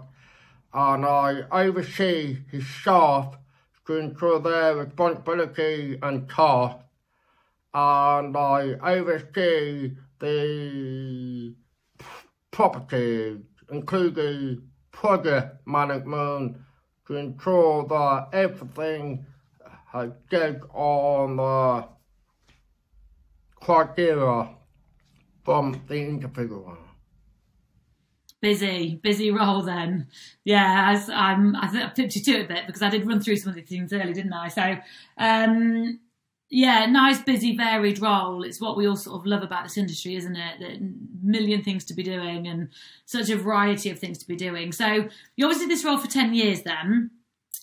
and 0.75 1.05
I 1.05 1.43
oversee 1.51 2.39
his 2.51 2.67
staff 2.67 3.37
to 3.87 3.97
ensure 3.97 4.39
their 4.41 4.77
responsibility 4.77 5.99
and 6.03 6.29
task, 6.29 6.77
and 7.75 8.37
I 8.37 8.75
oversee 8.83 9.93
the 10.21 11.55
properties, 12.51 13.41
including 13.71 14.69
project 14.93 15.67
management, 15.67 16.59
to 17.07 17.17
ensure 17.17 17.87
that 17.89 18.29
everything 18.33 19.27
has 19.91 20.11
get 20.31 20.61
on 20.73 21.37
the 21.37 21.89
criteria 23.65 24.49
from 25.45 25.81
the 25.89 25.95
individual. 25.95 26.77
Busy, 28.41 28.97
busy 28.97 29.31
role 29.31 29.63
then. 29.63 30.09
Yeah, 30.45 30.91
as 30.91 31.09
I'm, 31.09 31.55
I 31.55 31.69
think 31.69 31.85
I 31.85 32.03
you 32.03 32.23
to 32.23 32.33
it 32.33 32.45
a 32.45 32.49
bit 32.49 32.67
because 32.67 32.83
I 32.83 32.91
did 32.91 33.07
run 33.07 33.21
through 33.21 33.37
some 33.37 33.51
of 33.51 33.55
the 33.55 33.63
things 33.63 33.93
early, 33.93 34.13
didn't 34.13 34.33
I? 34.33 34.49
So, 34.49 34.77
um, 35.17 36.01
yeah, 36.51 36.87
nice, 36.87 37.23
busy, 37.23 37.57
varied 37.57 38.03
role. 38.03 38.43
It's 38.43 38.61
what 38.61 38.77
we 38.77 38.87
all 38.87 38.97
sort 38.97 39.21
of 39.21 39.27
love 39.27 39.45
about 39.45 39.63
this 39.63 39.79
industry, 39.79 40.17
isn't 40.17 40.37
it? 40.37 40.61
That 40.61 40.81
million 41.23 41.63
things 41.63 41.85
to 41.85 41.95
be 41.95 42.03
doing 42.03 42.49
and 42.49 42.69
such 43.07 43.31
a 43.31 43.37
variety 43.37 43.91
of 43.91 43.99
things 44.01 44.19
to 44.19 44.27
be 44.27 44.37
doing. 44.37 44.73
So 44.73 45.09
you 45.37 45.47
obviously 45.47 45.69
did 45.69 45.77
this 45.77 45.85
role 45.85 45.99
for 45.99 46.09
ten 46.11 46.35
years 46.35 46.63
then. 46.63 47.11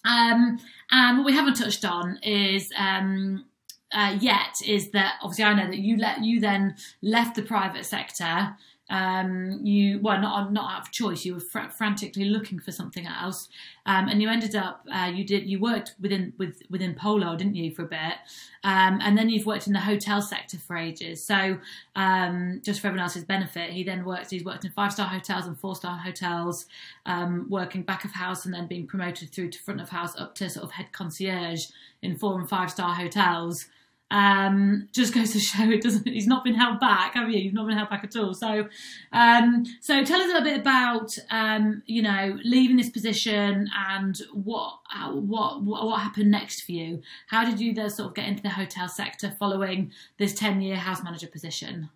Um, 0.06 0.60
and 0.92 1.18
what 1.18 1.26
we 1.26 1.34
haven't 1.34 1.56
touched 1.56 1.84
on 1.84 2.20
is 2.24 2.72
um, 2.78 3.46
uh, 3.92 4.18
yet 4.20 4.56
is 4.66 4.92
that 4.92 5.16
obviously 5.22 5.46
I 5.46 5.54
know 5.54 5.68
that 5.68 5.80
you 5.80 5.98
let 5.98 6.24
you 6.24 6.40
then 6.40 6.76
left 7.02 7.36
the 7.36 7.42
private 7.42 7.86
sector 7.86 8.56
um, 8.90 9.60
you 9.64 10.00
well 10.00 10.20
not 10.20 10.52
not 10.52 10.72
out 10.72 10.82
of 10.82 10.92
choice 10.92 11.24
you 11.24 11.36
were 11.36 11.40
fr- 11.40 11.70
frantically 11.70 12.26
looking 12.26 12.60
for 12.60 12.72
something 12.72 13.06
else 13.06 13.48
um, 13.86 14.08
and 14.08 14.22
you 14.22 14.30
ended 14.30 14.56
up 14.56 14.84
uh, 14.92 15.12
you 15.14 15.24
did 15.24 15.48
you 15.48 15.60
worked 15.60 15.94
within 16.02 16.34
with 16.38 16.62
within 16.70 16.96
polo 16.96 17.36
didn't 17.36 17.56
you 17.56 17.74
for 17.74 17.84
a 17.84 17.88
bit? 17.88 18.16
Um, 18.64 19.00
and 19.02 19.18
then 19.18 19.30
you've 19.30 19.46
worked 19.46 19.68
in 19.68 19.74
the 19.74 19.80
hotel 19.80 20.22
sector 20.22 20.58
for 20.58 20.76
ages. 20.76 21.24
So 21.24 21.60
um, 21.96 22.62
just 22.64 22.82
for 22.82 22.88
everyone 22.88 23.04
else's 23.04 23.26
benefit 23.26 23.70
he 23.70 23.84
then 23.84 24.06
worked 24.06 24.32
he's 24.32 24.44
worked 24.44 24.66
in 24.66 24.72
five 24.72 24.92
star 24.92 25.08
hotels 25.08 25.46
and 25.46 25.58
four 25.58 25.76
star 25.76 25.98
hotels 25.98 26.66
um, 27.06 27.46
working 27.50 27.84
back 27.84 28.06
of 28.06 28.12
house 28.12 28.46
and 28.46 28.54
then 28.54 28.66
being 28.66 28.88
promoted 28.88 29.30
through 29.30 29.50
to 29.50 29.60
front 29.60 29.82
of 29.82 29.90
house 29.90 30.18
up 30.18 30.34
to 30.36 30.50
sort 30.50 30.64
of 30.64 30.72
head 30.72 30.92
concierge 30.92 31.68
in 32.02 32.18
four 32.18 32.40
and 32.40 32.50
five 32.50 32.72
star 32.72 32.96
hotels 32.96 33.68
um, 34.12 34.90
just 34.94 35.14
goes 35.14 35.32
to 35.34 35.40
show 35.40 35.70
it 35.70 35.82
doesn't. 35.82 36.08
He's 36.08 36.28
not 36.28 36.44
been 36.44 36.56
held 36.56 36.80
back, 36.80 37.14
have 37.14 37.30
you? 37.30 37.40
You've 37.40 37.54
not 37.54 37.68
been 37.68 37.78
held 37.78 37.90
back 37.90 38.04
at 38.04 38.16
all. 38.16 38.34
So, 38.34 38.68
um, 39.12 39.66
so 39.82 40.04
tell 40.04 40.20
us 40.20 40.26
a 40.26 40.28
little 40.28 40.44
bit 40.44 40.60
about 40.60 41.16
um, 41.30 41.84
you 41.86 42.02
know 42.02 42.38
leaving 42.44 42.78
this 42.78 42.90
position 42.90 43.70
and 43.90 44.20
what 44.34 44.80
uh, 44.96 45.12
what 45.12 45.64
what 45.64 46.02
happened 46.02 46.32
next 46.32 46.62
for 46.62 46.72
you. 46.72 47.02
How 47.28 47.46
did 47.46 47.60
you 47.60 47.76
sort 47.90 48.10
of 48.10 48.16
get 48.16 48.28
into 48.28 48.44
the 48.44 48.50
hotel 48.50 48.88
sector 48.88 49.36
following 49.38 49.92
this 50.18 50.34
ten 50.34 50.62
year 50.62 50.78
house 50.78 51.04
manager 51.04 51.28
position? 51.28 51.90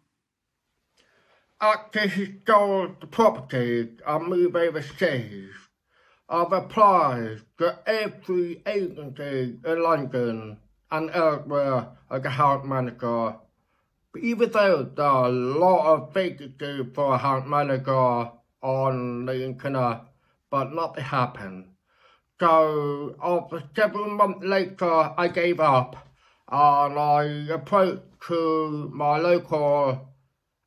After 1.61 2.07
he 2.07 2.35
sold 2.45 2.99
the 2.99 3.07
property, 3.07 3.89
I 4.05 4.17
moved 4.17 4.55
overseas. 4.55 5.51
I've 6.27 6.51
applied 6.51 7.41
to 7.59 7.79
every 7.85 8.61
agency 8.65 9.59
in 9.65 9.83
London 9.83 10.57
and 10.93 11.09
elsewhere 11.11 11.87
as 12.11 12.23
a 12.23 12.29
house 12.29 12.63
manager. 12.63 13.35
But 14.13 14.21
even 14.21 14.51
though 14.51 14.83
there 14.83 15.05
are 15.05 15.25
a 15.25 15.31
lot 15.31 15.93
of 15.93 16.13
vacancies 16.13 16.85
for 16.93 17.15
a 17.15 17.17
house 17.17 17.47
manager 17.47 18.29
on 18.61 19.25
the 19.25 19.43
internet, 19.43 20.01
but 20.51 20.71
nothing 20.71 21.03
happened. 21.03 21.65
So 22.39 23.15
after 23.21 23.63
several 23.75 24.11
months 24.11 24.45
later, 24.45 25.13
I 25.17 25.29
gave 25.29 25.59
up 25.59 25.95
and 26.47 26.99
I 26.99 27.23
approached 27.49 28.03
to 28.27 28.91
my 28.93 29.17
local 29.17 30.09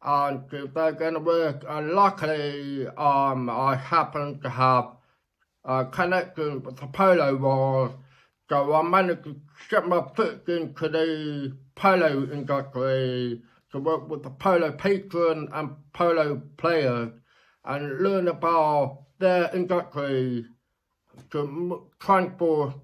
and 0.03 0.43
if 0.53 0.75
they're 0.75 0.93
going 0.93 1.15
to 1.15 1.21
work. 1.21 1.65
And 1.69 1.93
luckily, 1.93 2.89
um, 2.89 3.49
I 3.49 3.77
happened 3.77 4.43
to 4.43 4.49
have 4.49 4.87
a 5.65 5.85
connection 5.85 6.65
with 6.65 6.79
the 6.79 6.89
Polo 6.89 7.37
Wars 7.37 7.93
so 8.49 8.75
I 8.75 8.83
managed 8.83 9.25
to 9.25 9.41
get 9.69 9.87
my 9.87 10.03
foot 10.15 10.49
into 10.49 10.89
the 10.89 11.57
polo 11.75 12.31
industry 12.31 13.43
to 13.73 13.79
work 13.81 14.09
with 14.09 14.23
the 14.23 14.31
polo 14.31 14.73
patron 14.73 15.49
and 15.53 15.77
polo 15.93 16.43
players 16.57 17.11
and 17.65 18.01
learn 18.01 18.29
about 18.29 19.03
their 19.19 19.51
industry 19.55 20.47
to 21.31 21.91
transport 21.99 22.75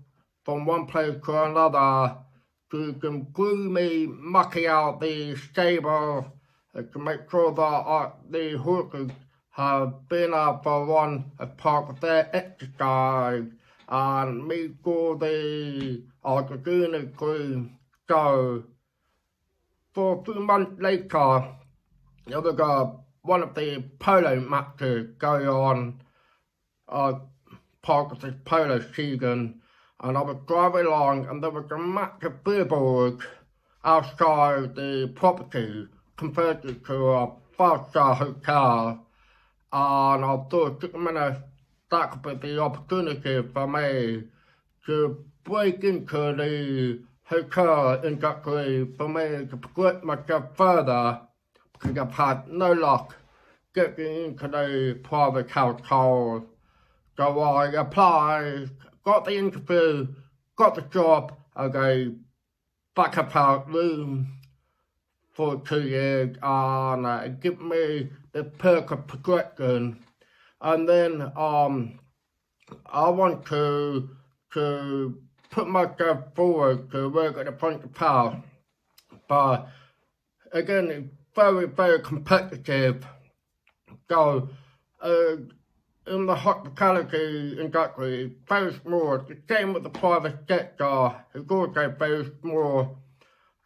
from 0.44 0.66
one 0.66 0.86
place 0.86 1.16
to 1.24 1.44
another. 1.44 2.16
To 2.72 2.94
can 2.94 3.32
me 3.72 4.06
mucking 4.06 4.66
out 4.66 5.00
the 5.00 5.36
stable. 5.36 6.32
To 6.74 6.98
make 6.98 7.30
sure 7.30 7.52
that 7.52 7.62
uh, 7.62 8.12
the 8.30 8.56
horses 8.56 9.10
have 9.50 10.08
been 10.08 10.32
out 10.32 10.64
for 10.64 10.86
one 10.86 11.30
as 11.38 11.50
part 11.58 11.90
of 11.90 12.00
their 12.00 12.34
exercise 12.34 13.44
and 13.92 14.48
me 14.48 14.70
go 14.82 15.14
the 15.14 16.02
Argentina 16.24 17.04
crew. 17.08 17.68
So 18.08 18.64
for 19.92 20.18
a 20.18 20.24
few 20.24 20.40
months 20.40 20.80
later, 20.80 21.46
there 22.26 22.40
was 22.40 22.58
a, 22.58 22.96
one 23.20 23.42
of 23.42 23.54
the 23.54 23.84
polo 23.98 24.40
matches 24.40 25.10
going 25.18 25.46
on 25.46 26.00
uh, 26.88 27.12
part 27.82 28.10
of 28.12 28.20
this 28.22 28.34
polo 28.46 28.80
season 28.94 29.60
and 30.00 30.16
I 30.16 30.22
was 30.22 30.38
driving 30.48 30.86
along 30.86 31.26
and 31.26 31.42
there 31.42 31.50
was 31.50 31.70
a 31.70 31.76
massive 31.76 32.42
billboard 32.44 33.20
outside 33.84 34.74
the 34.74 35.12
property 35.14 35.86
converted 36.16 36.82
to 36.86 37.08
a 37.10 37.32
five-star 37.58 38.14
hotel 38.14 39.06
and 39.70 40.24
I 40.24 40.36
thought, 40.50 40.80
took 40.80 40.94
a 40.94 40.98
minute 40.98 41.42
the 41.92 42.58
opportunity 42.58 43.46
for 43.52 43.66
me 43.66 44.24
to 44.86 45.24
break 45.44 45.84
into 45.84 46.34
the 46.34 47.02
hotel 47.24 48.00
industry 48.02 48.88
for 48.96 49.08
me 49.08 49.46
to 49.46 49.56
progress 49.58 50.02
myself 50.02 50.56
further 50.56 51.20
because 51.72 51.98
I've 51.98 52.12
had 52.12 52.48
no 52.48 52.72
luck 52.72 53.14
getting 53.74 54.24
into 54.24 54.48
the 54.48 55.00
private 55.02 55.50
household. 55.50 56.46
So 57.18 57.40
I 57.40 57.72
applied, 57.72 58.70
got 59.04 59.26
the 59.26 59.36
interview, 59.36 60.08
got 60.56 60.74
the 60.74 60.82
job 60.82 61.34
as 61.56 61.74
a 61.74 62.14
backup 62.96 63.32
house 63.32 63.68
room 63.68 64.38
for 65.34 65.60
two 65.60 65.82
years 65.82 66.36
and 66.42 67.06
uh, 67.06 67.28
give 67.28 67.60
me 67.60 68.08
the 68.32 68.44
perk 68.44 68.90
of 68.92 69.06
progression 69.06 70.01
and 70.62 70.88
then 70.88 71.32
um, 71.36 71.98
I 72.86 73.08
want 73.10 73.44
to 73.46 74.08
to 74.54 75.18
put 75.50 75.68
myself 75.68 76.34
forward 76.34 76.90
to 76.92 77.08
work 77.08 77.36
at 77.36 77.46
the 77.46 77.52
point 77.52 77.84
of 77.84 77.92
power. 77.94 78.42
but 79.28 79.68
again, 80.52 80.90
it's 80.90 81.08
very 81.34 81.66
very 81.66 82.00
competitive. 82.00 83.06
So. 84.08 84.48
Uh, 85.00 85.36
in 86.06 86.26
the 86.26 86.34
hospitality 86.34 87.56
industry 87.60 88.34
very 88.48 88.74
small. 88.82 89.18
The 89.18 89.36
same 89.48 89.72
with 89.72 89.84
the 89.84 89.90
private 89.90 90.38
sector. 90.48 91.14
It's 91.34 91.50
also 91.50 91.94
very 91.98 92.30
small. 92.40 92.98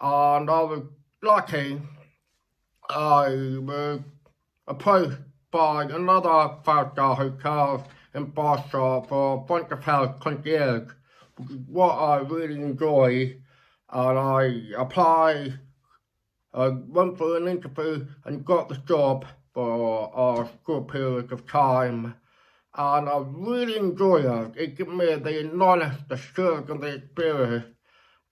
And 0.01 0.51
I 0.51 0.63
was 0.63 0.83
lucky. 1.23 1.81
I 2.91 3.29
was 3.61 4.01
approached 4.69 5.19
by 5.51 5.85
another 5.85 6.57
five-star 6.65 7.15
hotel 7.15 7.87
in 8.15 8.27
Barcelona 8.27 9.07
for 9.07 9.45
bunch 9.47 9.71
of 9.71 9.83
house 9.83 10.17
concierge, 10.21 10.91
what 11.67 11.95
I 11.95 12.19
really 12.19 12.55
enjoy. 12.55 13.37
And 13.91 14.19
I 14.19 14.63
applied, 14.77 15.61
I 16.53 16.69
went 16.69 17.19
for 17.19 17.37
an 17.37 17.49
interview 17.49 18.07
and 18.25 18.45
got 18.45 18.69
the 18.69 18.77
job 18.77 19.27
for 19.55 20.11
a 20.15 20.49
short 20.67 20.89
period 20.89 21.33
of 21.33 21.47
time 21.47 22.15
and 22.77 23.09
I 23.09 23.25
really 23.27 23.77
enjoy 23.77 24.19
it. 24.19 24.53
It 24.57 24.77
gives 24.77 24.91
me 24.91 25.15
the 25.15 25.51
knowledge, 25.53 25.97
the 26.09 26.19
skills, 26.19 26.69
and 26.69 26.83
the 26.83 26.97
experience. 26.97 27.65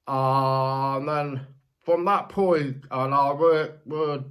And 0.06 1.08
then 1.08 1.46
from 1.84 2.04
that 2.04 2.28
point, 2.28 2.84
and 2.90 3.14
I 3.14 3.32
worked 3.32 3.86
with 3.86 4.24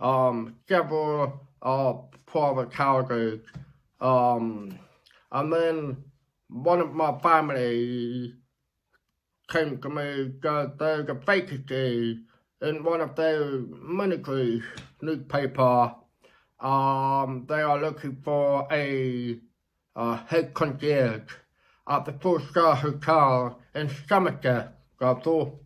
um, 0.00 0.56
several 0.66 1.46
uh, 1.60 1.94
private 2.30 2.72
houses. 2.72 3.40
Um, 4.00 4.78
and 5.32 5.52
then 5.52 5.96
one 6.48 6.80
of 6.80 6.94
my 6.94 7.18
family 7.20 8.34
came 9.48 9.80
to 9.80 9.88
me 9.88 10.32
there's 10.42 11.08
a 11.08 11.14
vacancy 11.26 12.20
in 12.60 12.84
one 12.84 13.00
of 13.00 13.14
their 13.16 13.60
military 13.60 14.62
newspaper. 15.00 15.94
Um, 16.60 17.46
they 17.48 17.62
are 17.62 17.80
looking 17.80 18.18
for 18.22 18.66
a 18.70 19.38
uh, 19.96 20.16
head 20.26 20.54
concierge 20.54 21.32
at 21.88 22.04
the 22.04 22.12
four-star 22.12 22.74
hotel 22.76 23.60
in 23.74 23.90
Somerset. 24.08 24.74
So 24.98 25.16
I 25.16 25.20
thought 25.20 25.60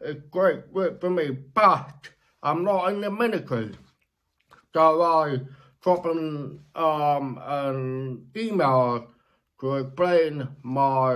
it's 0.00 0.26
great 0.30 0.68
work 0.72 1.00
for 1.00 1.10
me, 1.10 1.30
but 1.30 2.10
I'm 2.42 2.64
not 2.64 2.92
in 2.92 3.00
the 3.00 3.10
military. 3.10 3.72
So 4.74 5.02
I 5.02 5.38
them 5.84 6.64
um, 6.74 7.40
an 7.44 8.26
email 8.36 9.06
to 9.60 9.74
explain 9.74 10.48
my 10.62 11.14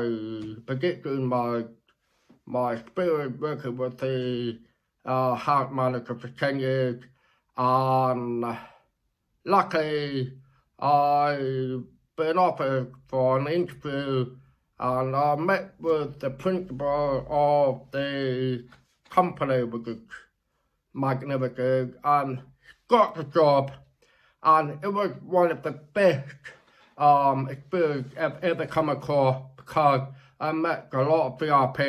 position, 0.66 1.26
my 1.26 1.64
my 2.46 2.74
experience 2.74 3.40
working 3.40 3.76
with 3.76 3.98
the 3.98 4.59
uh, 5.05 5.35
house 5.35 5.72
manager 5.72 6.14
for 6.14 6.29
10 6.29 6.61
years, 6.61 7.02
and 7.57 8.44
luckily 9.44 10.33
I've 10.79 11.85
been 12.16 12.38
offered 12.38 12.92
for 13.09 13.38
an 13.38 13.48
interview 13.48 14.37
and 14.79 15.16
I 15.16 15.37
met 15.37 15.74
with 15.81 16.20
the 16.20 16.31
principal 16.31 17.26
of 17.29 17.90
the 17.92 18.64
company, 19.09 19.64
which 19.64 19.88
is 19.88 19.98
magnificent, 20.92 21.96
and 22.05 22.40
got 22.88 23.14
the 23.14 23.24
job. 23.24 23.72
And 24.47 24.79
it 24.83 24.89
was 24.89 25.11
one 25.25 25.51
of 25.51 25.65
the 25.65 25.73
best 25.73 26.37
um, 26.97 27.49
experiences 27.49 28.13
I've 28.17 28.43
ever 28.45 28.65
come 28.65 28.89
across 28.89 29.43
because 29.57 30.09
I 30.39 30.53
met 30.53 30.89
a 30.93 31.03
lot 31.03 31.33
of 31.33 31.41
VIP, 31.41 31.81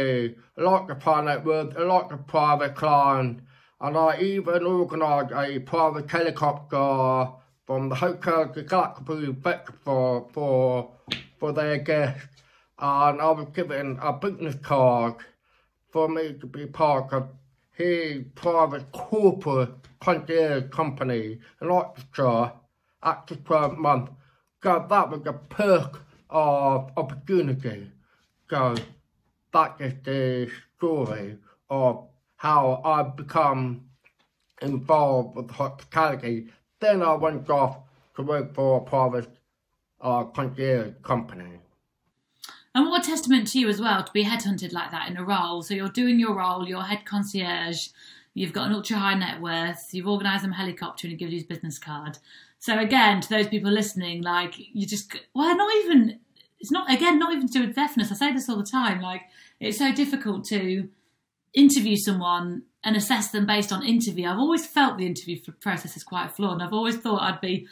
a 0.58 0.62
lot 0.62 0.89
of 0.89 1.00
private 1.00 1.46
with 1.46 1.78
a 1.78 1.86
lot 1.86 2.12
of 2.12 2.26
private 2.26 2.76
clients, 2.76 3.43
and 3.80 3.96
I 3.96 4.20
even 4.20 4.63
organised 4.63 5.34
a 5.34 5.60
private 5.60 6.10
helicopter 6.10 7.32
from 7.67 7.89
the 7.89 7.96
Hotel 7.96 8.46
Galapagos 8.46 9.36
for, 9.84 10.28
for, 10.34 10.91
for 11.39 11.54
their 11.54 11.78
guests. 11.78 12.28
And 12.80 13.22
I 13.22 13.32
was 13.32 13.50
given 13.54 14.00
a 14.02 14.13
business 14.13 14.56
card 14.63 15.15
for 15.91 16.10
me 16.10 16.34
to 16.39 16.48
be 16.48 16.65
part 16.65 17.13
of 17.13 17.30
his 17.77 18.23
private 18.35 18.91
corporate 18.91 19.69
concierge 19.99 20.69
company, 20.71 21.39
an 21.61 21.69
orchestra, 21.69 22.53
after 23.03 23.35
12 23.35 23.77
months. 23.77 24.11
So 24.63 24.85
that 24.89 25.09
was 25.09 25.21
a 25.25 25.33
perk 25.33 26.01
of 26.29 26.91
opportunity. 26.97 27.91
So 28.49 28.75
that 29.53 29.75
is 29.79 29.93
the 30.03 30.51
story 30.77 31.37
of 31.69 32.07
how 32.37 32.81
I've 32.83 33.15
become 33.15 33.85
involved 34.61 35.35
with 35.35 35.51
hospitality 35.51 36.49
then 36.79 37.01
I 37.01 37.13
went 37.13 37.49
off 37.49 37.79
to 38.15 38.21
work 38.21 38.53
for 38.53 38.77
a 38.77 38.81
private 38.81 39.29
uh, 39.99 40.25
concierge 40.25 40.93
company. 41.01 41.59
And 42.77 42.85
what 42.85 43.03
a 43.03 43.09
testament 43.09 43.47
to 43.47 43.59
you 43.59 43.69
as 43.69 43.81
well 43.81 44.03
to 44.03 44.11
be 44.11 44.23
headhunted 44.23 44.71
like 44.71 44.91
that 44.91 45.09
in 45.09 45.17
a 45.17 45.23
role. 45.23 45.63
So 45.63 45.73
you're 45.73 45.89
doing 45.89 46.19
your 46.19 46.35
role, 46.35 46.67
you're 46.67 46.83
head 46.83 47.05
concierge, 47.05 47.87
you've 48.35 48.53
got 48.53 48.67
an 48.67 48.73
ultra 48.73 48.97
high 48.97 49.15
net 49.15 49.41
worth, 49.41 49.89
you've 49.93 50.07
organised 50.07 50.43
them 50.43 50.51
helicopter 50.51 51.07
and 51.07 51.11
he 51.13 51.17
gives 51.17 51.31
you 51.31 51.39
his 51.39 51.47
business 51.47 51.79
card. 51.79 52.19
So 52.59 52.77
again, 52.77 53.19
to 53.21 53.29
those 53.29 53.47
people 53.47 53.71
listening, 53.71 54.21
like 54.21 54.53
you 54.57 54.85
just 54.85 55.11
well, 55.33 55.57
not 55.57 55.73
even 55.77 56.19
it's 56.59 56.69
not 56.69 56.93
again 56.93 57.17
not 57.17 57.33
even 57.33 57.47
to 57.47 57.53
do 57.53 57.65
with 57.65 57.75
deafness. 57.75 58.11
I 58.11 58.15
say 58.15 58.31
this 58.31 58.47
all 58.47 58.57
the 58.57 58.63
time. 58.63 59.01
Like 59.01 59.23
it's 59.59 59.79
so 59.79 59.91
difficult 59.91 60.45
to 60.49 60.87
interview 61.55 61.95
someone 61.95 62.61
and 62.83 62.95
assess 62.95 63.31
them 63.31 63.47
based 63.47 63.73
on 63.73 63.83
interview. 63.83 64.27
I've 64.27 64.37
always 64.37 64.67
felt 64.67 64.99
the 64.99 65.07
interview 65.07 65.39
process 65.61 65.97
is 65.97 66.03
quite 66.03 66.31
flawed, 66.31 66.53
and 66.53 66.61
I've 66.61 66.73
always 66.73 66.97
thought 66.97 67.23
I'd 67.23 67.41
be 67.41 67.67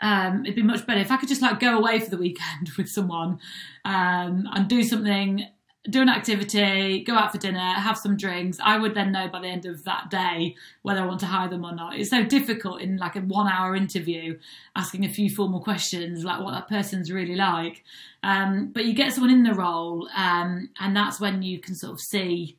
um, 0.00 0.44
it'd 0.44 0.56
be 0.56 0.62
much 0.62 0.86
better 0.86 1.00
if 1.00 1.10
I 1.10 1.16
could 1.16 1.28
just 1.28 1.42
like 1.42 1.60
go 1.60 1.78
away 1.78 2.00
for 2.00 2.10
the 2.10 2.16
weekend 2.16 2.70
with 2.76 2.88
someone 2.88 3.38
um, 3.84 4.48
and 4.52 4.68
do 4.68 4.82
something, 4.82 5.46
do 5.88 6.02
an 6.02 6.08
activity, 6.08 7.02
go 7.04 7.14
out 7.14 7.32
for 7.32 7.38
dinner, 7.38 7.58
have 7.58 7.96
some 7.96 8.16
drinks. 8.16 8.58
I 8.62 8.78
would 8.78 8.94
then 8.94 9.12
know 9.12 9.28
by 9.28 9.40
the 9.40 9.48
end 9.48 9.66
of 9.66 9.84
that 9.84 10.10
day 10.10 10.56
whether 10.82 11.00
I 11.00 11.06
want 11.06 11.20
to 11.20 11.26
hire 11.26 11.48
them 11.48 11.64
or 11.64 11.74
not. 11.74 11.96
It's 11.96 12.10
so 12.10 12.24
difficult 12.24 12.80
in 12.80 12.96
like 12.96 13.16
a 13.16 13.20
one 13.20 13.48
hour 13.50 13.74
interview 13.74 14.38
asking 14.74 15.04
a 15.04 15.08
few 15.08 15.30
formal 15.30 15.60
questions 15.60 16.24
like 16.24 16.42
what 16.42 16.52
that 16.52 16.68
person's 16.68 17.10
really 17.10 17.36
like. 17.36 17.84
Um, 18.22 18.72
but 18.72 18.84
you 18.84 18.94
get 18.94 19.12
someone 19.12 19.32
in 19.32 19.44
the 19.44 19.54
role, 19.54 20.08
um, 20.16 20.70
and 20.80 20.96
that's 20.96 21.20
when 21.20 21.42
you 21.42 21.60
can 21.60 21.74
sort 21.74 21.92
of 21.92 22.00
see 22.00 22.58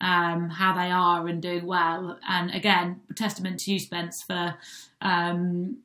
um, 0.00 0.48
how 0.48 0.74
they 0.74 0.90
are 0.90 1.28
and 1.28 1.40
doing 1.40 1.66
well. 1.66 2.18
And 2.28 2.50
again, 2.50 3.02
testament 3.14 3.60
to 3.60 3.72
you, 3.72 3.78
Spence, 3.78 4.22
for 4.22 4.54
um, 5.00 5.78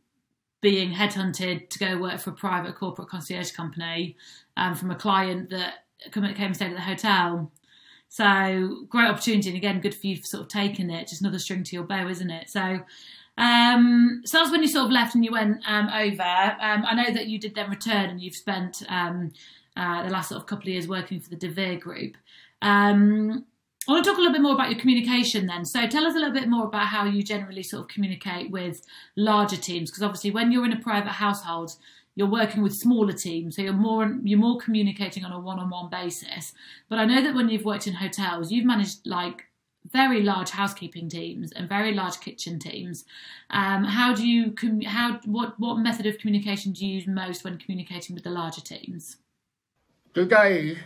being 0.68 0.92
headhunted 0.92 1.70
to 1.70 1.80
go 1.80 1.98
work 1.98 2.20
for 2.20 2.32
a 2.32 2.34
private 2.34 2.76
corporate 2.76 3.08
concierge 3.08 3.52
company 3.52 4.18
um, 4.58 4.76
from 4.76 4.92
a 4.92 4.96
client 4.96 5.50
that 5.50 5.76
came 6.12 6.26
and 6.26 6.56
stayed 6.58 6.72
at 6.72 6.76
the 6.76 6.82
hotel. 6.82 7.50
So 8.10 8.86
great 8.90 9.08
opportunity, 9.08 9.48
and 9.48 9.58
again, 9.58 9.80
good 9.80 9.96
for 9.96 10.08
you 10.08 10.18
for 10.18 10.24
sort 10.24 10.44
of 10.44 10.50
taking 10.50 10.90
it. 10.90 11.08
Just 11.08 11.22
another 11.22 11.40
string 11.40 11.64
to 11.64 11.74
your 11.74 11.86
bow, 11.86 12.10
isn't 12.10 12.30
it? 12.30 12.50
So. 12.50 12.82
Um, 13.40 14.24
so 14.26 14.40
that's 14.40 14.52
when 14.52 14.64
you 14.64 14.68
sort 14.68 14.88
of 14.88 14.92
left 14.92 15.14
and 15.14 15.24
you 15.24 15.32
went 15.32 15.62
um, 15.68 15.90
over. 15.90 16.24
Um, 16.24 16.84
I 16.88 16.96
know 16.96 17.14
that 17.14 17.28
you 17.28 17.38
did 17.38 17.54
then 17.54 17.70
return 17.70 18.10
and 18.10 18.20
you've 18.20 18.36
spent 18.36 18.82
um, 18.90 19.32
uh, 19.76 20.04
the 20.04 20.10
last 20.10 20.30
sort 20.30 20.42
of 20.42 20.48
couple 20.48 20.64
of 20.64 20.70
years 20.70 20.88
working 20.88 21.20
for 21.20 21.30
the 21.30 21.36
De 21.36 21.48
Vere 21.48 21.76
Group. 21.76 22.18
I 23.88 23.94
want 23.94 24.04
to 24.04 24.10
talk 24.10 24.18
a 24.18 24.22
little 24.22 24.34
bit 24.34 24.42
more 24.42 24.54
about 24.54 24.70
your 24.70 24.80
communication 24.80 25.46
then. 25.46 25.64
So 25.64 25.88
tell 25.88 26.06
us 26.06 26.14
a 26.14 26.18
little 26.18 26.34
bit 26.34 26.50
more 26.50 26.66
about 26.66 26.88
how 26.88 27.06
you 27.06 27.24
generally 27.24 27.64
sort 27.64 27.84
of 27.84 27.88
communicate 27.88 28.52
with 28.52 28.82
larger 29.16 29.56
teams, 29.56 29.90
because 29.90 30.04
obviously 30.04 30.32
when 30.32 30.52
you're 30.52 30.66
in 30.66 30.74
a 30.74 30.80
private 30.80 31.12
household, 31.12 31.72
you're 32.16 32.30
working 32.30 32.64
with 32.64 32.74
smaller 32.74 33.14
teams, 33.14 33.56
so 33.56 33.62
you're 33.62 33.74
more 33.74 34.18
you're 34.24 34.40
more 34.40 34.58
communicating 34.58 35.24
on 35.24 35.32
a 35.32 35.40
one-on-one 35.40 35.90
basis. 35.90 36.52
But 36.90 36.98
I 36.98 37.06
know 37.06 37.22
that 37.22 37.36
when 37.36 37.48
you've 37.48 37.64
worked 37.64 37.86
in 37.86 37.94
hotels, 37.94 38.52
you've 38.52 38.66
managed 38.66 39.06
like 39.06 39.46
very 39.90 40.22
large 40.24 40.50
housekeeping 40.50 41.08
teams 41.10 41.52
and 41.52 41.70
very 41.70 41.94
large 41.94 42.20
kitchen 42.20 42.60
teams. 42.60 43.06
Um, 43.52 43.84
how 43.84 44.14
do 44.14 44.28
you 44.28 44.54
how 44.86 45.20
what 45.26 45.60
what 45.60 45.76
method 45.78 46.08
of 46.08 46.18
communication 46.18 46.74
do 46.74 46.86
you 46.86 46.96
use 46.96 47.08
most 47.08 47.44
when 47.44 47.58
communicating 47.60 48.16
with 48.16 48.24
the 48.24 48.32
larger 48.32 48.62
teams? 48.62 49.18
Today, 50.14 50.80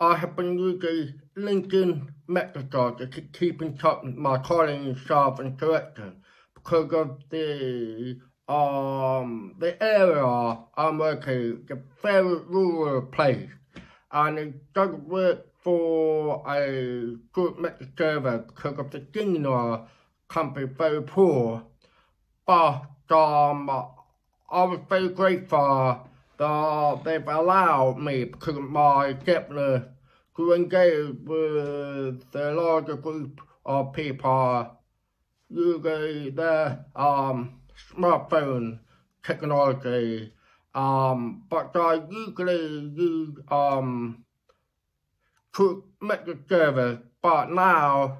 I 0.00 0.14
have 0.14 0.36
been 0.36 0.56
using 0.56 1.20
LinkedIn 1.36 2.12
Messenger 2.28 2.92
to 2.98 3.20
keep 3.32 3.60
in 3.60 3.76
touch 3.76 4.04
with 4.04 4.14
my 4.14 4.38
colleagues, 4.38 5.02
staff 5.02 5.40
and 5.40 5.56
director 5.58 6.12
because 6.54 6.92
of 6.92 7.18
the 7.30 8.20
um 8.48 9.56
the 9.58 9.82
area 9.82 10.58
I'm 10.76 10.98
working, 10.98 11.66
a 11.70 11.76
very 12.00 12.36
rural 12.46 13.02
place, 13.06 13.50
and 14.12 14.38
it 14.38 14.72
doesn't 14.72 15.08
work 15.08 15.46
for 15.64 16.44
a 16.48 17.16
good 17.32 17.58
message 17.58 17.90
server 17.98 18.38
because 18.38 18.78
of 18.78 18.92
the 18.92 19.04
signal 19.12 19.88
be 20.54 20.62
very 20.64 21.02
poor. 21.02 21.64
But 22.46 22.84
um 23.10 23.68
I 23.68 24.62
was 24.62 24.78
very 24.88 25.08
grateful 25.08 26.07
that 26.38 27.00
they've 27.04 27.28
allowed 27.28 27.98
me 27.98 28.24
because 28.24 28.56
my 28.58 29.12
deafness 29.12 29.82
to 30.36 30.52
engage 30.52 31.16
with 31.24 32.24
a 32.34 32.52
larger 32.52 32.96
group 32.96 33.40
of 33.66 33.92
people 33.92 34.78
using 35.50 36.34
their 36.34 36.84
um, 36.94 37.60
smartphone 37.92 38.78
technology. 39.24 40.32
Um, 40.74 41.42
but 41.50 41.74
I 41.74 42.00
usually 42.08 42.92
use 42.94 43.36
um, 43.50 44.24
to 45.56 45.84
make 46.00 46.24
the 46.24 46.38
service, 46.48 47.00
but 47.20 47.50
now 47.50 48.18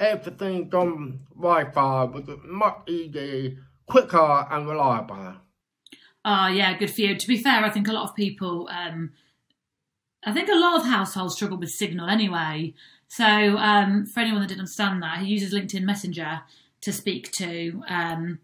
everything's 0.00 0.74
on 0.74 1.20
Wi-Fi, 1.36 2.04
which 2.04 2.28
is 2.28 2.38
much 2.44 2.88
easier, 2.88 3.56
quicker 3.86 4.46
and 4.50 4.66
reliable. 4.66 5.36
Oh, 6.24 6.46
yeah, 6.46 6.76
good 6.78 6.90
for 6.90 7.00
you. 7.00 7.16
To 7.16 7.26
be 7.26 7.36
fair, 7.36 7.64
I 7.64 7.70
think 7.70 7.88
a 7.88 7.92
lot 7.92 8.08
of 8.08 8.14
people, 8.14 8.68
um, 8.70 9.10
I 10.24 10.32
think 10.32 10.48
a 10.48 10.54
lot 10.54 10.80
of 10.80 10.86
households 10.86 11.34
struggle 11.34 11.58
with 11.58 11.70
Signal 11.70 12.08
anyway. 12.08 12.74
So, 13.08 13.24
um, 13.24 14.06
for 14.06 14.20
anyone 14.20 14.40
that 14.40 14.48
didn't 14.48 14.60
understand 14.60 15.02
that, 15.02 15.18
he 15.18 15.26
uses 15.26 15.52
LinkedIn 15.52 15.82
Messenger 15.82 16.42
to 16.80 16.92
speak 16.92 17.30
to 17.32 17.82
um, 17.88 18.38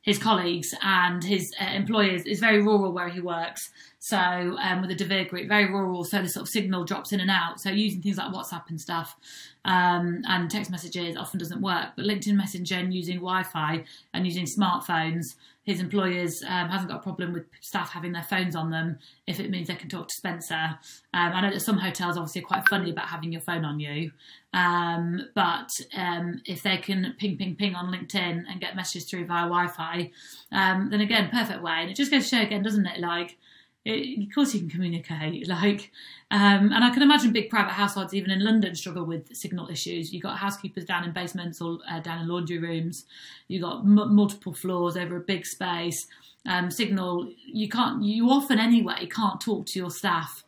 his 0.00 0.18
colleagues 0.18 0.74
and 0.80 1.24
his 1.24 1.52
uh, 1.60 1.64
employers. 1.64 2.22
It's 2.24 2.40
very 2.40 2.62
rural 2.62 2.92
where 2.92 3.08
he 3.08 3.20
works. 3.20 3.70
So, 3.98 4.16
um, 4.16 4.80
with 4.80 4.90
the 4.90 4.96
De 4.96 5.04
Vere 5.04 5.24
Group, 5.24 5.48
very 5.48 5.66
rural, 5.66 6.04
so 6.04 6.22
the 6.22 6.28
sort 6.28 6.42
of 6.42 6.48
signal 6.48 6.84
drops 6.84 7.12
in 7.12 7.20
and 7.20 7.30
out. 7.30 7.60
So, 7.60 7.70
using 7.70 8.00
things 8.00 8.16
like 8.16 8.32
WhatsApp 8.32 8.68
and 8.68 8.80
stuff 8.80 9.16
um, 9.64 10.22
and 10.28 10.50
text 10.50 10.70
messages 10.70 11.16
often 11.16 11.40
doesn't 11.40 11.60
work. 11.60 11.88
But 11.96 12.04
LinkedIn 12.04 12.34
Messenger 12.34 12.76
and 12.76 12.94
using 12.94 13.16
Wi 13.16 13.42
Fi 13.42 13.84
and 14.12 14.24
using 14.24 14.44
smartphones 14.44 15.34
his 15.64 15.80
employers 15.80 16.42
um, 16.46 16.68
hasn't 16.68 16.90
got 16.90 17.00
a 17.00 17.02
problem 17.02 17.32
with 17.32 17.44
staff 17.60 17.90
having 17.90 18.12
their 18.12 18.22
phones 18.22 18.54
on 18.54 18.70
them 18.70 18.98
if 19.26 19.40
it 19.40 19.50
means 19.50 19.68
they 19.68 19.74
can 19.74 19.88
talk 19.88 20.08
to 20.08 20.14
Spencer. 20.14 20.54
Um, 20.54 21.32
I 21.32 21.40
know 21.40 21.50
that 21.50 21.60
some 21.60 21.78
hotels 21.78 22.16
obviously 22.16 22.42
are 22.42 22.46
quite 22.46 22.68
funny 22.68 22.90
about 22.90 23.08
having 23.08 23.32
your 23.32 23.40
phone 23.40 23.64
on 23.64 23.80
you, 23.80 24.12
um, 24.52 25.28
but 25.34 25.70
um, 25.96 26.42
if 26.44 26.62
they 26.62 26.76
can 26.76 27.14
ping, 27.18 27.36
ping, 27.38 27.56
ping 27.56 27.74
on 27.74 27.92
LinkedIn 27.92 28.44
and 28.48 28.60
get 28.60 28.76
messages 28.76 29.08
through 29.08 29.26
via 29.26 29.44
Wi-Fi, 29.44 30.10
um, 30.52 30.90
then 30.90 31.00
again, 31.00 31.30
perfect 31.32 31.62
way. 31.62 31.78
And 31.80 31.90
it 31.90 31.96
just 31.96 32.10
goes 32.10 32.28
to 32.28 32.36
show 32.36 32.42
again, 32.42 32.62
doesn't 32.62 32.86
it? 32.86 33.00
Like 33.00 33.38
it, 33.84 34.26
of 34.26 34.34
course 34.34 34.54
you 34.54 34.60
can 34.60 34.70
communicate. 34.70 35.46
Like, 35.48 35.90
um, 36.30 36.72
and 36.72 36.82
I 36.84 36.90
can 36.90 37.02
imagine 37.02 37.32
big 37.32 37.50
private 37.50 37.72
households, 37.72 38.14
even 38.14 38.30
in 38.30 38.44
London, 38.44 38.74
struggle 38.74 39.04
with 39.04 39.34
signal 39.36 39.68
issues. 39.68 40.12
You've 40.12 40.22
got 40.22 40.38
housekeepers 40.38 40.84
down 40.84 41.04
in 41.04 41.12
basements 41.12 41.60
or 41.60 41.78
uh, 41.90 42.00
down 42.00 42.20
in 42.20 42.28
laundry 42.28 42.58
rooms. 42.58 43.04
You've 43.48 43.62
got 43.62 43.80
m- 43.80 44.14
multiple 44.14 44.54
floors 44.54 44.96
over 44.96 45.16
a 45.16 45.20
big 45.20 45.44
space. 45.44 46.06
Um, 46.46 46.70
signal, 46.70 47.30
you 47.46 47.68
can't, 47.68 48.02
you 48.02 48.28
often 48.30 48.58
anyway 48.58 49.06
can't 49.06 49.40
talk 49.40 49.66
to 49.66 49.78
your 49.78 49.90
staff 49.90 50.44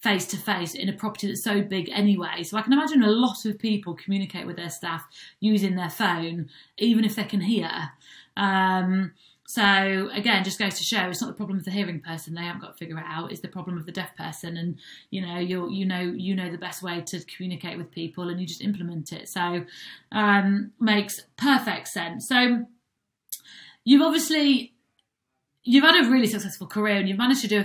face 0.00 0.26
to 0.26 0.36
face 0.36 0.74
in 0.74 0.88
a 0.88 0.92
property 0.92 1.26
that's 1.26 1.42
so 1.42 1.62
big 1.62 1.88
anyway. 1.92 2.42
So 2.42 2.56
I 2.56 2.62
can 2.62 2.72
imagine 2.72 3.02
a 3.02 3.10
lot 3.10 3.44
of 3.44 3.58
people 3.58 3.94
communicate 3.94 4.46
with 4.46 4.56
their 4.56 4.70
staff 4.70 5.04
using 5.40 5.74
their 5.74 5.90
phone, 5.90 6.48
even 6.78 7.04
if 7.04 7.16
they 7.16 7.24
can 7.24 7.40
hear. 7.40 7.90
Um, 8.36 9.12
so 9.46 10.08
again, 10.12 10.42
just 10.42 10.58
goes 10.58 10.74
to 10.74 10.84
show 10.84 11.08
it's 11.08 11.20
not 11.20 11.28
the 11.28 11.36
problem 11.36 11.58
of 11.58 11.64
the 11.64 11.70
hearing 11.70 12.00
person; 12.00 12.34
they 12.34 12.42
haven't 12.42 12.62
got 12.62 12.72
to 12.72 12.78
figure 12.78 12.98
it 12.98 13.04
out. 13.06 13.30
It's 13.30 13.40
the 13.40 13.48
problem 13.48 13.78
of 13.78 13.86
the 13.86 13.92
deaf 13.92 14.16
person, 14.16 14.56
and 14.56 14.76
you 15.10 15.24
know, 15.24 15.38
you 15.38 15.70
you 15.70 15.86
know, 15.86 16.00
you 16.00 16.34
know 16.34 16.50
the 16.50 16.58
best 16.58 16.82
way 16.82 17.00
to 17.00 17.24
communicate 17.24 17.78
with 17.78 17.92
people, 17.92 18.28
and 18.28 18.40
you 18.40 18.46
just 18.46 18.62
implement 18.62 19.12
it. 19.12 19.28
So 19.28 19.64
um, 20.10 20.72
makes 20.80 21.20
perfect 21.36 21.88
sense. 21.88 22.28
So 22.28 22.66
you've 23.84 24.02
obviously 24.02 24.74
you've 25.62 25.84
had 25.84 26.04
a 26.04 26.10
really 26.10 26.26
successful 26.26 26.66
career, 26.66 26.96
and 26.96 27.08
you've 27.08 27.18
managed 27.18 27.42
to 27.42 27.48
do 27.48 27.64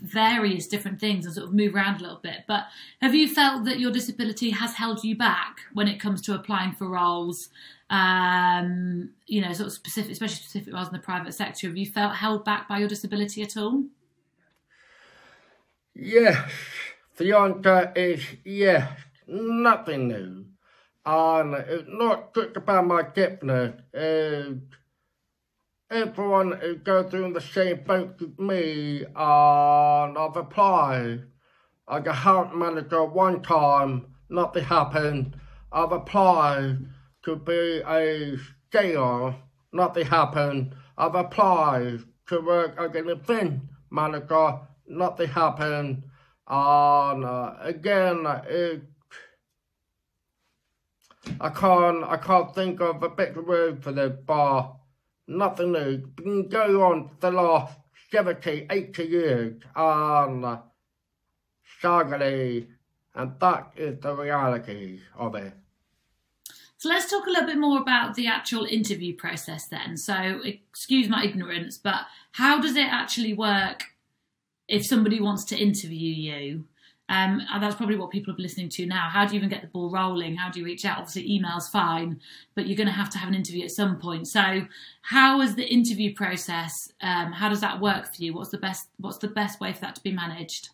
various 0.00 0.68
different 0.68 1.00
things 1.00 1.24
and 1.24 1.34
sort 1.34 1.48
of 1.48 1.54
move 1.54 1.74
around 1.74 2.00
a 2.00 2.02
little 2.02 2.20
bit. 2.22 2.44
But 2.46 2.66
have 3.00 3.14
you 3.14 3.28
felt 3.28 3.64
that 3.64 3.80
your 3.80 3.90
disability 3.90 4.50
has 4.50 4.74
held 4.74 5.02
you 5.02 5.16
back 5.16 5.60
when 5.72 5.88
it 5.88 5.98
comes 5.98 6.22
to 6.22 6.34
applying 6.34 6.72
for 6.72 6.88
roles? 6.88 7.48
Um, 7.90 9.10
you 9.26 9.40
know, 9.40 9.52
sort 9.52 9.68
of 9.68 9.72
specific, 9.72 10.12
especially 10.12 10.36
specific 10.36 10.74
roles 10.74 10.88
in 10.88 10.94
the 10.94 10.98
private 10.98 11.32
sector. 11.32 11.66
Have 11.66 11.76
you 11.76 11.86
felt 11.86 12.16
held 12.16 12.44
back 12.44 12.68
by 12.68 12.78
your 12.78 12.88
disability 12.88 13.42
at 13.42 13.56
all? 13.56 13.84
Yes, 15.94 16.50
the 17.16 17.32
answer 17.32 17.92
is 17.96 18.22
yes. 18.44 18.90
Nothing 19.26 20.08
new. 20.08 20.44
And 21.04 21.54
it's 21.54 21.88
not 21.88 22.34
just 22.34 22.56
about 22.56 22.86
my 22.86 23.02
deafness. 23.02 23.80
It's 23.92 24.60
everyone 25.90 26.52
is 26.62 26.78
going 26.82 27.08
through 27.08 27.32
the 27.32 27.40
same 27.40 27.82
boat 27.84 28.20
with 28.20 28.38
me 28.38 29.04
and 29.04 30.18
I've 30.18 30.36
applied. 30.36 31.24
I 31.86 32.00
got 32.00 32.14
house 32.16 32.52
manager 32.54 33.04
one 33.04 33.42
time, 33.42 34.06
nothing 34.28 34.64
happened. 34.64 35.36
I've 35.72 35.92
applied 35.92 36.86
to 37.24 37.36
be 37.36 37.82
a 37.86 38.36
scale, 38.68 39.34
nothing 39.72 40.06
happened. 40.06 40.74
I've 40.96 41.14
applied 41.14 42.00
to 42.26 42.40
work 42.40 42.76
as 42.78 42.94
an 42.94 43.08
event 43.08 43.62
manager, 43.90 44.60
nothing 44.86 45.28
happened. 45.28 46.04
And 46.46 47.24
uh, 47.24 47.54
again, 47.60 48.24
it, 48.48 48.82
I 51.40 51.50
can't, 51.50 52.04
I 52.04 52.16
can't 52.16 52.54
think 52.54 52.80
of 52.80 53.02
a 53.02 53.08
better 53.08 53.42
word 53.42 53.82
for 53.82 53.92
this, 53.92 54.16
bar. 54.24 54.76
nothing 55.26 55.72
new. 55.72 55.98
Been 55.98 56.48
going 56.48 56.76
on 56.76 57.08
for 57.08 57.16
the 57.20 57.30
last 57.30 57.78
70, 58.10 58.66
80 58.70 59.04
years, 59.04 59.62
and 59.76 60.44
uh, 60.44 60.58
sadly, 61.80 62.68
and 63.14 63.38
that 63.40 63.72
is 63.76 64.00
the 64.00 64.14
reality 64.14 65.00
of 65.16 65.34
it. 65.34 65.52
So 66.78 66.88
let's 66.88 67.10
talk 67.10 67.26
a 67.26 67.30
little 67.30 67.46
bit 67.46 67.58
more 67.58 67.80
about 67.80 68.14
the 68.14 68.28
actual 68.28 68.64
interview 68.64 69.14
process 69.14 69.66
then. 69.66 69.96
So, 69.96 70.40
excuse 70.44 71.08
my 71.08 71.24
ignorance, 71.24 71.76
but 71.76 72.02
how 72.32 72.60
does 72.60 72.76
it 72.76 72.86
actually 72.86 73.34
work 73.34 73.82
if 74.68 74.86
somebody 74.86 75.20
wants 75.20 75.44
to 75.46 75.56
interview 75.56 76.14
you? 76.14 76.64
Um, 77.08 77.42
and 77.52 77.60
that's 77.60 77.74
probably 77.74 77.96
what 77.96 78.10
people 78.10 78.32
are 78.32 78.38
listening 78.38 78.68
to 78.70 78.86
now. 78.86 79.08
How 79.08 79.26
do 79.26 79.32
you 79.32 79.38
even 79.38 79.48
get 79.48 79.62
the 79.62 79.66
ball 79.66 79.90
rolling? 79.90 80.36
How 80.36 80.50
do 80.50 80.60
you 80.60 80.64
reach 80.64 80.84
out? 80.84 80.98
Obviously, 80.98 81.28
email's 81.28 81.68
fine, 81.68 82.20
but 82.54 82.68
you're 82.68 82.76
going 82.76 82.86
to 82.86 82.92
have 82.92 83.10
to 83.10 83.18
have 83.18 83.28
an 83.28 83.34
interview 83.34 83.64
at 83.64 83.72
some 83.72 83.98
point. 83.98 84.28
So, 84.28 84.64
how 85.02 85.40
is 85.40 85.56
the 85.56 85.66
interview 85.66 86.14
process? 86.14 86.72
Um, 87.00 87.32
how 87.32 87.48
does 87.48 87.60
that 87.60 87.80
work 87.80 88.14
for 88.14 88.22
you? 88.22 88.34
What's 88.34 88.50
the 88.50 88.58
best? 88.58 88.88
What's 88.98 89.18
the 89.18 89.26
best 89.26 89.58
way 89.60 89.72
for 89.72 89.80
that 89.80 89.96
to 89.96 90.02
be 90.02 90.12
managed? 90.12 90.68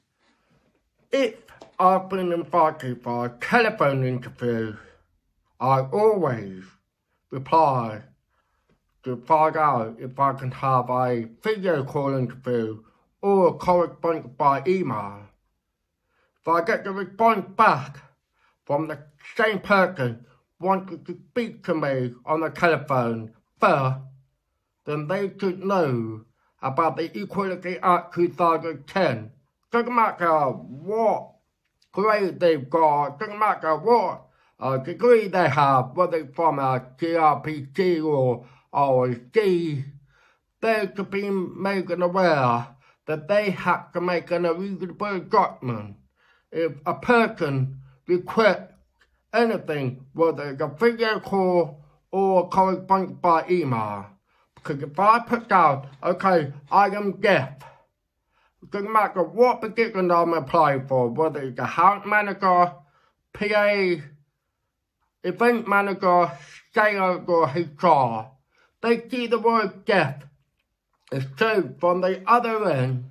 If 1.11 1.37
I've 1.79 2.11
been 2.11 2.31
invited 2.31 3.03
for 3.03 3.25
a 3.25 3.29
telephone 3.41 4.05
interview, 4.05 4.77
I 5.61 5.81
always 5.81 6.65
reply 7.31 8.03
to 9.05 9.17
find 9.17 9.57
out 9.57 9.97
if 10.01 10.19
I 10.19 10.33
can 10.33 10.51
have 10.51 10.91
a 10.91 11.29
video 11.43 11.85
call 11.85 12.17
interview 12.17 12.83
or 13.23 13.57
correspond 13.57 14.37
by 14.37 14.63
email. 14.67 15.29
If 16.41 16.49
I 16.49 16.63
get 16.63 16.85
the 16.85 16.91
response 16.91 17.47
back 17.57 17.99
from 18.65 18.89
the 18.89 18.99
same 19.37 19.61
person 19.61 20.27
wanting 20.59 21.05
to 21.05 21.19
speak 21.31 21.65
to 21.65 21.75
me 21.75 22.15
on 22.27 22.41
the 22.41 22.51
telephone 22.51 23.33
first, 23.61 24.01
then 24.87 25.07
they 25.07 25.33
should 25.39 25.65
know 25.65 26.25
about 26.63 26.97
the 26.97 27.17
Equality 27.19 27.79
Act 27.83 28.15
2010. 28.15 29.31
Doesn't 29.71 29.95
matter 29.95 30.49
what 30.49 31.31
grade 31.93 32.41
they've 32.41 32.69
got, 32.69 33.21
doesn't 33.21 33.39
matter 33.39 33.77
what 33.77 34.25
uh, 34.61 34.79
degree 34.79 35.29
they 35.29 35.49
have, 35.49 35.97
whether 35.97 36.27
from 36.35 36.59
a 36.59 36.87
CRPG 36.99 38.05
or 38.05 38.47
OSD, 38.73 39.85
they 40.61 40.87
to 40.97 41.05
be 41.05 41.29
made 41.31 41.91
aware 41.91 42.69
that 43.07 43.29
they 43.29 43.51
have 43.51 43.93
to 43.93 44.01
make 44.01 44.31
an 44.31 44.45
reasonable 44.45 45.21
judgment. 45.21 45.97
If 46.51 46.73
a 46.87 46.95
person 46.95 47.81
requests 48.07 48.73
anything, 49.33 50.07
whether 50.15 50.51
it's 50.51 50.63
a 50.63 50.69
video 50.69 51.21
call 51.21 51.85
or 52.11 52.45
a 52.45 52.49
correspondence 52.49 53.19
by 53.21 53.45
email, 53.51 54.07
because 54.55 54.83
if 54.83 54.99
I 54.99 55.19
put 55.19 55.49
down, 55.49 55.89
okay, 56.03 56.53
I 56.71 56.87
am 56.87 57.21
deaf, 57.21 57.65
doesn't 58.71 58.93
matter 58.93 59.23
what 59.23 59.61
position 59.61 60.11
I'm 60.11 60.33
applying 60.33 60.87
for, 60.87 61.09
whether 61.09 61.43
it's 61.43 61.59
a 61.59 61.67
house 61.67 62.05
manager, 62.07 62.73
PA, 63.33 63.97
event 65.25 65.67
manager, 65.67 66.31
sales 66.75 67.25
or 67.27 67.47
HR, 67.47 68.31
they 68.83 69.09
see 69.09 69.27
the 69.27 69.39
word 69.39 69.85
deaf 69.85 70.25
is 71.11 71.25
true 71.37 71.75
from 71.81 72.01
the 72.01 72.23
other 72.27 72.71
end, 72.71 73.05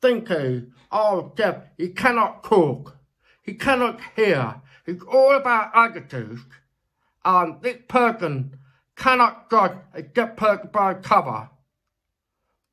thinking, 0.00 0.72
oh, 0.92 1.32
deaf, 1.36 1.56
he 1.78 1.88
cannot 1.88 2.44
talk, 2.44 2.96
he 3.42 3.54
cannot 3.54 4.00
hear, 4.14 4.60
it's 4.86 5.02
all 5.04 5.34
about 5.36 5.70
attitudes, 5.74 6.42
and 7.24 7.60
this 7.62 7.78
person 7.88 8.56
cannot 8.96 9.50
judge 9.50 9.76
a 9.94 10.02
deaf 10.02 10.36
person 10.36 10.70
by 10.72 10.94
cover. 10.94 11.48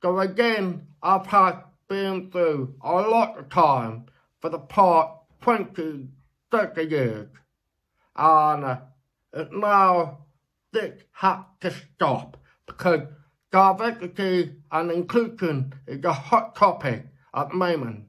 So 0.01 0.19
again, 0.19 0.87
I've 1.01 1.25
had 1.27 1.63
been 1.87 2.31
through 2.31 2.75
a 2.81 2.93
lot 2.93 3.37
of 3.37 3.49
time 3.49 4.05
for 4.41 4.49
the 4.49 4.59
past 4.59 5.11
20, 5.41 6.07
30 6.51 6.83
years. 6.83 7.27
And 8.15 8.79
now 9.51 10.25
this 10.71 11.01
has 11.11 11.39
to 11.61 11.71
stop 11.71 12.37
because 12.65 13.01
diversity 13.51 14.55
and 14.71 14.91
inclusion 14.91 15.73
is 15.87 16.03
a 16.03 16.13
hot 16.13 16.55
topic 16.55 17.07
at 17.33 17.49
the 17.49 17.55
moment. 17.55 18.05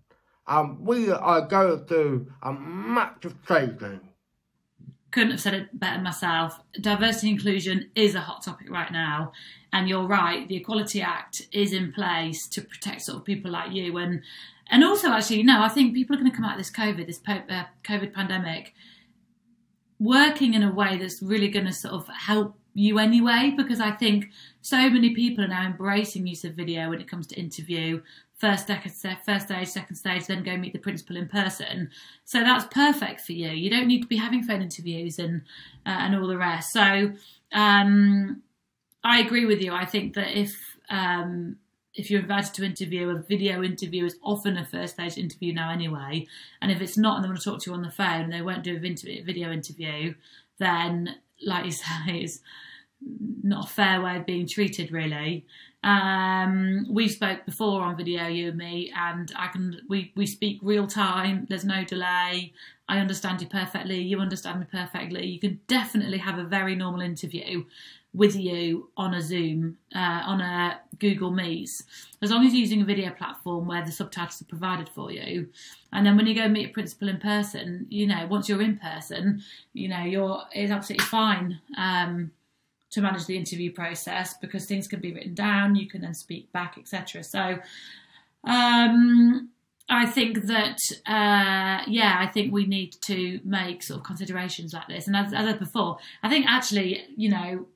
And 0.47 0.81
we 0.81 1.11
are 1.11 1.43
going 1.43 1.87
through 1.87 2.33
a 2.43 2.53
massive 2.53 3.37
changing 3.47 4.01
couldn't 5.15 5.31
have 5.31 5.41
said 5.41 5.55
it 5.55 5.79
better 5.79 6.03
myself. 6.03 6.61
Diversity 6.81 7.31
inclusion 7.31 7.89
is 7.95 8.17
a 8.17 8.21
hot 8.21 8.43
topic 8.43 8.69
right 8.69 8.91
now, 8.91 9.31
and 9.73 9.89
you're 9.89 10.09
right. 10.09 10.49
The 10.49 10.57
Equality 10.57 11.01
Act 11.01 11.43
is 11.53 11.73
in 11.73 11.93
place 11.93 12.49
to 12.49 12.61
protect 12.61 13.03
sort 13.03 13.19
of 13.19 13.25
people 13.25 13.53
like 13.53 13.73
you, 13.73 13.97
and 13.97 14.23
and 14.67 14.83
also 14.83 15.11
actually, 15.11 15.45
no, 15.45 15.63
I 15.63 15.69
think 15.69 15.95
people 15.95 16.17
are 16.17 16.19
going 16.19 16.31
to 16.31 16.37
come 16.37 16.45
out 16.45 16.53
of 16.53 16.59
this 16.59 16.71
COVID, 16.71 17.07
this 17.07 17.21
uh, 17.29 17.65
COVID 17.85 18.13
pandemic, 18.13 18.75
working 19.99 20.55
in 20.55 20.63
a 20.63 20.73
way 20.73 20.99
that's 20.99 21.23
really 21.23 21.49
going 21.49 21.67
to 21.67 21.73
sort 21.73 21.95
of 21.95 22.09
help 22.09 22.57
you 22.75 22.99
anyway, 22.99 23.55
because 23.57 23.81
I 23.81 23.93
think 23.93 24.31
so 24.61 24.91
many 24.91 25.15
people 25.15 25.45
are 25.45 25.49
now 25.49 25.65
embracing 25.67 26.27
use 26.27 26.45
of 26.45 26.55
video 26.55 26.91
when 26.91 27.01
it 27.01 27.09
comes 27.09 27.27
to 27.29 27.37
interview 27.37 28.03
first, 28.37 28.69
first 29.25 29.47
stage, 29.47 29.69
second 29.69 29.97
stage, 29.97 30.27
then 30.27 30.43
go 30.43 30.57
meet 30.57 30.73
the 30.73 30.79
principal 30.79 31.17
in 31.17 31.29
person. 31.29 31.91
So 32.25 32.41
that's 32.41 32.67
perfect 32.67 33.21
for 33.21 33.33
you. 33.33 33.51
You 33.51 33.71
don't 33.71 33.87
need 33.87 34.03
to 34.03 34.09
be 34.09 34.17
having 34.17 34.43
phone 34.43 34.63
interviews 34.63 35.19
and 35.19 35.43
uh, 35.87 35.91
and 35.91 36.17
all 36.17 36.27
the 36.27 36.37
rest. 36.37 36.73
So 36.73 37.13
um, 37.53 38.43
I 39.03 39.21
agree 39.21 39.47
with 39.47 39.61
you. 39.61 39.73
I 39.73 39.85
think 39.85 40.15
that 40.15 40.37
if 40.37 40.77
um, 40.91 41.57
if 41.95 42.11
you're 42.11 42.21
invited 42.21 42.55
to 42.55 42.65
interview, 42.65 43.09
a 43.11 43.23
video 43.23 43.63
interview 43.63 44.05
is 44.05 44.17
often 44.23 44.57
a 44.57 44.67
first 44.67 44.95
stage 44.95 45.17
interview 45.17 45.53
now 45.53 45.71
anyway. 45.71 46.27
And 46.61 46.73
if 46.73 46.81
it's 46.81 46.99
not, 46.99 47.17
and 47.17 47.25
they 47.25 47.29
want 47.29 47.41
to 47.41 47.51
talk 47.51 47.61
to 47.63 47.71
you 47.71 47.75
on 47.75 47.83
the 47.83 47.91
phone, 47.91 48.31
they 48.31 48.43
won't 48.43 48.65
do 48.65 48.77
a 48.77 48.81
video 48.81 49.53
interview, 49.53 50.15
then 50.59 51.17
like 51.43 51.65
you 51.65 51.71
say, 51.73 51.87
it's 52.07 52.41
not 53.43 53.67
a 53.67 53.73
fair 53.73 54.01
way 54.01 54.17
of 54.17 54.27
being 54.27 54.49
treated, 54.49 54.91
really. 54.91 55.47
Um, 55.85 56.87
we 56.91 57.09
spoke 57.09 57.45
before 57.45 57.83
on 57.83 57.97
video, 57.97 58.27
you 58.27 58.49
and 58.49 58.57
me, 58.57 58.91
and 58.97 59.31
I 59.37 59.49
can 59.49 59.83
we 59.87 60.13
we 60.17 60.27
speak 60.27 60.59
real 60.63 60.87
time. 60.87 61.47
There's 61.49 61.65
no 61.65 61.85
delay. 61.85 62.55
I 62.89 62.99
understand 62.99 63.43
you 63.43 63.49
perfectly. 63.49 64.01
You 64.01 64.19
understand 64.19 64.61
me 64.61 64.67
perfectly. 64.71 65.27
You 65.27 65.39
can 65.39 65.61
definitely 65.67 66.19
have 66.19 66.39
a 66.39 66.45
very 66.45 66.75
normal 66.75 67.03
interview 67.03 67.65
with 68.15 68.37
you 68.37 68.89
on 68.97 69.13
a 69.13 69.21
Zoom, 69.21 69.77
uh, 69.95 70.23
on 70.25 70.41
a 70.41 70.81
Google 70.99 71.33
Meets, 71.33 71.83
as 72.23 72.31
long 72.31 72.47
as 72.47 72.53
you're 72.53 72.61
using 72.61 72.81
a 72.81 72.85
video 72.85 73.11
platform 73.11 73.67
where 73.67 73.85
the 73.85 73.91
subtitles 73.91 74.41
are 74.41 74.47
provided 74.47 74.89
for 74.89 75.11
you. 75.11 75.49
And 75.93 76.07
then 76.07 76.17
when 76.17 76.27
you 76.27 76.35
go 76.35 76.49
meet 76.49 76.71
a 76.71 76.73
principal 76.73 77.09
in 77.09 77.19
person, 77.19 77.87
you 77.91 78.07
know, 78.07 78.27
once 78.29 78.49
you're 78.49 78.63
in 78.63 78.79
person, 78.79 79.43
you 79.73 79.89
know, 79.89 80.03
you're 80.03 80.43
it's 80.53 80.71
absolutely 80.71 81.07
fine. 81.07 81.61
Um, 81.77 82.31
to 82.91 83.01
manage 83.01 83.27
the 83.27 83.37
interview 83.37 83.73
process 83.73 84.35
because 84.41 84.67
things 84.67 84.87
can 84.87 85.01
be 85.01 85.13
written 85.13 85.35
down, 85.35 85.75
you 85.75 85.89
can 85.89 86.01
then 86.01 86.15
speak 86.15 86.53
back, 86.53 86.79
etc. 86.79 87.25
So, 87.25 87.59
um, 88.45 89.51
I 89.89 90.07
think 90.07 90.47
that, 90.47 90.79
uh, 91.05 91.85
yeah, 91.89 92.17
I 92.19 92.31
think 92.33 92.53
we 92.53 92.67
need 92.67 92.95
to 93.07 93.41
make 93.45 93.83
sort 93.83 93.99
of 93.99 94.07
considerations 94.07 94.73
like 94.73 94.87
this. 94.87 95.09
And 95.09 95.17
as, 95.17 95.33
as 95.33 95.35
I 95.35 95.51
said 95.51 95.59
before, 95.59 95.99
I 96.23 96.29
think 96.29 96.47
actually, 96.47 97.05
you 97.17 97.31
know, 97.31 97.67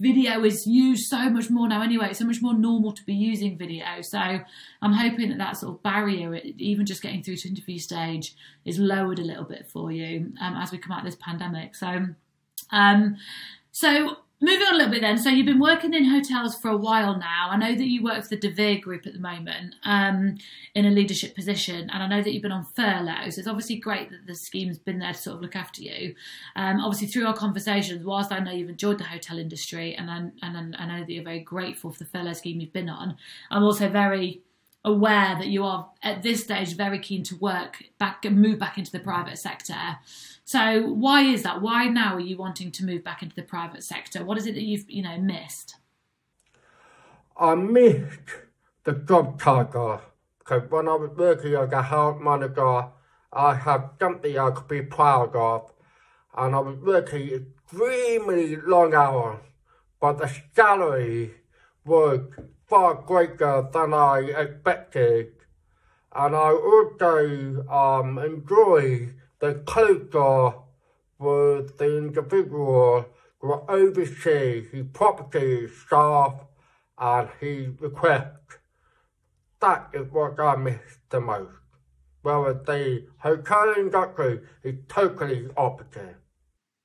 video 0.00 0.44
is 0.44 0.66
used 0.66 1.08
so 1.08 1.30
much 1.30 1.50
more 1.50 1.68
now 1.68 1.82
anyway. 1.82 2.08
It's 2.10 2.18
so 2.18 2.24
much 2.24 2.42
more 2.42 2.54
normal 2.54 2.92
to 2.92 3.04
be 3.04 3.14
using 3.14 3.58
video. 3.58 3.84
So 4.02 4.18
I'm 4.18 4.92
hoping 4.92 5.28
that 5.30 5.38
that 5.38 5.56
sort 5.56 5.74
of 5.74 5.82
barrier, 5.82 6.34
even 6.58 6.86
just 6.86 7.02
getting 7.02 7.22
through 7.22 7.36
to 7.36 7.48
interview 7.48 7.78
stage, 7.78 8.34
is 8.64 8.78
lowered 8.78 9.18
a 9.18 9.24
little 9.24 9.44
bit 9.44 9.66
for 9.72 9.90
you 9.90 10.32
um, 10.40 10.54
as 10.56 10.72
we 10.72 10.78
come 10.78 10.92
out 10.92 11.00
of 11.00 11.04
this 11.04 11.18
pandemic. 11.20 11.74
So, 11.74 12.06
um, 12.70 13.16
so 13.72 14.16
Moving 14.40 14.68
on 14.68 14.74
a 14.74 14.76
little 14.76 14.92
bit 14.92 15.00
then, 15.00 15.18
so 15.18 15.30
you've 15.30 15.46
been 15.46 15.58
working 15.58 15.92
in 15.94 16.04
hotels 16.04 16.56
for 16.56 16.70
a 16.70 16.76
while 16.76 17.18
now. 17.18 17.48
I 17.50 17.56
know 17.56 17.74
that 17.74 17.88
you 17.88 18.04
work 18.04 18.22
for 18.22 18.28
the 18.28 18.36
De 18.36 18.48
Vere 18.48 18.78
Group 18.78 19.04
at 19.04 19.12
the 19.12 19.18
moment 19.18 19.74
um, 19.82 20.36
in 20.76 20.84
a 20.84 20.90
leadership 20.90 21.34
position, 21.34 21.90
and 21.90 22.02
I 22.04 22.06
know 22.06 22.22
that 22.22 22.32
you've 22.32 22.44
been 22.44 22.52
on 22.52 22.64
furlough. 22.64 23.30
So 23.30 23.40
it's 23.40 23.48
obviously 23.48 23.76
great 23.76 24.10
that 24.10 24.28
the 24.28 24.36
scheme's 24.36 24.78
been 24.78 25.00
there 25.00 25.12
to 25.12 25.18
sort 25.18 25.36
of 25.36 25.42
look 25.42 25.56
after 25.56 25.82
you. 25.82 26.14
Um, 26.54 26.78
obviously, 26.78 27.08
through 27.08 27.26
our 27.26 27.34
conversations, 27.34 28.04
whilst 28.04 28.30
I 28.30 28.38
know 28.38 28.52
you've 28.52 28.68
enjoyed 28.68 28.98
the 28.98 29.04
hotel 29.04 29.40
industry, 29.40 29.96
and 29.96 30.08
I, 30.08 30.30
and 30.46 30.76
I 30.76 30.86
know 30.86 31.00
that 31.00 31.10
you're 31.10 31.24
very 31.24 31.40
grateful 31.40 31.90
for 31.90 31.98
the 31.98 32.04
furlough 32.04 32.34
scheme 32.34 32.60
you've 32.60 32.72
been 32.72 32.88
on, 32.88 33.16
I'm 33.50 33.64
also 33.64 33.88
very 33.88 34.42
aware 34.84 35.34
that 35.36 35.48
you 35.48 35.64
are 35.64 35.90
at 36.04 36.22
this 36.22 36.44
stage 36.44 36.76
very 36.76 37.00
keen 37.00 37.24
to 37.24 37.36
work 37.36 37.82
back 37.98 38.24
and 38.24 38.40
move 38.40 38.60
back 38.60 38.78
into 38.78 38.92
the 38.92 39.00
private 39.00 39.36
sector. 39.36 39.98
So 40.48 40.80
why 40.80 41.24
is 41.24 41.42
that? 41.42 41.60
Why 41.60 41.88
now 41.88 42.14
are 42.14 42.20
you 42.20 42.38
wanting 42.38 42.72
to 42.72 42.82
move 42.82 43.04
back 43.04 43.22
into 43.22 43.36
the 43.36 43.42
private 43.42 43.84
sector? 43.84 44.24
What 44.24 44.38
is 44.38 44.46
it 44.46 44.54
that 44.54 44.62
you've 44.62 44.90
you 44.90 45.02
know 45.02 45.18
missed? 45.18 45.76
I 47.36 47.54
missed 47.54 48.30
the 48.84 48.92
job 48.92 49.38
title 49.38 50.00
because 50.38 50.62
when 50.70 50.88
I 50.88 50.94
was 50.94 51.10
working 51.14 51.54
as 51.54 51.70
a 51.70 51.82
house 51.82 52.18
manager, 52.18 52.86
I 53.30 53.56
had 53.56 53.90
something 54.00 54.38
I 54.38 54.50
could 54.52 54.68
be 54.68 54.80
proud 54.80 55.36
of, 55.36 55.70
and 56.34 56.54
I 56.54 56.60
was 56.60 56.78
working 56.78 57.28
extremely 57.28 58.56
long 58.56 58.94
hours, 58.94 59.40
but 60.00 60.16
the 60.16 60.34
salary 60.56 61.34
was 61.84 62.20
far 62.66 62.94
greater 62.94 63.68
than 63.70 63.92
I 63.92 64.20
expected, 64.20 65.26
and 66.10 66.34
I 66.34 66.52
also 66.52 67.66
um, 67.68 68.18
enjoyed 68.18 69.17
the 69.40 69.54
culture 69.66 70.58
with 71.18 71.78
the 71.78 71.98
individual 71.98 73.06
to 73.40 73.60
oversee 73.68 74.68
his 74.70 74.86
property, 74.92 75.68
staff, 75.68 76.34
and 76.98 77.28
his 77.40 77.68
request. 77.80 78.36
That 79.60 79.90
is 79.92 80.10
what 80.10 80.38
I 80.40 80.56
miss 80.56 80.98
the 81.10 81.20
most. 81.20 81.52
Whereas 82.22 82.64
the 82.66 83.06
hotel 83.18 83.74
industry 83.76 84.40
is 84.62 84.74
totally 84.88 85.48
opposite. 85.56 86.16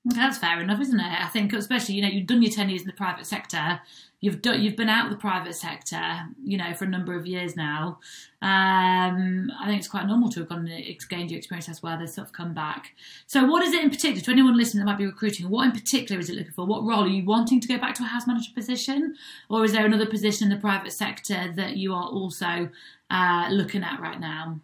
That's 0.06 0.38
fair 0.38 0.62
enough, 0.62 0.82
isn't 0.82 1.00
it? 1.00 1.22
I 1.22 1.28
think, 1.28 1.54
especially, 1.54 1.96
you 1.96 2.02
know, 2.02 2.10
you've 2.10 2.28
done 2.28 2.42
your 2.42 2.52
10 2.52 2.70
years 2.70 2.82
in 2.82 2.88
the 2.88 2.94
private 2.94 3.26
sector, 3.26 3.80
you've 4.24 4.42
done, 4.42 4.64
you've 4.64 4.78
been 4.78 4.88
out 4.88 5.08
of 5.08 5.12
the 5.12 5.18
private 5.18 5.54
sector, 5.54 6.02
you 6.46 6.58
know, 6.58 6.74
for 6.74 6.86
a 6.86 6.88
number 6.88 7.14
of 7.14 7.28
years 7.28 7.58
now. 7.58 8.00
Um, 8.42 9.52
I 9.60 9.66
think 9.66 9.80
it's 9.80 9.90
quite 9.90 10.08
normal 10.08 10.30
to 10.30 10.40
have 10.40 10.48
gone 10.48 10.66
and 10.66 11.10
gained 11.10 11.30
your 11.30 11.38
experience 11.38 11.68
elsewhere, 11.68 11.98
then 11.98 12.08
sort 12.08 12.28
of 12.28 12.34
come 12.34 12.54
back. 12.54 12.94
So, 13.28 13.46
what 13.46 13.64
is 13.64 13.74
it 13.74 13.84
in 13.84 13.90
particular, 13.90 14.22
to 14.22 14.32
anyone 14.32 14.56
listening 14.56 14.80
that 14.80 14.90
might 14.90 14.98
be 14.98 15.06
recruiting, 15.06 15.50
what 15.50 15.66
in 15.66 15.74
particular 15.74 16.22
is 16.22 16.30
it 16.30 16.38
looking 16.38 16.54
for? 16.54 16.66
What 16.66 16.86
role? 16.86 17.04
Are 17.04 17.08
you 17.08 17.26
wanting 17.26 17.60
to 17.60 17.68
go 17.68 17.78
back 17.78 17.96
to 17.96 18.04
a 18.04 18.06
house 18.06 18.26
manager 18.26 18.52
position? 18.56 19.16
Or 19.50 19.66
is 19.66 19.74
there 19.74 19.86
another 19.86 20.06
position 20.06 20.50
in 20.50 20.58
the 20.58 20.62
private 20.62 20.94
sector 20.94 21.52
that 21.58 21.76
you 21.76 21.94
are 21.94 22.08
also 22.08 22.70
uh, 23.10 23.50
looking 23.52 23.84
at 23.84 24.00
right 24.00 24.22
now? 24.22 24.62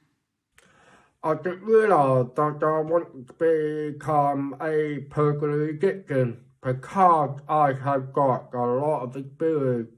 I 1.22 1.34
didn't 1.34 1.64
realise 1.64 2.30
that 2.36 2.64
I 2.64 2.80
wanted 2.80 3.28
to 3.28 3.91
become 3.93 4.55
a 4.62 4.99
personal 5.10 5.64
addiction 5.64 6.45
because 6.62 7.39
I 7.47 7.74
have 7.74 8.14
got 8.14 8.53
a 8.53 8.57
lot 8.57 9.03
of 9.03 9.16
experience 9.16 9.89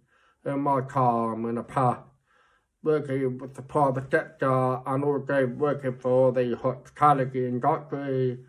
in 0.45 0.59
my 0.59 0.81
time 0.81 1.45
in 1.45 1.55
the 1.55 1.63
past 1.63 2.01
working 2.83 3.37
with 3.37 3.53
the 3.53 3.61
private 3.61 4.09
sector 4.09 4.81
and 4.85 5.03
also 5.03 5.45
working 5.47 5.97
for 5.99 6.31
the 6.31 6.57
hospitality 6.57 7.45
industry. 7.45 8.39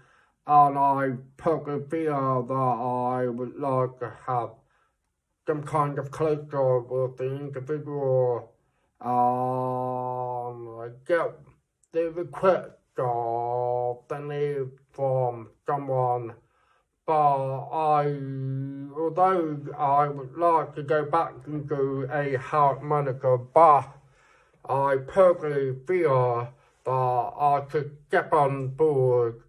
And 0.47 0.79
I 0.79 1.13
personally 1.37 1.85
feel 1.91 2.43
that 2.43 2.55
I 2.55 3.29
would 3.29 3.57
like 3.57 3.99
to 4.01 4.13
have 4.27 4.51
some 5.47 5.63
kind 5.63 5.99
of 5.99 6.11
closure 6.11 6.81
with 6.81 7.17
the 7.19 7.37
individual. 7.37 8.53
Um, 9.01 10.69
I 10.81 10.89
get 11.07 11.33
the 11.93 12.11
request 12.11 12.71
of 12.99 13.99
the 14.09 14.19
need 14.19 14.71
from 14.93 15.51
someone, 15.67 16.35
but 17.07 17.69
I, 17.73 18.05
although 18.97 19.59
I 19.77 20.09
would 20.09 20.37
like 20.37 20.75
to 20.77 20.83
go 20.83 21.05
back 21.05 21.33
into 21.47 22.09
a 22.11 22.37
house 22.39 22.81
manager, 22.83 23.39
but 23.39 23.89
I 24.65 24.97
personally 25.07 25.77
feel 25.87 26.49
that 26.85 26.91
I 26.91 27.63
should 27.71 27.97
get 28.11 28.33
on 28.33 28.69
board 28.69 29.43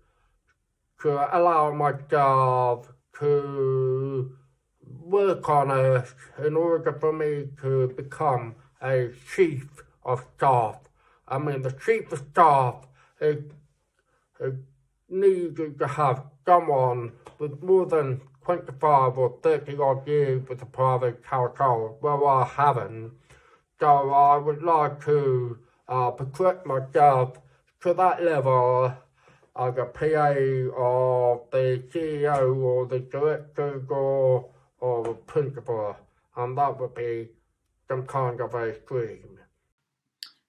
to 1.01 1.37
allow 1.37 1.73
myself 1.73 2.91
to 3.19 4.35
work 4.87 5.47
on 5.49 5.69
it 5.71 6.05
in 6.45 6.55
order 6.55 6.93
for 6.93 7.13
me 7.13 7.49
to 7.61 7.89
become 7.95 8.55
a 8.81 9.11
chief 9.35 9.83
of 10.03 10.25
staff. 10.37 10.79
I 11.27 11.37
mean, 11.37 11.61
the 11.61 11.71
chief 11.71 12.11
of 12.11 12.23
staff 12.31 12.87
is, 13.21 13.43
is 14.39 14.55
needed 15.09 15.77
to 15.79 15.87
have 15.87 16.25
someone 16.45 17.11
with 17.39 17.61
more 17.63 17.85
than 17.85 18.21
25 18.45 19.17
or 19.17 19.37
30 19.41 19.77
odd 19.77 20.07
years 20.07 20.47
with 20.47 20.61
a 20.61 20.65
private 20.65 21.21
household, 21.23 21.97
well, 22.01 22.27
I 22.27 22.45
haven't, 22.45 23.11
So 23.79 24.11
I 24.11 24.37
would 24.37 24.63
like 24.63 25.03
to 25.05 25.57
uh, 25.87 26.11
progress 26.11 26.65
myself 26.65 27.37
to 27.81 27.93
that 27.93 28.23
level 28.23 28.93
as 29.55 29.77
a 29.77 29.85
PA 29.85 30.29
of 30.77 31.41
the 31.51 31.83
CEO 31.91 32.55
or 32.57 32.85
the 32.87 32.99
director 32.99 33.83
or, 33.89 34.49
or 34.79 35.03
the 35.03 35.13
principal. 35.13 35.95
And 36.35 36.57
that 36.57 36.79
would 36.79 36.95
be 36.95 37.29
some 37.87 38.05
kind 38.05 38.41
of 38.41 38.53
a 38.55 38.73
dream. 38.87 39.39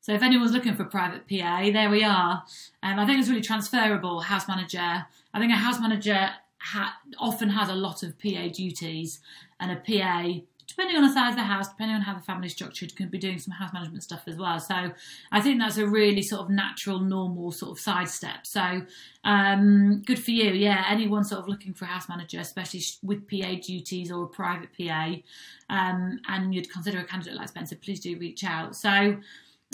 So 0.00 0.12
if 0.12 0.22
anyone's 0.22 0.52
looking 0.52 0.76
for 0.76 0.84
private 0.84 1.26
PA, 1.28 1.70
there 1.72 1.90
we 1.90 2.04
are. 2.04 2.44
Um, 2.82 2.98
I 2.98 3.06
think 3.06 3.20
it's 3.20 3.28
really 3.28 3.40
transferable. 3.40 4.20
House 4.20 4.46
manager. 4.46 5.06
I 5.34 5.40
think 5.40 5.52
a 5.52 5.56
house 5.56 5.80
manager 5.80 6.30
ha- 6.58 6.96
often 7.18 7.50
has 7.50 7.68
a 7.68 7.74
lot 7.74 8.02
of 8.02 8.18
PA 8.18 8.48
duties, 8.48 9.20
and 9.60 9.72
a 9.72 9.76
PA, 9.76 10.40
depending 10.66 10.96
on 10.96 11.02
the 11.02 11.12
size 11.12 11.30
of 11.30 11.36
the 11.36 11.44
house, 11.44 11.68
depending 11.68 11.96
on 11.96 12.02
how 12.02 12.14
the 12.14 12.22
family's 12.22 12.52
structured, 12.52 12.94
can 12.96 13.08
be 13.08 13.18
doing 13.18 13.38
some 13.38 13.52
house 13.52 13.72
management 13.72 14.02
stuff 14.02 14.22
as 14.26 14.36
well. 14.36 14.58
So 14.58 14.92
I 15.30 15.40
think 15.40 15.60
that's 15.60 15.76
a 15.76 15.86
really 15.86 16.22
sort 16.22 16.42
of 16.42 16.50
natural, 16.50 17.00
normal 17.00 17.52
sort 17.52 17.72
of 17.72 17.78
sidestep. 17.78 18.46
So 18.46 18.82
um, 19.24 20.02
good 20.06 20.18
for 20.18 20.30
you. 20.32 20.50
Yeah, 20.52 20.84
anyone 20.88 21.24
sort 21.24 21.40
of 21.42 21.48
looking 21.48 21.74
for 21.74 21.84
a 21.84 21.88
house 21.88 22.08
manager, 22.08 22.40
especially 22.40 22.82
with 23.02 23.28
PA 23.28 23.54
duties 23.62 24.10
or 24.10 24.24
a 24.24 24.28
private 24.28 24.70
PA, 24.76 25.14
um, 25.70 26.20
and 26.28 26.54
you'd 26.54 26.70
consider 26.70 26.98
a 26.98 27.04
candidate 27.04 27.36
like 27.36 27.48
Spencer, 27.48 27.76
please 27.76 28.00
do 28.00 28.18
reach 28.18 28.44
out. 28.44 28.74
So 28.74 29.16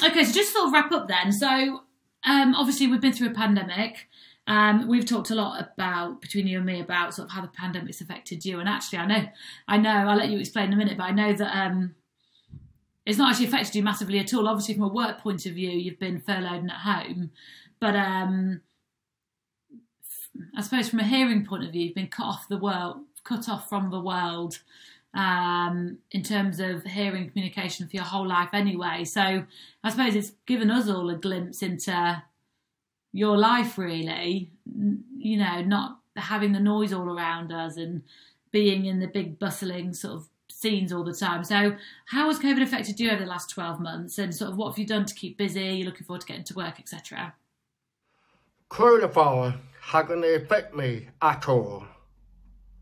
okay, 0.04 0.24
so 0.24 0.32
just 0.32 0.52
sort 0.52 0.66
of 0.66 0.72
wrap 0.72 0.92
up 0.92 1.08
then. 1.08 1.32
So 1.32 1.82
um, 2.24 2.54
obviously 2.54 2.86
we've 2.86 3.00
been 3.00 3.12
through 3.12 3.30
a 3.30 3.34
pandemic. 3.34 4.08
Um, 4.50 4.88
we've 4.88 5.06
talked 5.06 5.30
a 5.30 5.36
lot 5.36 5.60
about 5.60 6.20
between 6.20 6.48
you 6.48 6.56
and 6.56 6.66
me 6.66 6.80
about 6.80 7.14
sort 7.14 7.28
of 7.28 7.32
how 7.32 7.40
the 7.40 7.46
pandemic's 7.46 8.00
affected 8.00 8.44
you, 8.44 8.58
and 8.58 8.68
actually, 8.68 8.98
I 8.98 9.06
know, 9.06 9.28
I 9.68 9.76
know, 9.76 9.90
I'll 9.90 10.16
let 10.16 10.28
you 10.28 10.40
explain 10.40 10.66
in 10.66 10.72
a 10.72 10.76
minute, 10.76 10.98
but 10.98 11.04
I 11.04 11.12
know 11.12 11.32
that 11.32 11.56
um, 11.56 11.94
it's 13.06 13.16
not 13.16 13.30
actually 13.30 13.46
affected 13.46 13.76
you 13.76 13.84
massively 13.84 14.18
at 14.18 14.34
all. 14.34 14.48
Obviously, 14.48 14.74
from 14.74 14.82
a 14.82 14.88
work 14.88 15.20
point 15.20 15.46
of 15.46 15.54
view, 15.54 15.70
you've 15.70 16.00
been 16.00 16.18
furloughed 16.18 16.62
and 16.62 16.70
at 16.72 16.78
home, 16.78 17.30
but 17.78 17.94
um, 17.94 18.60
I 20.56 20.62
suppose 20.62 20.88
from 20.88 20.98
a 20.98 21.04
hearing 21.04 21.46
point 21.46 21.62
of 21.62 21.70
view, 21.70 21.84
you've 21.84 21.94
been 21.94 22.08
cut 22.08 22.26
off 22.26 22.48
the 22.48 22.58
world, 22.58 22.96
cut 23.22 23.48
off 23.48 23.68
from 23.68 23.92
the 23.92 24.00
world 24.00 24.58
um, 25.14 25.98
in 26.10 26.24
terms 26.24 26.58
of 26.58 26.82
hearing 26.82 27.30
communication 27.30 27.86
for 27.86 27.94
your 27.94 28.04
whole 28.04 28.26
life 28.26 28.50
anyway. 28.52 29.04
So 29.04 29.44
I 29.84 29.90
suppose 29.90 30.16
it's 30.16 30.32
given 30.44 30.72
us 30.72 30.88
all 30.88 31.08
a 31.08 31.14
glimpse 31.14 31.62
into 31.62 32.24
your 33.12 33.36
life, 33.36 33.78
really. 33.78 34.52
You 34.64 35.38
know, 35.38 35.62
not 35.62 35.98
having 36.16 36.52
the 36.52 36.60
noise 36.60 36.92
all 36.92 37.08
around 37.08 37.52
us 37.52 37.76
and 37.76 38.02
being 38.50 38.86
in 38.86 39.00
the 39.00 39.06
big 39.06 39.38
bustling 39.38 39.94
sort 39.94 40.14
of 40.14 40.28
scenes 40.48 40.92
all 40.92 41.04
the 41.04 41.14
time. 41.14 41.44
So, 41.44 41.76
how 42.06 42.26
has 42.26 42.38
COVID 42.38 42.62
affected 42.62 43.00
you 43.00 43.10
over 43.10 43.22
the 43.24 43.30
last 43.30 43.50
12 43.50 43.80
months 43.80 44.18
and 44.18 44.34
sort 44.34 44.50
of 44.50 44.56
what 44.56 44.70
have 44.70 44.78
you 44.78 44.86
done 44.86 45.06
to 45.06 45.14
keep 45.14 45.38
busy? 45.38 45.60
You're 45.60 45.86
looking 45.86 46.06
forward 46.06 46.22
to 46.22 46.26
getting 46.26 46.44
to 46.44 46.54
work, 46.54 46.78
etc. 46.78 47.34
Coronavirus 48.70 49.58
hasn't 49.80 50.24
affected 50.24 50.76
me 50.76 51.08
at 51.22 51.48
all. 51.48 51.84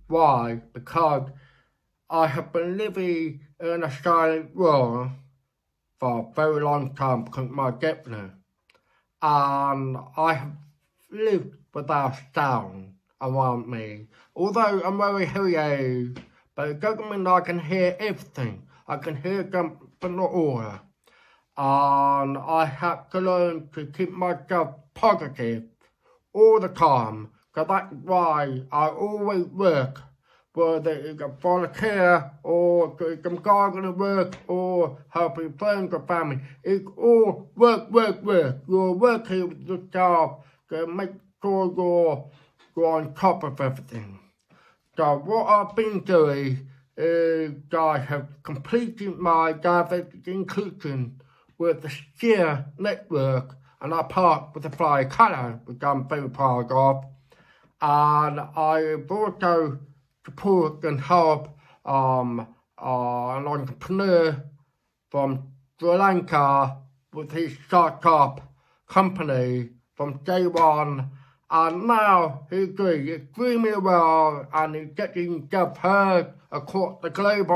Why? 0.09 0.61
Because 0.73 1.31
I 2.11 2.27
have 2.27 2.53
been 2.53 2.77
living 2.77 3.41
in 3.61 3.83
a 3.85 3.91
silent 3.91 4.57
world 4.57 5.11
for 5.99 6.21
a 6.21 6.35
very 6.35 6.63
long 6.63 6.95
time 6.95 7.25
because 7.25 7.49
my 7.51 7.71
governor. 7.71 8.35
And 9.21 9.97
I 10.17 10.35
have 10.35 10.57
lived 11.11 11.57
without 11.75 12.17
sound 12.35 12.95
around 13.21 13.69
me. 13.69 14.07
Although 14.35 14.83
I'm 14.85 14.99
very 14.99 15.27
hearing 15.27 16.17
but 16.59 16.71
it 16.71 16.81
doesn't 16.81 17.09
mean 17.09 17.25
I 17.25 17.39
can 17.39 17.61
hear 17.61 17.97
everything. 18.01 18.67
I 18.89 18.97
can 18.97 19.15
hear 19.15 19.45
them 19.45 19.79
from 20.01 20.17
the 20.17 20.23
aura. 20.23 20.83
And 21.57 22.37
I 22.37 22.65
have 22.65 23.11
to 23.11 23.21
learn 23.21 23.69
to 23.75 23.87
keep 23.87 24.11
myself 24.11 24.75
positive 24.93 25.63
all 26.33 26.59
the 26.59 26.69
time. 26.69 27.31
Because 27.55 27.69
that's 27.69 27.93
why 28.03 28.63
I 28.73 28.89
always 28.89 29.45
work 29.45 30.03
whether 30.59 30.91
it's 30.91 31.21
a 31.23 31.29
volunteer 31.29 32.33
or 32.43 32.97
gardening 33.45 33.97
work 33.97 34.37
or 34.49 34.99
helping 35.09 35.53
friends 35.53 35.95
or 35.95 36.01
family. 36.01 36.41
It's 36.65 36.85
all 36.97 37.49
work, 37.55 37.89
work, 37.93 38.21
work. 38.25 38.57
You're 38.69 38.93
working 38.93 39.49
with 39.49 39.61
your 39.69 39.79
job 39.93 40.43
to 40.71 40.89
make 40.89 41.11
sure 41.41 41.73
you're, 41.77 42.29
you're 42.77 42.87
on 42.87 43.15
top 43.15 43.45
of 43.45 43.61
everything. 43.61 44.19
So 44.97 45.19
what 45.19 45.47
I've 45.47 45.77
been 45.77 46.01
doing 46.01 46.67
is 46.97 47.53
I 47.73 47.99
have 47.99 48.27
completed 48.43 49.17
my 49.17 49.53
diversity 49.53 50.33
inclusion 50.33 51.21
with 51.57 51.83
the 51.83 51.91
STEER 51.91 52.65
network 52.79 53.57
and 53.81 53.95
I 53.95 54.03
part 54.03 54.55
with 54.55 54.65
the 54.65 54.71
fly 54.71 55.05
colour, 55.05 55.61
which 55.67 55.85
I'm 55.85 56.09
very 56.09 56.29
proud 56.29 56.73
of. 56.73 57.05
And 57.81 58.41
I've 58.41 59.09
also 59.09 59.79
support 60.29 60.85
and 60.85 61.01
help 61.01 61.49
um, 61.85 62.47
uh, 62.81 63.37
an 63.37 63.47
entrepreneur 63.47 64.45
from 65.11 65.49
Sri 65.81 65.97
Lanka 65.97 66.77
with 67.15 67.33
his 67.33 67.57
startup 67.67 68.55
company 68.87 69.71
from 69.95 70.21
day 70.25 70.47
one. 70.47 71.11
And 71.51 71.87
now 71.87 72.47
he's 72.51 72.69
doing 72.69 73.09
extremely 73.09 73.77
well 73.79 74.47
and 74.53 74.75
he's 74.75 74.93
getting 74.95 75.33
himself 75.33 75.79
heard 75.79 76.35
across 76.53 77.01
the 77.01 77.09
globe 77.09 77.51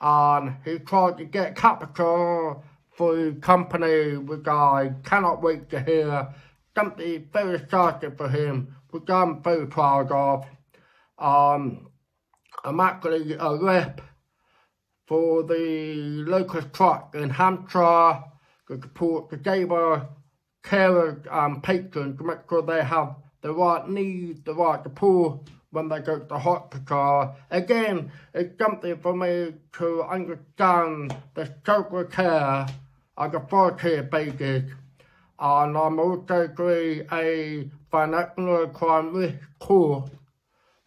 and 0.00 0.56
he's 0.64 0.80
trying 0.86 1.16
to 1.18 1.24
get 1.24 1.54
capital 1.54 2.64
for 2.96 3.16
his 3.16 3.38
company, 3.40 4.16
which 4.16 4.48
I 4.48 4.92
cannot 5.04 5.40
wait 5.42 5.70
to 5.70 5.80
hear. 5.80 6.28
Something 6.74 7.28
very 7.32 7.56
exciting 7.56 8.16
for 8.16 8.28
him, 8.28 8.74
which 8.90 9.08
I'm 9.08 9.42
very 9.42 9.66
proud 9.66 10.10
of. 10.10 10.46
Um, 11.18 11.88
I'm 12.64 12.80
actually 12.80 13.34
a 13.34 13.56
rep 13.56 14.00
for 15.06 15.42
the 15.44 16.24
local 16.26 16.62
truck 16.62 17.14
in 17.14 17.30
Hampshire 17.30 18.24
to 18.68 18.80
support 18.80 19.30
the 19.30 19.36
disabled 19.36 20.02
carers 20.64 21.24
and 21.30 21.62
patrons 21.62 22.18
to 22.18 22.24
make 22.24 22.38
sure 22.48 22.62
they 22.62 22.82
have 22.82 23.14
the 23.40 23.52
right 23.52 23.88
needs, 23.88 24.42
the 24.42 24.54
right 24.54 24.82
support 24.82 25.48
when 25.70 25.88
they 25.88 26.00
go 26.00 26.18
to 26.18 26.38
hospital. 26.38 27.36
Again, 27.50 28.10
it's 28.34 28.58
something 28.58 28.96
for 28.98 29.14
me 29.14 29.54
to 29.74 30.02
understand 30.02 31.16
the 31.34 31.54
social 31.64 32.04
care 32.04 32.66
as 33.18 33.34
a 33.34 33.38
volunteer 33.38 34.02
basis. 34.02 34.70
And 35.38 35.76
I'm 35.76 36.00
also 36.00 36.48
doing 36.48 37.06
a 37.12 37.70
financial 37.90 38.68
crime 38.68 39.14
risk 39.14 39.36
course 39.60 40.10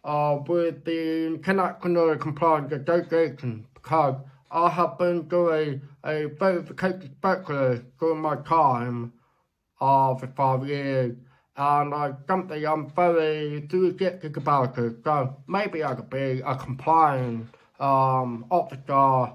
uh, 0.04 0.38
with 0.46 0.84
the 0.84 1.26
International 1.26 2.16
Compliance 2.16 2.72
Association 2.72 3.66
because 3.74 4.16
I 4.50 4.68
have 4.68 4.98
been 4.98 5.28
doing 5.28 5.82
a 6.04 6.26
verification 6.38 7.14
specialist 7.18 7.82
during 7.98 8.20
my 8.20 8.36
time 8.36 9.12
uh, 9.80 10.14
for 10.14 10.26
five 10.28 10.66
years 10.66 11.16
and 11.56 11.94
I 11.94 12.14
something 12.26 12.64
I'm 12.66 12.90
very 12.90 13.58
enthusiastic 13.58 14.36
about 14.36 14.78
it. 14.78 14.96
So 15.04 15.36
maybe 15.46 15.84
I 15.84 15.94
could 15.94 16.10
be 16.10 16.42
a 16.44 16.56
compliance 16.56 17.48
um, 17.78 18.46
officer 18.50 19.32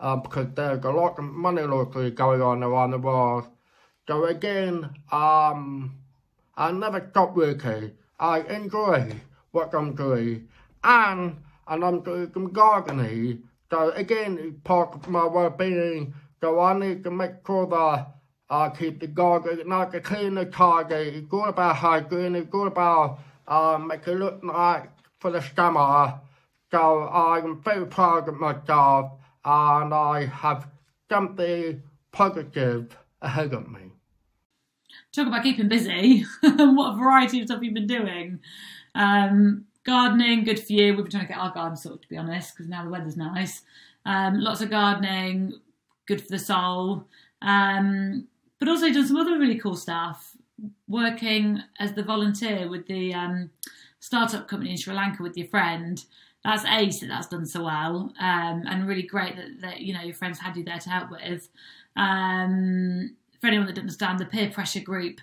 um, 0.00 0.22
because 0.22 0.48
there's 0.54 0.84
a 0.84 0.90
lot 0.90 1.18
of 1.18 1.24
money 1.24 1.62
laundering 1.62 2.14
going 2.14 2.42
on 2.42 2.62
around 2.62 2.90
the 2.90 2.98
world. 2.98 3.46
So 4.06 4.24
again, 4.24 4.90
um, 5.12 5.96
I 6.56 6.72
never 6.72 7.06
stop 7.10 7.36
working. 7.36 7.92
I 8.18 8.40
enjoy 8.40 9.12
what 9.54 9.74
I'm 9.74 9.94
doing. 9.94 10.48
And, 10.82 11.36
and 11.68 11.84
I'm 11.84 12.00
doing 12.02 12.30
some 12.32 12.52
gardening. 12.52 13.44
So 13.70 13.90
again, 13.92 14.38
it's 14.40 14.60
part 14.64 14.94
of 14.94 15.08
my 15.08 15.24
well-being. 15.24 16.14
So 16.40 16.60
I 16.60 16.78
need 16.78 17.04
to 17.04 17.10
make 17.10 17.46
sure 17.46 17.66
that 17.66 18.08
I 18.50 18.68
keep 18.70 19.00
the 19.00 19.06
garden, 19.06 19.68
not 19.68 19.92
to 19.92 20.00
clean 20.00 20.34
the 20.34 20.44
target. 20.44 21.14
It's 21.14 21.32
all 21.32 21.48
about 21.48 21.76
hygiene. 21.76 22.34
It's 22.34 22.52
all 22.52 22.66
about 22.66 23.20
uh, 23.48 23.78
make 23.78 24.06
it 24.06 24.16
look 24.16 24.42
nice 24.44 24.88
for 25.20 25.30
the 25.30 25.40
summer. 25.40 26.20
So 26.70 27.08
I'm 27.08 27.62
very 27.62 27.86
proud 27.86 28.28
of 28.28 28.34
my 28.34 28.54
job 28.66 29.18
and 29.44 29.94
I 29.94 30.26
have 30.26 30.66
something 31.10 31.82
positive 32.12 32.96
ahead 33.22 33.54
of 33.54 33.68
me. 33.68 33.80
Talk 35.12 35.28
about 35.28 35.42
keeping 35.42 35.68
busy. 35.68 36.24
what 36.42 36.94
a 36.94 36.96
variety 36.96 37.40
of 37.40 37.46
stuff 37.46 37.62
you've 37.62 37.74
been 37.74 37.86
doing. 37.86 38.40
Um, 38.94 39.66
gardening, 39.84 40.44
good 40.44 40.60
for 40.60 40.72
you. 40.72 40.94
We've 40.94 41.04
been 41.04 41.10
trying 41.10 41.26
to 41.26 41.32
get 41.32 41.38
our 41.38 41.52
garden 41.52 41.76
sorted, 41.76 42.02
to 42.02 42.08
be 42.08 42.16
honest, 42.16 42.54
because 42.54 42.68
now 42.68 42.84
the 42.84 42.90
weather's 42.90 43.16
nice. 43.16 43.62
Um, 44.06 44.40
lots 44.40 44.60
of 44.60 44.70
gardening, 44.70 45.54
good 46.06 46.20
for 46.20 46.28
the 46.28 46.38
soul. 46.38 47.06
Um, 47.42 48.28
but 48.58 48.68
also 48.68 48.92
done 48.92 49.06
some 49.06 49.16
other 49.16 49.38
really 49.38 49.58
cool 49.58 49.76
stuff. 49.76 50.36
Working 50.88 51.62
as 51.80 51.94
the 51.94 52.02
volunteer 52.02 52.68
with 52.68 52.86
the 52.86 53.12
um, 53.12 53.50
startup 54.00 54.48
company 54.48 54.70
in 54.70 54.76
Sri 54.76 54.94
Lanka 54.94 55.22
with 55.22 55.36
your 55.36 55.48
friend, 55.48 56.02
that's 56.44 56.64
ace 56.66 57.00
that 57.00 57.08
that's 57.08 57.26
done 57.26 57.46
so 57.46 57.64
well, 57.64 58.12
um, 58.20 58.64
and 58.66 58.86
really 58.86 59.02
great 59.02 59.34
that, 59.36 59.60
that 59.62 59.80
you 59.80 59.94
know 59.94 60.02
your 60.02 60.14
friends 60.14 60.38
had 60.38 60.56
you 60.56 60.62
there 60.62 60.78
to 60.78 60.90
help 60.90 61.10
with. 61.10 61.48
Um, 61.96 63.16
for 63.40 63.46
anyone 63.48 63.66
that 63.66 63.72
doesn't 63.74 63.88
understand, 63.88 64.18
the 64.18 64.26
peer 64.26 64.50
pressure 64.50 64.80
group 64.80 65.20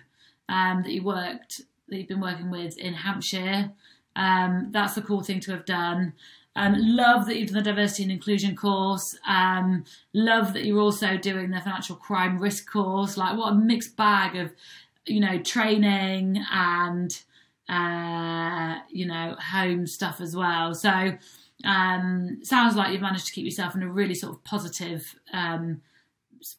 um, 0.48 0.82
that 0.82 0.92
you 0.92 1.02
worked 1.02 1.62
that 1.92 1.98
you've 1.98 2.08
been 2.08 2.20
working 2.20 2.50
with 2.50 2.78
in 2.78 2.94
Hampshire, 2.94 3.70
um, 4.16 4.68
that's 4.70 4.94
the 4.94 5.02
cool 5.02 5.22
thing 5.22 5.40
to 5.40 5.52
have 5.52 5.64
done. 5.64 6.14
Um, 6.56 6.74
love 6.78 7.26
that 7.26 7.38
you've 7.38 7.50
done 7.50 7.62
the 7.62 7.70
diversity 7.70 8.02
and 8.02 8.12
inclusion 8.12 8.56
course. 8.56 9.16
Um, 9.26 9.84
love 10.12 10.52
that 10.54 10.64
you're 10.64 10.80
also 10.80 11.16
doing 11.16 11.50
the 11.50 11.60
financial 11.60 11.96
crime 11.96 12.38
risk 12.38 12.70
course. 12.70 13.16
Like, 13.16 13.38
what 13.38 13.52
a 13.52 13.54
mixed 13.54 13.96
bag 13.96 14.36
of, 14.36 14.52
you 15.06 15.20
know, 15.20 15.38
training 15.38 16.44
and, 16.50 17.22
uh, 17.68 18.80
you 18.90 19.06
know, 19.06 19.36
home 19.38 19.86
stuff 19.86 20.20
as 20.20 20.36
well. 20.36 20.74
So, 20.74 21.16
um, 21.64 22.40
sounds 22.42 22.76
like 22.76 22.92
you've 22.92 23.02
managed 23.02 23.26
to 23.26 23.32
keep 23.32 23.44
yourself 23.44 23.74
in 23.74 23.82
a 23.82 23.88
really 23.88 24.14
sort 24.14 24.34
of 24.34 24.44
positive, 24.44 25.14
um, 25.32 25.80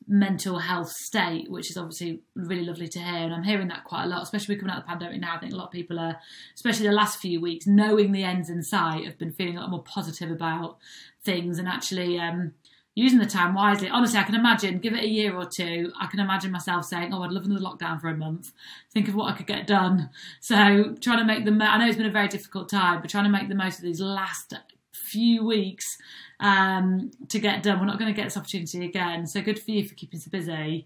mental 0.07 0.59
health 0.59 0.91
state, 0.91 1.49
which 1.49 1.69
is 1.69 1.77
obviously 1.77 2.21
really 2.35 2.63
lovely 2.63 2.87
to 2.87 2.99
hear. 2.99 3.23
And 3.23 3.33
I'm 3.33 3.43
hearing 3.43 3.67
that 3.69 3.83
quite 3.83 4.05
a 4.05 4.07
lot, 4.07 4.23
especially 4.23 4.55
coming 4.55 4.71
out 4.71 4.79
of 4.79 4.83
the 4.83 4.89
pandemic 4.89 5.21
now. 5.21 5.35
I 5.35 5.39
think 5.39 5.53
a 5.53 5.55
lot 5.55 5.65
of 5.65 5.71
people 5.71 5.99
are, 5.99 6.17
especially 6.55 6.87
the 6.87 6.93
last 6.93 7.19
few 7.19 7.41
weeks, 7.41 7.67
knowing 7.67 8.11
the 8.11 8.23
ends 8.23 8.49
in 8.49 8.63
sight, 8.63 9.05
have 9.05 9.17
been 9.17 9.31
feeling 9.31 9.57
a 9.57 9.61
lot 9.61 9.69
more 9.69 9.83
positive 9.83 10.31
about 10.31 10.77
things 11.23 11.59
and 11.59 11.67
actually 11.67 12.19
um, 12.19 12.53
using 12.95 13.19
the 13.19 13.25
time 13.25 13.53
wisely. 13.53 13.89
Honestly, 13.89 14.19
I 14.19 14.23
can 14.23 14.35
imagine, 14.35 14.79
give 14.79 14.93
it 14.93 15.03
a 15.03 15.09
year 15.09 15.35
or 15.35 15.45
two, 15.45 15.91
I 15.99 16.07
can 16.07 16.19
imagine 16.19 16.51
myself 16.51 16.85
saying, 16.85 17.13
Oh, 17.13 17.23
I'd 17.23 17.31
love 17.31 17.45
another 17.45 17.61
lockdown 17.61 17.99
for 17.99 18.09
a 18.09 18.17
month. 18.17 18.51
Think 18.91 19.07
of 19.07 19.15
what 19.15 19.31
I 19.31 19.37
could 19.37 19.47
get 19.47 19.67
done. 19.67 20.09
So 20.39 20.95
trying 21.01 21.19
to 21.19 21.25
make 21.25 21.45
the, 21.45 21.51
I 21.51 21.77
know 21.77 21.87
it's 21.87 21.97
been 21.97 22.05
a 22.05 22.11
very 22.11 22.27
difficult 22.27 22.69
time, 22.69 23.01
but 23.01 23.09
trying 23.09 23.25
to 23.25 23.29
make 23.29 23.49
the 23.49 23.55
most 23.55 23.77
of 23.77 23.83
these 23.83 23.99
last 23.99 24.53
few 24.93 25.45
weeks 25.45 25.97
um, 26.39 27.11
to 27.29 27.39
get 27.39 27.63
done. 27.63 27.79
We're 27.79 27.85
not 27.85 27.99
going 27.99 28.13
to 28.13 28.15
get 28.15 28.25
this 28.25 28.37
opportunity 28.37 28.85
again. 28.85 29.25
So 29.27 29.41
good 29.41 29.59
for 29.59 29.71
you 29.71 29.87
for 29.87 29.95
keeping 29.95 30.19
so 30.19 30.29
busy. 30.31 30.85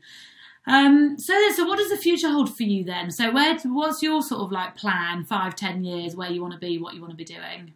Um, 0.65 1.17
so, 1.17 1.33
so 1.55 1.65
what 1.65 1.77
does 1.77 1.89
the 1.89 1.97
future 1.97 2.29
hold 2.29 2.55
for 2.55 2.63
you 2.63 2.83
then? 2.83 3.09
So, 3.09 3.31
where, 3.31 3.57
what's 3.63 4.03
your 4.03 4.21
sort 4.21 4.41
of 4.41 4.51
like 4.51 4.75
plan, 4.75 5.23
five, 5.23 5.55
ten 5.55 5.83
years, 5.83 6.13
where 6.15 6.29
you 6.29 6.41
want 6.41 6.53
to 6.53 6.59
be, 6.59 6.77
what 6.77 6.93
you 6.93 6.99
want 6.99 7.11
to 7.11 7.17
be 7.17 7.23
doing? 7.23 7.73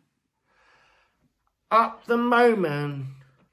At 1.71 1.99
the 2.05 2.17
moment, 2.17 3.05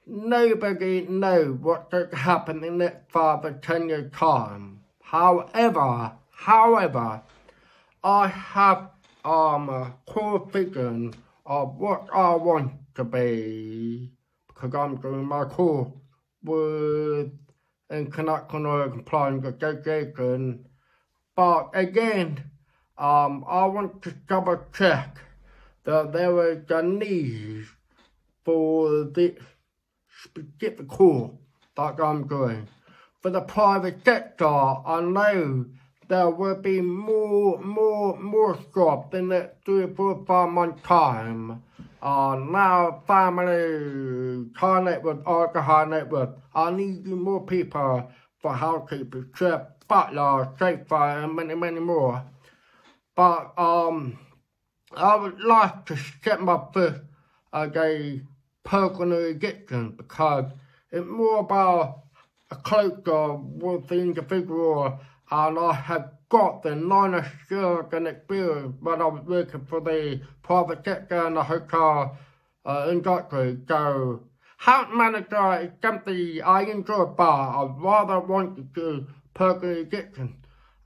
nobody 0.05 1.03
knows 1.03 1.57
what 1.61 1.89
could 1.91 2.13
happen 2.13 2.65
in 2.65 2.83
or 3.15 3.59
ten 3.63 3.89
year 3.89 4.11
time. 4.13 4.81
However, 5.03 6.13
however, 6.31 7.23
I 8.03 8.27
have 8.27 8.91
um, 9.25 9.69
a 9.69 9.95
core 10.07 10.45
vision 10.51 11.15
of 11.49 11.77
what 11.77 12.07
I 12.13 12.35
want 12.35 12.73
to 12.95 13.05
be 13.05 14.13
because 14.47 14.75
I'm 14.75 14.97
doing 14.97 15.25
my 15.25 15.45
course 15.47 15.89
with 16.45 17.33
international 17.91 18.91
compliance 18.91 19.47
education. 19.47 20.67
But 21.35 21.71
again, 21.73 22.45
um, 22.99 23.45
I 23.49 23.65
want 23.65 24.03
to 24.03 24.11
double 24.29 24.63
check 24.77 25.17
that 25.85 26.13
there 26.13 26.53
is 26.53 26.71
a 26.71 26.83
need 26.83 27.65
for 28.45 29.05
the 29.05 29.37
specific 30.23 30.87
course 30.87 31.31
that 31.77 31.99
I'm 31.99 32.29
doing. 32.29 32.69
For 33.23 33.31
the 33.31 33.41
private 33.41 34.05
sector, 34.05 34.47
I 34.47 35.01
know 35.01 35.65
there 36.09 36.31
will 36.31 36.57
be 36.57 36.81
more, 36.81 37.61
more, 37.61 38.19
more 38.19 38.59
jobs 38.75 39.15
in 39.15 39.29
the 39.29 39.51
three, 39.65 39.87
four, 39.95 40.25
five 40.27 40.51
month 40.51 40.83
time. 40.83 41.63
Uh, 42.01 42.37
now 42.37 43.03
family, 43.07 44.47
car 44.57 44.83
network, 44.83 45.23
alcohol 45.27 45.87
network. 45.87 46.39
I 46.55 46.71
need 46.71 47.07
more 47.07 47.45
people 47.45 48.11
for 48.41 48.55
housekeepers, 48.55 49.27
chef, 49.35 49.63
butler, 49.87 50.49
safer, 50.59 50.95
and 50.95 51.35
many, 51.35 51.55
many 51.55 51.81
more. 51.81 52.23
But 53.15 53.53
um, 53.59 54.19
I 54.97 55.17
would 55.17 55.41
like 55.41 55.87
to 55.87 55.97
set 56.23 56.41
my 56.41 56.59
foot 56.73 57.03
as 57.53 57.77
a 57.77 58.23
personal 58.65 59.25
addiction 59.27 59.91
because 59.97 60.53
it's 60.91 61.07
more 61.07 61.41
about 61.41 62.05
a 62.51 62.57
closer 62.57 63.35
with 63.35 63.89
the 63.89 63.97
individual 63.97 65.01
I 65.31 65.75
have 65.75 66.13
got 66.31 66.63
the 66.63 66.75
knowledge, 66.75 67.25
skills 67.45 67.87
and 67.93 68.09
experience 68.09 68.77
when 68.81 69.03
I 69.03 69.07
was 69.07 69.25
working 69.27 69.65
for 69.67 69.81
the 69.81 70.21
private 70.43 70.85
sector 70.85 71.27
and 71.27 71.37
the 71.37 71.43
hotel 71.43 72.17
uh, 72.65 72.89
industry. 72.91 73.59
So, 73.69 74.23
house 74.57 74.89
manager 74.95 75.61
is 75.61 75.71
something 75.83 76.41
I 76.43 76.63
enjoy, 76.63 77.07
but 77.07 77.25
I 77.25 77.71
rather 77.79 78.21
want 78.21 78.57
to 78.57 78.63
do 78.63 79.07
personal 79.35 79.79
addiction. 79.83 80.37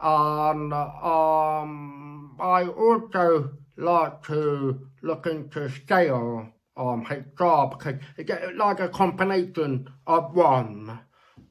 And 0.00 0.72
um, 0.72 2.36
I 2.40 2.66
also 2.66 3.50
like 3.76 4.22
to 4.24 4.88
look 5.02 5.26
into 5.26 5.70
scale 5.70 6.48
um, 6.76 7.02
HR 7.08 7.68
because 7.70 7.94
it's 8.16 8.30
like 8.56 8.80
a 8.80 8.88
combination 8.88 9.88
of 10.06 10.34
one 10.34 11.00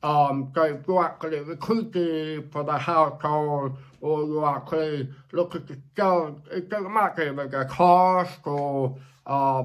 um, 0.04 0.52
so 0.56 0.64
if 0.64 0.88
you 0.88 1.00
actually 1.00 1.40
recruiting 1.42 2.50
for 2.50 2.64
the 2.64 2.78
household 2.78 3.78
or 4.00 4.24
you 4.24 4.44
actually 4.46 5.10
look 5.32 5.56
at 5.56 5.68
the 5.68 5.78
skills, 5.94 6.40
it 6.52 6.70
doesn't 6.70 6.92
matter 6.92 7.22
if 7.22 7.38
it's 7.38 7.54
a 7.54 7.66
cost 7.66 8.40
or 8.46 8.98
uh, 9.28 9.64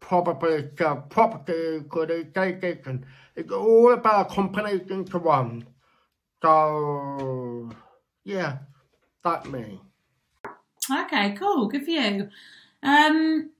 probably 0.00 0.62
the 0.76 0.94
property 1.10 1.84
could 1.90 2.10
education. 2.10 3.04
It's 3.36 3.52
all 3.52 3.92
about 3.92 4.30
combination 4.30 5.04
to 5.06 5.18
one. 5.18 5.66
So, 6.42 7.70
yeah, 8.24 8.58
that's 9.22 9.46
me. 9.46 9.80
Okay, 10.90 11.32
cool. 11.32 11.68
Good 11.68 11.84
for 11.84 11.90
you. 11.90 12.28
Um, 12.82 13.50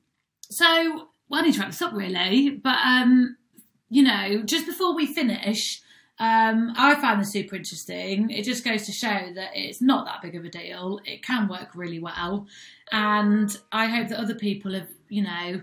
so, 0.50 1.08
well, 1.28 1.42
I 1.42 1.46
need 1.46 1.54
to 1.54 1.60
wrap 1.60 1.68
this 1.68 1.82
up 1.82 1.92
really, 1.92 2.50
but 2.50 2.78
um, 2.84 3.36
you 3.90 4.02
know, 4.02 4.42
just 4.44 4.66
before 4.66 4.94
we 4.96 5.06
finish, 5.06 5.82
um, 6.20 6.74
I 6.76 6.96
found 6.96 7.22
this 7.22 7.32
super 7.32 7.56
interesting. 7.56 8.28
It 8.28 8.44
just 8.44 8.62
goes 8.62 8.84
to 8.84 8.92
show 8.92 9.32
that 9.34 9.52
it's 9.54 9.80
not 9.80 10.04
that 10.04 10.20
big 10.20 10.36
of 10.36 10.44
a 10.44 10.50
deal. 10.50 11.00
It 11.06 11.22
can 11.22 11.48
work 11.48 11.70
really 11.74 11.98
well. 11.98 12.46
And 12.92 13.50
I 13.72 13.86
hope 13.86 14.08
that 14.08 14.18
other 14.18 14.34
people 14.34 14.74
have, 14.74 14.88
you 15.08 15.22
know, 15.22 15.62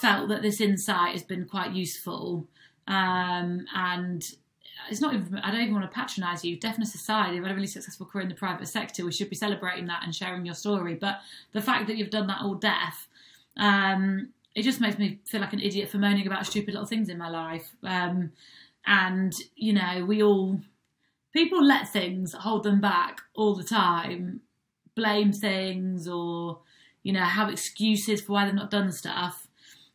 felt 0.00 0.30
that 0.30 0.40
this 0.40 0.58
insight 0.58 1.12
has 1.12 1.22
been 1.22 1.44
quite 1.44 1.72
useful. 1.72 2.48
Um, 2.88 3.66
and 3.74 4.24
it's 4.88 5.02
not 5.02 5.12
even, 5.12 5.36
I 5.36 5.50
don't 5.50 5.60
even 5.60 5.74
want 5.74 5.90
to 5.90 5.94
patronise 5.94 6.46
you. 6.46 6.56
Deaf 6.56 6.78
in 6.78 6.86
Society 6.86 7.34
have 7.36 7.44
had 7.44 7.52
a 7.52 7.54
really 7.54 7.66
successful 7.66 8.06
career 8.06 8.22
in 8.22 8.30
the 8.30 8.34
private 8.34 8.68
sector. 8.68 9.04
We 9.04 9.12
should 9.12 9.28
be 9.28 9.36
celebrating 9.36 9.86
that 9.88 10.02
and 10.02 10.14
sharing 10.14 10.46
your 10.46 10.54
story. 10.54 10.94
But 10.94 11.20
the 11.52 11.60
fact 11.60 11.88
that 11.88 11.98
you've 11.98 12.08
done 12.08 12.26
that 12.28 12.40
all 12.40 12.54
deaf, 12.54 13.06
um, 13.58 14.30
it 14.54 14.62
just 14.62 14.80
makes 14.80 14.98
me 14.98 15.18
feel 15.26 15.42
like 15.42 15.52
an 15.52 15.60
idiot 15.60 15.90
for 15.90 15.98
moaning 15.98 16.26
about 16.26 16.46
stupid 16.46 16.72
little 16.72 16.86
things 16.86 17.10
in 17.10 17.18
my 17.18 17.28
life. 17.28 17.68
Um, 17.82 18.32
and 18.86 19.32
you 19.56 19.72
know 19.72 20.04
we 20.06 20.22
all 20.22 20.60
people 21.32 21.64
let 21.64 21.88
things 21.88 22.32
hold 22.32 22.62
them 22.62 22.80
back 22.80 23.20
all 23.34 23.54
the 23.54 23.64
time 23.64 24.40
blame 24.94 25.32
things 25.32 26.06
or 26.08 26.60
you 27.02 27.12
know 27.12 27.20
have 27.20 27.48
excuses 27.48 28.20
for 28.20 28.32
why 28.32 28.44
they've 28.44 28.54
not 28.54 28.70
done 28.70 28.92
stuff. 28.92 29.46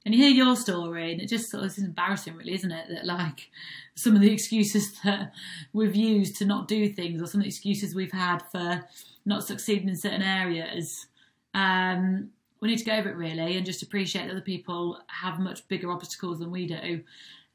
And 0.04 0.14
you 0.14 0.22
hear 0.22 0.32
your 0.32 0.56
story 0.56 1.12
and 1.12 1.22
it 1.22 1.30
just 1.30 1.50
sort 1.50 1.64
of 1.64 1.72
is 1.72 1.80
embarrassing 1.80 2.36
really 2.36 2.54
isn't 2.54 2.72
it 2.72 2.88
that 2.90 3.06
like 3.06 3.50
some 3.96 4.16
of 4.16 4.22
the 4.22 4.32
excuses 4.32 4.94
that 5.04 5.32
we've 5.74 5.96
used 5.96 6.36
to 6.38 6.46
not 6.46 6.68
do 6.68 6.90
things 6.90 7.22
or 7.22 7.26
some 7.26 7.42
of 7.42 7.46
the 7.46 7.50
excuses 7.50 7.96
we've 7.96 8.12
had 8.12 8.44
for 8.52 8.88
not 9.26 9.44
succeeding 9.44 9.90
in 9.90 9.96
certain 9.96 10.22
areas. 10.22 11.08
Um, 11.56 12.30
we 12.62 12.70
need 12.70 12.78
to 12.78 12.86
go 12.86 12.94
over 12.94 13.10
it 13.10 13.16
really 13.16 13.58
and 13.58 13.66
just 13.66 13.82
appreciate 13.82 14.26
that 14.26 14.32
other 14.32 14.42
people 14.42 15.00
have 15.08 15.40
much 15.40 15.68
bigger 15.68 15.92
obstacles 15.92 16.40
than 16.40 16.52
we 16.52 16.68
do 16.68 17.02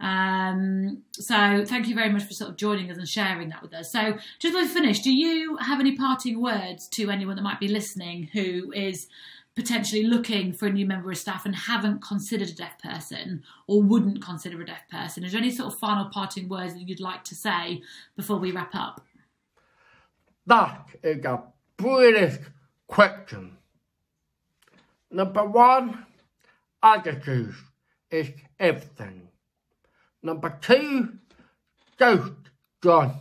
um, 0.00 1.02
so 1.12 1.64
thank 1.64 1.86
you 1.86 1.94
very 1.94 2.10
much 2.10 2.24
for 2.24 2.32
sort 2.32 2.50
of 2.50 2.56
joining 2.56 2.90
us 2.90 2.96
and 2.96 3.08
sharing 3.08 3.50
that 3.50 3.62
with 3.62 3.74
us. 3.74 3.92
So 3.92 4.16
just 4.38 4.54
to 4.54 4.66
finish, 4.66 5.00
do 5.00 5.12
you 5.12 5.56
have 5.58 5.78
any 5.78 5.96
parting 5.96 6.40
words 6.40 6.88
to 6.88 7.10
anyone 7.10 7.36
that 7.36 7.42
might 7.42 7.60
be 7.60 7.68
listening 7.68 8.30
who 8.32 8.72
is 8.72 9.08
potentially 9.54 10.04
looking 10.04 10.52
for 10.54 10.66
a 10.66 10.72
new 10.72 10.86
member 10.86 11.10
of 11.10 11.18
staff 11.18 11.44
and 11.44 11.54
haven't 11.54 12.02
considered 12.02 12.48
a 12.48 12.54
deaf 12.54 12.78
person 12.78 13.42
or 13.66 13.82
wouldn't 13.82 14.24
consider 14.24 14.60
a 14.62 14.66
deaf 14.66 14.88
person? 14.90 15.22
Is 15.22 15.32
there 15.32 15.40
any 15.40 15.50
sort 15.50 15.72
of 15.72 15.78
final 15.78 16.06
parting 16.06 16.48
words 16.48 16.72
that 16.74 16.88
you'd 16.88 17.00
like 17.00 17.24
to 17.24 17.34
say 17.34 17.82
before 18.16 18.38
we 18.38 18.52
wrap 18.52 18.74
up? 18.74 19.02
That 20.46 20.86
is 21.02 21.24
a 21.24 21.42
brilliant 21.76 22.40
question. 22.86 23.58
Number 25.10 25.44
one, 25.44 26.06
attitude 26.82 27.54
is 28.10 28.30
everything. 28.58 29.29
Number 30.22 30.58
two, 30.60 31.14
Ghost 31.96 32.32
John. 32.82 33.14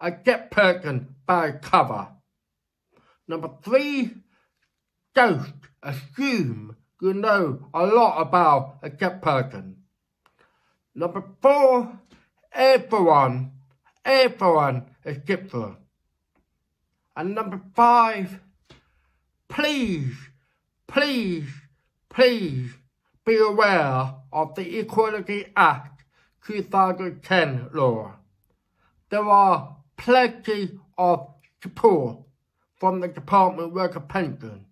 I 0.00 0.10
get 0.10 0.50
Perkin 0.50 1.14
by 1.26 1.52
cover. 1.52 2.08
Number 3.26 3.50
three, 3.62 4.10
Ghost 5.14 5.54
assume 5.82 6.76
you 7.00 7.14
know 7.14 7.68
a 7.72 7.86
lot 7.86 8.20
about 8.20 8.78
a 8.82 8.90
deaf 8.90 9.22
person. 9.22 9.76
Number 10.94 11.24
four, 11.40 12.00
everyone, 12.52 13.52
everyone 14.04 14.86
is 15.04 15.18
different. 15.18 15.78
And 17.16 17.34
number 17.34 17.60
five, 17.74 18.40
please, 19.48 20.14
please, 20.86 21.48
please 22.10 22.70
be 23.24 23.36
aware 23.38 24.14
of 24.32 24.54
the 24.54 24.78
Equality 24.78 25.46
Act 25.56 25.95
2010 26.46 27.70
law. 27.72 28.14
There 29.10 29.24
are 29.24 29.76
plenty 29.96 30.78
of 30.98 31.28
support 31.62 32.18
from 32.76 33.00
the 33.00 33.08
Department 33.08 33.68
of 33.68 33.74
Work 33.74 33.96
and 33.96 34.08
Pension 34.08 34.66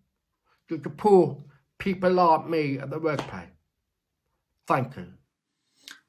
to 0.68 0.80
support 0.82 1.38
people 1.78 2.12
like 2.12 2.48
me 2.48 2.78
at 2.78 2.90
the 2.90 2.98
workplace. 2.98 3.48
Thank 4.66 4.96
you. 4.96 5.06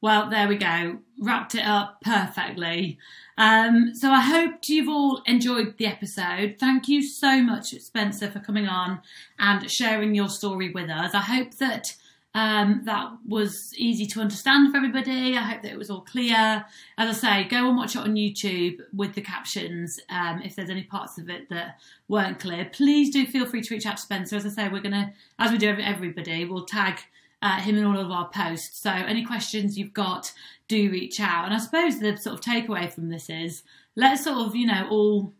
Well, 0.01 0.30
there 0.30 0.47
we 0.47 0.57
go. 0.57 0.99
Wrapped 1.20 1.55
it 1.55 1.66
up 1.66 2.01
perfectly. 2.01 2.99
Um, 3.38 3.95
so 3.95 4.11
I 4.11 4.22
hope 4.22 4.59
you've 4.68 4.88
all 4.88 5.22
enjoyed 5.26 5.78
the 5.78 5.88
episode. 5.88 6.57
Thank 6.59 6.88
you 6.88 7.01
so 7.01 7.41
much, 7.41 7.70
Spencer, 7.70 8.30
for 8.30 8.39
coming 8.39 8.68
on 8.68 9.01
and 9.39 9.70
sharing 9.70 10.13
your 10.13 10.30
story 10.30 10.72
with 10.72 10.89
us. 10.89 11.13
I 11.13 11.22
hope 11.22 11.55
that 11.55 11.95
um, 12.36 12.81
that 12.83 13.11
was 13.25 13.73
easy 13.77 14.05
to 14.07 14.19
understand 14.19 14.69
for 14.69 14.77
everybody. 14.77 15.38
I 15.38 15.41
hope 15.41 15.61
that 15.61 15.71
it 15.71 15.77
was 15.77 15.89
all 15.89 16.01
clear. 16.01 16.65
As 16.97 17.09
I 17.09 17.13
say, 17.13 17.43
go 17.45 17.69
and 17.69 17.77
watch 17.77 17.95
it 17.95 18.01
on 18.01 18.15
YouTube 18.15 18.81
with 18.93 19.15
the 19.15 19.21
captions 19.21 20.01
um, 20.09 20.41
if 20.43 20.53
there's 20.53 20.69
any 20.69 20.83
parts 20.83 21.17
of 21.17 21.29
it 21.29 21.47
that 21.49 21.79
weren't 22.09 22.39
clear. 22.39 22.65
Please 22.65 23.09
do 23.09 23.25
feel 23.25 23.45
free 23.45 23.61
to 23.61 23.73
reach 23.73 23.86
out 23.86 23.95
to 23.95 24.03
Spencer. 24.03 24.36
As 24.36 24.45
I 24.45 24.49
say, 24.49 24.67
we're 24.67 24.81
going 24.81 24.91
to, 24.91 25.13
as 25.39 25.53
we 25.53 25.57
do 25.57 25.69
everybody, 25.69 26.43
we'll 26.43 26.65
tag 26.65 26.99
uh, 27.41 27.61
him 27.61 27.77
in 27.77 27.86
all 27.86 27.97
of 27.97 28.11
our 28.11 28.27
posts. 28.27 28.81
So 28.81 28.91
any 28.91 29.25
questions 29.25 29.77
you've 29.77 29.93
got, 29.93 30.33
do 30.67 30.91
reach 30.91 31.21
out. 31.21 31.45
And 31.45 31.53
I 31.53 31.57
suppose 31.59 31.99
the 31.99 32.17
sort 32.17 32.36
of 32.36 32.41
takeaway 32.41 32.91
from 32.91 33.07
this 33.07 33.29
is 33.29 33.63
let's 33.95 34.25
sort 34.25 34.45
of, 34.45 34.57
you 34.57 34.67
know, 34.67 34.89
all 34.91 35.33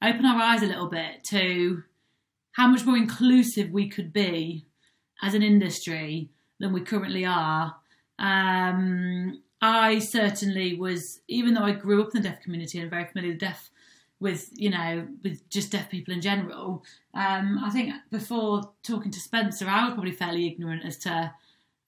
open 0.00 0.24
our 0.24 0.40
eyes 0.40 0.62
a 0.62 0.66
little 0.66 0.88
bit 0.88 1.24
to 1.24 1.82
how 2.52 2.68
much 2.68 2.86
more 2.86 2.96
inclusive 2.96 3.72
we 3.72 3.88
could 3.88 4.12
be 4.12 4.66
as 5.22 5.34
an 5.34 5.42
industry 5.42 6.28
than 6.58 6.72
we 6.72 6.80
currently 6.80 7.24
are. 7.24 7.76
Um, 8.18 9.42
I 9.62 9.98
certainly 9.98 10.76
was, 10.76 11.20
even 11.28 11.54
though 11.54 11.64
I 11.64 11.72
grew 11.72 12.02
up 12.02 12.14
in 12.14 12.22
the 12.22 12.28
deaf 12.28 12.40
community 12.42 12.78
and 12.78 12.90
very 12.90 13.04
familiar 13.06 13.32
with 13.32 13.40
deaf, 13.40 13.70
with 14.18 14.50
you 14.54 14.70
know, 14.70 15.06
with 15.22 15.48
just 15.50 15.72
deaf 15.72 15.90
people 15.90 16.14
in 16.14 16.20
general. 16.20 16.84
Um, 17.14 17.60
I 17.62 17.70
think 17.70 17.94
before 18.10 18.72
talking 18.82 19.10
to 19.10 19.20
Spencer, 19.20 19.68
I 19.68 19.84
was 19.84 19.94
probably 19.94 20.12
fairly 20.12 20.46
ignorant 20.46 20.84
as 20.84 20.96
to 20.98 21.32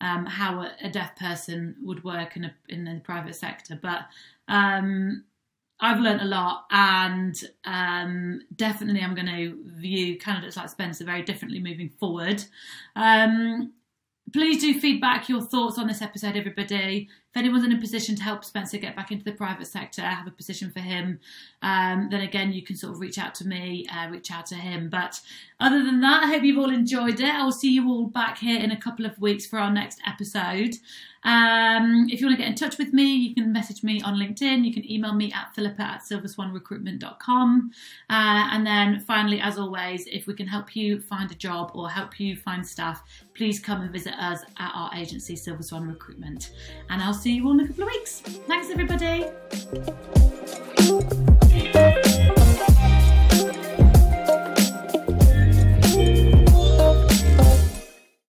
um, 0.01 0.27
how 0.27 0.67
a, 0.83 0.91
deaf 0.91 1.17
person 1.17 1.77
would 1.83 2.03
work 2.03 2.37
in 2.37 2.45
a, 2.45 2.55
in 2.69 2.85
the 2.85 3.01
private 3.05 3.37
sector, 3.37 3.79
but 3.81 4.07
um, 4.49 5.25
I've 5.83 5.99
learned 5.99 6.21
a 6.21 6.27
lot, 6.27 6.67
and 6.71 7.43
um, 7.65 8.41
definitely 8.55 9.01
I'm 9.03 9.17
going 9.17 9.27
to 9.27 9.59
view 9.67 10.17
candidates 10.17 10.57
like 10.57 10.69
Spencer 10.69 11.05
very 11.05 11.23
differently 11.23 11.59
moving 11.59 11.91
forward. 11.99 12.45
Um, 12.95 13.73
please 14.33 14.61
do 14.61 14.79
feedback 14.79 15.29
your 15.29 15.43
thoughts 15.43 15.79
on 15.79 15.89
this 15.89 16.01
episode, 16.01 16.37
everybody. 16.37 17.09
If 17.33 17.39
anyone's 17.39 17.65
in 17.65 17.73
a 17.73 17.81
position 17.81 18.15
to 18.17 18.23
help 18.23 18.45
Spencer 18.45 18.77
get 18.77 18.95
back 18.95 19.11
into 19.11 19.25
the 19.25 19.33
private 19.33 19.67
sector, 19.67 20.03
have 20.03 20.27
a 20.27 20.31
position 20.31 20.71
for 20.71 20.81
him, 20.81 21.19
um, 21.63 22.09
then 22.11 22.21
again, 22.21 22.53
you 22.53 22.61
can 22.61 22.77
sort 22.77 22.93
of 22.93 23.01
reach 23.01 23.17
out 23.17 23.35
to 23.37 23.49
me, 23.49 23.87
uh, 23.89 24.11
reach 24.11 24.31
out 24.31 24.45
to 24.47 24.55
him. 24.55 24.91
But 24.91 25.19
other 25.59 25.83
than 25.83 26.03
that, 26.03 26.25
I 26.25 26.27
hope 26.27 26.43
you've 26.43 26.59
all 26.59 26.71
enjoyed 26.71 27.21
it. 27.21 27.35
I 27.35 27.43
will 27.43 27.51
see 27.51 27.73
you 27.73 27.89
all 27.89 28.07
back 28.07 28.37
here 28.37 28.61
in 28.61 28.71
a 28.71 28.77
couple 28.77 29.07
of 29.07 29.19
weeks 29.19 29.47
for 29.47 29.59
our 29.59 29.73
next 29.73 29.99
episode. 30.07 30.77
Um, 31.25 32.09
if 32.11 32.21
you 32.21 32.27
want 32.27 32.37
to 32.37 32.43
get 32.43 32.51
in 32.51 32.57
touch 32.57 32.79
with 32.79 32.93
me, 32.93 33.15
you 33.15 33.35
can 33.35 33.53
message 33.53 33.85
me 33.85 34.03
on 34.03 34.17
LinkedIn. 34.17 34.65
You 34.65 34.75
can 34.75 34.91
email 34.91 35.15
me 35.15 35.33
at 35.33 35.55
philippa 35.55 35.83
at 35.83 36.03
silverswanrecruitment.com. 36.03 37.71
Uh, 38.11 38.49
and 38.51 38.67
then 38.67 39.01
finally, 39.01 39.41
as 39.41 39.59
always, 39.59 40.07
if 40.09 40.27
we 40.27 40.35
can 40.35 40.49
help 40.49 40.75
you 40.75 41.01
find 41.01 41.31
a 41.31 41.35
job 41.35 41.71
or 41.75 41.89
help 41.89 42.19
you 42.19 42.37
find 42.37 42.67
staff, 42.67 43.03
please 43.35 43.61
come 43.61 43.83
and 43.83 43.93
visit 43.93 44.15
us 44.15 44.41
at 44.59 44.73
our 44.75 44.91
agency, 44.97 45.37
Silver 45.37 45.63
Swan 45.63 45.87
Recruitment. 45.87 46.53
And 46.91 47.01
I'll 47.01 47.15
see 47.23 47.35
you 47.35 47.47
all 47.47 47.53
in 47.53 47.61
a 47.61 47.69
couple 47.69 47.85
of 47.85 47.87
weeks. 47.87 48.21
Thanks, 48.49 48.69
everybody. 48.69 49.23